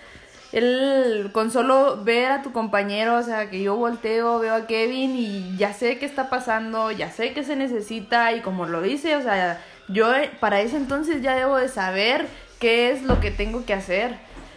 él 0.56 1.32
con 1.34 1.52
solo 1.52 2.02
ver 2.04 2.32
a 2.32 2.42
tu 2.42 2.54
compañero, 2.54 3.18
o 3.18 3.24
sea, 3.24 3.50
que 3.50 3.62
yo 3.62 3.76
volteo, 3.76 4.40
veo 4.40 4.56
a 4.56 4.68
Kevin 4.68 5.14
y 5.18 5.58
ya 5.58 5.74
sé 5.74 6.00
qué 6.00 6.06
está 6.06 6.30
pasando, 6.30 6.92
ya 6.92 7.12
sé 7.12 7.34
qué 7.34 7.44
se 7.44 7.58
necesita 7.58 8.32
y 8.32 8.40
como 8.40 8.66
lo 8.66 8.82
dice, 8.82 9.18
o 9.18 9.22
sea, 9.22 9.62
yo 9.90 10.08
para 10.40 10.62
ese 10.62 10.78
entonces 10.78 11.22
ya 11.22 11.36
debo 11.36 11.58
de 11.58 11.68
saber 11.68 12.26
qué 12.60 12.90
es 12.90 13.04
lo 13.04 13.20
que 13.20 13.32
tengo 13.32 13.66
que 13.66 13.74
hacer. 13.74 14.16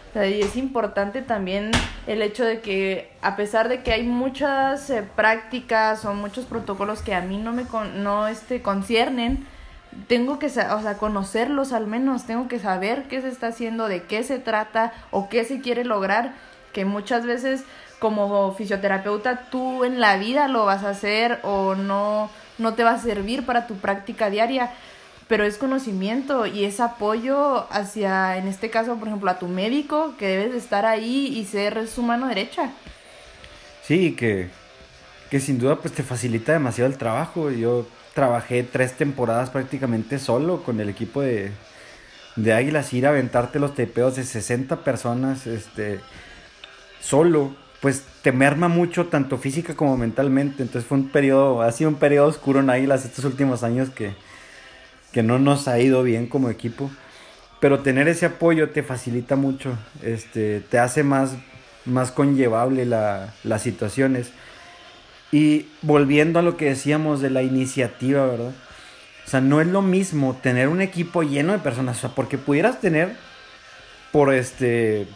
O 0.09 0.13
sea, 0.13 0.25
y 0.25 0.39
es 0.39 0.55
importante 0.55 1.21
también 1.21 1.71
el 2.07 2.21
hecho 2.21 2.45
de 2.45 2.61
que 2.61 3.11
a 3.21 3.35
pesar 3.35 3.67
de 3.67 3.83
que 3.83 3.91
hay 3.91 4.03
muchas 4.03 4.89
eh, 4.89 5.03
prácticas 5.03 6.05
o 6.05 6.13
muchos 6.13 6.45
protocolos 6.45 7.01
que 7.01 7.13
a 7.13 7.21
mí 7.21 7.37
no 7.37 7.51
me 7.51 7.63
con, 7.63 8.03
no 8.03 8.29
este 8.29 8.61
conciernen, 8.61 9.45
tengo 10.07 10.39
que 10.39 10.47
o 10.47 10.49
sea, 10.49 10.97
conocerlos 10.99 11.73
al 11.73 11.87
menos, 11.87 12.25
tengo 12.25 12.47
que 12.47 12.59
saber 12.59 13.03
qué 13.07 13.21
se 13.21 13.29
está 13.29 13.47
haciendo, 13.47 13.87
de 13.87 14.03
qué 14.03 14.23
se 14.23 14.39
trata 14.39 14.93
o 15.11 15.29
qué 15.29 15.45
se 15.45 15.61
quiere 15.61 15.83
lograr, 15.83 16.33
que 16.73 16.85
muchas 16.85 17.25
veces 17.25 17.63
como 17.99 18.53
fisioterapeuta 18.53 19.49
tú 19.49 19.83
en 19.83 19.99
la 19.99 20.17
vida 20.17 20.47
lo 20.47 20.65
vas 20.65 20.83
a 20.83 20.91
hacer 20.91 21.39
o 21.43 21.75
no, 21.75 22.29
no 22.57 22.73
te 22.73 22.83
va 22.83 22.91
a 22.91 22.99
servir 22.99 23.45
para 23.45 23.67
tu 23.67 23.75
práctica 23.75 24.29
diaria, 24.29 24.71
pero 25.27 25.43
es 25.43 25.57
conocimiento 25.57 26.45
y 26.45 26.65
es 26.65 26.79
apoyo 26.79 27.71
hacia, 27.71 28.37
en 28.37 28.47
este 28.47 28.69
caso, 28.69 28.95
por 28.95 29.07
ejemplo, 29.07 29.29
a 29.29 29.37
tu 29.39 29.47
médico, 29.47 30.15
que 30.17 30.27
debes 30.27 30.55
estar 30.55 30.85
ahí 30.85 31.27
y 31.27 31.45
ser 31.45 31.87
su 31.87 32.01
mano 32.01 32.27
derecha. 32.27 32.71
Sí, 33.83 34.15
que, 34.15 34.49
que 35.29 35.39
sin 35.39 35.59
duda 35.59 35.75
pues 35.77 35.93
te 35.93 36.03
facilita 36.03 36.53
demasiado 36.53 36.89
el 36.89 36.97
trabajo. 36.97 37.51
Yo 37.51 37.85
trabajé 38.19 38.63
tres 38.63 38.97
temporadas 38.97 39.49
prácticamente 39.49 40.19
solo 40.19 40.61
con 40.63 40.81
el 40.81 40.89
equipo 40.89 41.21
de, 41.21 41.51
de 42.35 42.51
Águilas, 42.51 42.91
ir 42.91 43.05
a 43.05 43.11
aventarte 43.11 43.59
los 43.59 43.75
tepeos 43.75 44.17
de 44.17 44.25
60 44.25 44.83
personas, 44.83 45.47
este, 45.47 46.01
solo, 46.99 47.55
pues 47.79 48.03
te 48.21 48.33
merma 48.33 48.67
mucho 48.67 49.05
tanto 49.05 49.37
física 49.37 49.73
como 49.73 49.95
mentalmente. 49.95 50.63
Entonces 50.63 50.85
fue 50.85 50.97
un 50.97 51.07
periodo, 51.07 51.61
ha 51.61 51.71
sido 51.71 51.91
un 51.91 51.95
periodo 51.95 52.27
oscuro 52.27 52.59
en 52.59 52.69
Águilas 52.69 53.05
estos 53.05 53.23
últimos 53.23 53.63
años 53.63 53.89
que, 53.89 54.11
que 55.13 55.23
no 55.23 55.39
nos 55.39 55.69
ha 55.69 55.79
ido 55.79 56.03
bien 56.03 56.27
como 56.27 56.49
equipo. 56.49 56.91
Pero 57.61 57.79
tener 57.79 58.09
ese 58.09 58.25
apoyo 58.25 58.71
te 58.71 58.83
facilita 58.83 59.37
mucho, 59.37 59.77
este, 60.01 60.59
te 60.59 60.77
hace 60.77 61.03
más, 61.03 61.37
más 61.85 62.11
conllevable 62.11 62.85
la, 62.85 63.33
las 63.45 63.61
situaciones. 63.61 64.31
Y 65.31 65.67
volviendo 65.81 66.39
a 66.39 66.41
lo 66.41 66.57
que 66.57 66.65
decíamos 66.65 67.21
de 67.21 67.29
la 67.29 67.43
iniciativa, 67.43 68.25
¿verdad? 68.25 68.53
O 69.25 69.29
sea, 69.29 69.41
no 69.41 69.61
es 69.61 69.67
lo 69.67 69.81
mismo 69.81 70.39
tener 70.41 70.69
un 70.69 70.81
equipo 70.81 71.21
lleno 71.21 71.53
de 71.53 71.59
personas, 71.59 71.97
o 71.97 72.01
sea, 72.01 72.09
porque 72.15 72.37
pudieras 72.37 72.81
tener 72.81 73.15
por 74.11 74.33
este, 74.33 75.07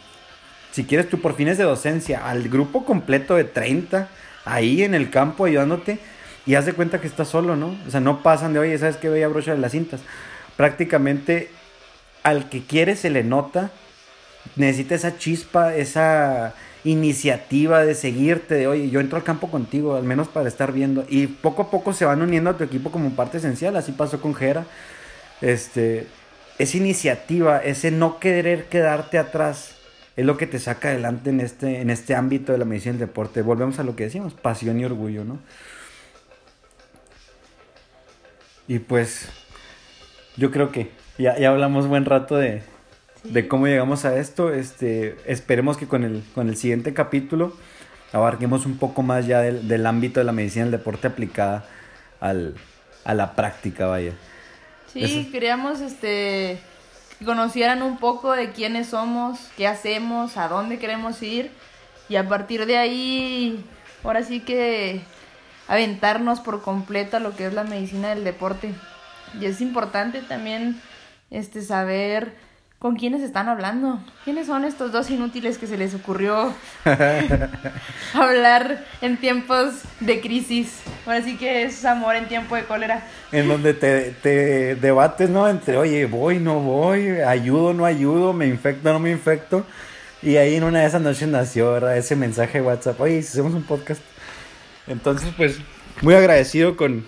si 0.70 0.84
quieres 0.84 1.08
tú 1.08 1.20
por 1.20 1.34
fines 1.34 1.58
de 1.58 1.64
docencia, 1.64 2.28
al 2.28 2.48
grupo 2.48 2.84
completo 2.84 3.34
de 3.34 3.44
30 3.44 4.08
ahí 4.44 4.82
en 4.82 4.94
el 4.94 5.10
campo 5.10 5.46
ayudándote 5.46 5.98
y 6.46 6.54
haz 6.54 6.66
de 6.66 6.74
cuenta 6.74 7.00
que 7.00 7.06
estás 7.06 7.28
solo, 7.28 7.56
¿no? 7.56 7.76
O 7.86 7.90
sea, 7.90 8.00
no 8.00 8.22
pasan 8.22 8.52
de, 8.52 8.60
oye, 8.60 8.78
¿sabes 8.78 8.96
qué? 8.96 9.08
Voy 9.08 9.22
a 9.22 9.28
brochar 9.28 9.58
las 9.58 9.72
cintas. 9.72 10.00
Prácticamente 10.56 11.50
al 12.22 12.48
que 12.48 12.64
quiere 12.64 12.96
se 12.96 13.10
le 13.10 13.24
nota 13.24 13.70
necesita 14.56 14.94
esa 14.94 15.16
chispa, 15.16 15.74
esa 15.74 16.54
iniciativa 16.84 17.84
de 17.84 17.94
seguirte, 17.94 18.54
de 18.54 18.66
oye, 18.66 18.90
yo 18.90 19.00
entro 19.00 19.16
al 19.16 19.24
campo 19.24 19.50
contigo, 19.50 19.96
al 19.96 20.04
menos 20.04 20.28
para 20.28 20.48
estar 20.48 20.72
viendo. 20.72 21.04
Y 21.08 21.26
poco 21.26 21.62
a 21.62 21.70
poco 21.70 21.92
se 21.92 22.04
van 22.04 22.22
uniendo 22.22 22.50
a 22.50 22.56
tu 22.56 22.64
equipo 22.64 22.90
como 22.90 23.10
parte 23.16 23.38
esencial, 23.38 23.76
así 23.76 23.92
pasó 23.92 24.20
con 24.20 24.34
Jera. 24.34 24.66
Este, 25.40 26.06
esa 26.58 26.76
iniciativa, 26.76 27.58
ese 27.58 27.90
no 27.90 28.18
querer 28.18 28.66
quedarte 28.66 29.18
atrás, 29.18 29.76
es 30.16 30.24
lo 30.24 30.36
que 30.36 30.46
te 30.46 30.58
saca 30.58 30.88
adelante 30.88 31.30
en 31.30 31.40
este, 31.40 31.80
en 31.80 31.90
este 31.90 32.14
ámbito 32.14 32.52
de 32.52 32.58
la 32.58 32.64
medicina 32.64 32.92
del 32.92 33.08
deporte. 33.08 33.42
Volvemos 33.42 33.78
a 33.78 33.82
lo 33.82 33.96
que 33.96 34.04
decíamos, 34.04 34.34
pasión 34.34 34.78
y 34.78 34.84
orgullo, 34.84 35.24
¿no? 35.24 35.40
Y 38.68 38.78
pues, 38.78 39.28
yo 40.36 40.50
creo 40.50 40.70
que 40.70 40.90
ya, 41.18 41.38
ya 41.38 41.50
hablamos 41.50 41.86
buen 41.86 42.04
rato 42.04 42.36
de, 42.36 42.62
de 43.24 43.48
cómo 43.48 43.66
llegamos 43.66 44.04
a 44.04 44.16
esto. 44.18 44.52
Este, 44.52 45.16
esperemos 45.26 45.76
que 45.76 45.86
con 45.86 46.04
el, 46.04 46.22
con 46.34 46.48
el 46.48 46.56
siguiente 46.56 46.94
capítulo 46.94 47.56
abarquemos 48.12 48.64
un 48.66 48.78
poco 48.78 49.02
más 49.02 49.26
ya 49.26 49.40
del, 49.40 49.66
del 49.66 49.86
ámbito 49.86 50.20
de 50.20 50.24
la 50.24 50.32
medicina 50.32 50.64
del 50.64 50.72
deporte 50.72 51.08
aplicada 51.08 51.64
al, 52.20 52.54
a 53.04 53.14
la 53.14 53.34
práctica, 53.34 53.86
vaya. 53.86 54.12
Sí, 54.92 55.02
Eso- 55.22 55.32
queríamos 55.32 55.80
este 55.80 56.58
que 57.18 57.24
conocieran 57.24 57.82
un 57.82 57.98
poco 57.98 58.32
de 58.32 58.50
quiénes 58.52 58.88
somos, 58.88 59.38
qué 59.56 59.66
hacemos, 59.68 60.36
a 60.36 60.48
dónde 60.48 60.78
queremos 60.78 61.22
ir 61.22 61.50
y 62.08 62.16
a 62.16 62.28
partir 62.28 62.66
de 62.66 62.76
ahí, 62.76 63.64
ahora 64.02 64.22
sí 64.22 64.40
que 64.40 65.00
aventarnos 65.68 66.40
por 66.40 66.60
completo 66.62 67.16
a 67.16 67.20
lo 67.20 67.34
que 67.36 67.46
es 67.46 67.54
la 67.54 67.64
medicina 67.64 68.10
del 68.10 68.24
deporte. 68.24 68.72
Y 69.40 69.46
es 69.46 69.60
importante 69.60 70.20
también 70.22 70.80
este 71.30 71.62
saber 71.62 72.34
con 72.84 72.96
quiénes 72.96 73.22
están 73.22 73.48
hablando. 73.48 73.98
¿Quiénes 74.24 74.46
son 74.46 74.66
estos 74.66 74.92
dos 74.92 75.08
inútiles 75.08 75.56
que 75.56 75.66
se 75.66 75.78
les 75.78 75.94
ocurrió 75.94 76.52
hablar 78.12 78.84
en 79.00 79.16
tiempos 79.16 79.76
de 80.00 80.20
crisis? 80.20 80.80
Ahora 81.06 81.22
sí 81.22 81.38
que 81.38 81.62
es 81.62 81.82
amor 81.86 82.14
en 82.14 82.28
tiempo 82.28 82.56
de 82.56 82.64
cólera. 82.64 83.08
En 83.32 83.48
donde 83.48 83.72
te, 83.72 84.10
te 84.22 84.74
debates, 84.74 85.30
¿no? 85.30 85.48
Entre, 85.48 85.78
oye, 85.78 86.04
voy, 86.04 86.40
no 86.40 86.60
voy, 86.60 87.08
ayudo, 87.26 87.72
no 87.72 87.86
ayudo, 87.86 88.34
me 88.34 88.48
infecto, 88.48 88.92
no 88.92 88.98
me 88.98 89.10
infecto. 89.12 89.64
Y 90.20 90.36
ahí 90.36 90.56
en 90.56 90.64
una 90.64 90.80
de 90.80 90.86
esas 90.86 91.00
noches 91.00 91.26
nació, 91.26 91.72
¿verdad? 91.72 91.96
Ese 91.96 92.16
mensaje 92.16 92.58
de 92.58 92.66
WhatsApp, 92.66 93.00
oye, 93.00 93.22
si 93.22 93.28
hacemos 93.28 93.54
un 93.54 93.62
podcast. 93.62 94.02
Entonces, 94.86 95.30
pues, 95.38 95.58
muy 96.02 96.12
agradecido 96.16 96.76
con, 96.76 97.02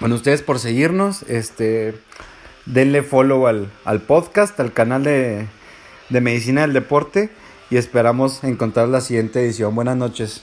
con 0.00 0.12
ustedes 0.12 0.40
por 0.40 0.58
seguirnos. 0.58 1.24
Este, 1.24 1.92
denle 2.68 3.02
follow 3.02 3.46
al, 3.46 3.70
al 3.84 4.00
podcast, 4.00 4.58
al 4.60 4.72
canal 4.72 5.04
de, 5.04 5.46
de 6.08 6.20
Medicina 6.20 6.62
del 6.62 6.72
Deporte. 6.72 7.30
Y 7.70 7.76
esperamos 7.76 8.44
encontrar 8.44 8.88
la 8.88 9.00
siguiente 9.00 9.40
edición. 9.40 9.74
Buenas 9.74 9.96
noches. 9.96 10.42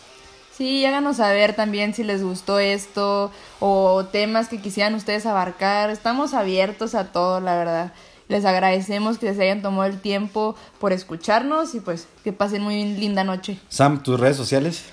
Sí, 0.56 0.86
háganos 0.86 1.18
saber 1.18 1.54
también 1.54 1.94
si 1.94 2.04
les 2.04 2.24
gustó 2.24 2.60
esto 2.60 3.32
o 3.60 4.06
temas 4.06 4.48
que 4.48 4.62
quisieran 4.62 4.96
ustedes 4.96 5.26
abarcar. 5.26 5.90
Estamos 5.90 6.34
abiertos 6.34 6.96
a 6.96 7.12
todo, 7.12 7.42
la 7.42 7.58
verdad. 7.58 7.94
Les 8.28 8.46
agradecemos 8.46 9.18
que 9.18 9.34
se 9.34 9.44
hayan 9.44 9.62
tomado 9.62 9.86
el 9.86 10.00
tiempo 10.00 10.56
por 10.80 10.94
escucharnos 10.94 11.76
y 11.76 11.80
pues 11.80 12.08
que 12.24 12.32
pasen 12.32 12.62
muy 12.62 12.84
linda 12.86 13.24
noche. 13.24 13.60
Sam, 13.70 14.02
tus 14.02 14.20
redes 14.20 14.38
sociales. 14.38 14.86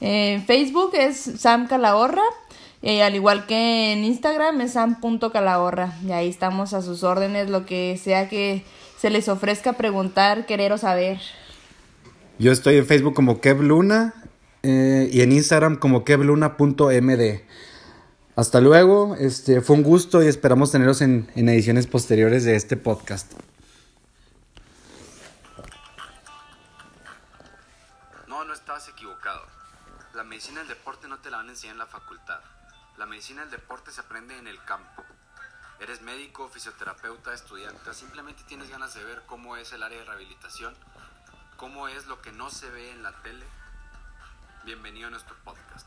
En 0.00 0.44
Facebook 0.44 0.92
es 0.94 1.18
Sam 1.38 1.68
Calahorra, 1.68 2.22
eh, 2.82 3.02
al 3.02 3.14
igual 3.14 3.46
que 3.46 3.92
en 3.92 4.04
Instagram 4.04 4.60
es 4.60 4.72
sam.calahorra. 4.72 5.94
Y 6.06 6.12
ahí 6.12 6.28
estamos 6.28 6.74
a 6.74 6.82
sus 6.82 7.02
órdenes, 7.02 7.50
lo 7.50 7.66
que 7.66 7.98
sea 8.02 8.28
que 8.28 8.64
se 8.98 9.10
les 9.10 9.28
ofrezca 9.28 9.74
preguntar, 9.74 10.46
querer 10.46 10.72
o 10.72 10.78
saber. 10.78 11.20
Yo 12.38 12.52
estoy 12.52 12.76
en 12.76 12.86
Facebook 12.86 13.14
como 13.14 13.40
KevLuna 13.40 14.14
eh, 14.62 15.08
y 15.10 15.22
en 15.22 15.32
Instagram 15.32 15.76
como 15.76 16.04
kevluna.md. 16.04 17.40
Hasta 18.36 18.60
luego, 18.60 19.16
este 19.16 19.62
fue 19.62 19.76
un 19.76 19.82
gusto 19.82 20.22
y 20.22 20.26
esperamos 20.26 20.70
tenerlos 20.70 21.00
en, 21.00 21.30
en 21.34 21.48
ediciones 21.48 21.86
posteriores 21.86 22.44
de 22.44 22.56
este 22.56 22.76
podcast. 22.76 23.32
No, 28.28 28.44
no 28.44 28.52
estabas 28.52 28.86
equivocado. 28.90 29.40
La 30.14 30.24
medicina 30.24 30.60
del 30.60 30.68
deporte 30.68 31.08
no 31.08 31.18
te 31.18 31.30
la 31.30 31.38
van 31.38 31.48
a 31.48 31.52
enseñar 31.52 31.74
en 31.74 31.78
la 31.78 31.86
facultad. 31.86 32.40
La 32.96 33.04
medicina 33.04 33.42
del 33.42 33.50
deporte 33.50 33.90
se 33.90 34.00
aprende 34.00 34.38
en 34.38 34.46
el 34.46 34.62
campo. 34.64 35.04
Eres 35.80 36.00
médico, 36.00 36.48
fisioterapeuta, 36.48 37.34
estudiante, 37.34 37.92
simplemente 37.92 38.42
tienes 38.44 38.70
ganas 38.70 38.94
de 38.94 39.04
ver 39.04 39.22
cómo 39.26 39.58
es 39.58 39.70
el 39.74 39.82
área 39.82 39.98
de 39.98 40.06
rehabilitación, 40.06 40.74
cómo 41.58 41.88
es 41.88 42.06
lo 42.06 42.22
que 42.22 42.32
no 42.32 42.48
se 42.48 42.70
ve 42.70 42.92
en 42.92 43.02
la 43.02 43.12
tele. 43.20 43.44
Bienvenido 44.64 45.08
a 45.08 45.10
nuestro 45.10 45.36
podcast. 45.44 45.86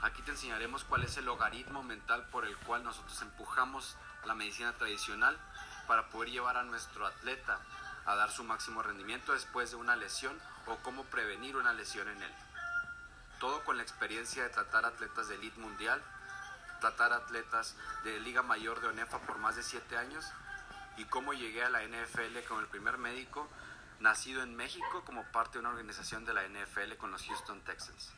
Aquí 0.00 0.22
te 0.22 0.30
enseñaremos 0.30 0.84
cuál 0.84 1.02
es 1.02 1.18
el 1.18 1.26
logaritmo 1.26 1.82
mental 1.82 2.26
por 2.28 2.46
el 2.46 2.56
cual 2.56 2.82
nosotros 2.84 3.20
empujamos 3.20 3.98
la 4.24 4.34
medicina 4.34 4.72
tradicional 4.72 5.36
para 5.86 6.08
poder 6.08 6.30
llevar 6.30 6.56
a 6.56 6.62
nuestro 6.62 7.06
atleta 7.06 7.60
a 8.06 8.14
dar 8.14 8.30
su 8.30 8.44
máximo 8.44 8.82
rendimiento 8.82 9.34
después 9.34 9.72
de 9.72 9.76
una 9.76 9.94
lesión 9.94 10.40
o 10.64 10.76
cómo 10.76 11.04
prevenir 11.04 11.54
una 11.58 11.74
lesión 11.74 12.08
en 12.08 12.22
él. 12.22 12.34
Todo 13.40 13.62
con 13.64 13.76
la 13.76 13.82
experiencia 13.82 14.42
de 14.42 14.48
tratar 14.48 14.86
atletas 14.86 15.28
de 15.28 15.34
elite 15.34 15.60
mundial, 15.60 16.02
tratar 16.80 17.12
atletas 17.12 17.76
de 18.04 18.20
Liga 18.20 18.42
Mayor 18.42 18.80
de 18.80 18.88
ONEFA 18.88 19.18
por 19.20 19.38
más 19.38 19.56
de 19.56 19.62
7 19.62 19.96
años 19.96 20.24
y 20.96 21.04
cómo 21.04 21.32
llegué 21.32 21.62
a 21.64 21.70
la 21.70 21.82
NFL 21.82 22.46
como 22.48 22.60
el 22.60 22.68
primer 22.68 22.98
médico 22.98 23.48
nacido 24.00 24.42
en 24.42 24.54
México 24.54 25.04
como 25.04 25.24
parte 25.32 25.54
de 25.54 25.60
una 25.60 25.70
organización 25.70 26.24
de 26.24 26.34
la 26.34 26.46
NFL 26.46 26.96
con 26.98 27.10
los 27.10 27.22
Houston 27.24 27.60
Texans. 27.62 28.12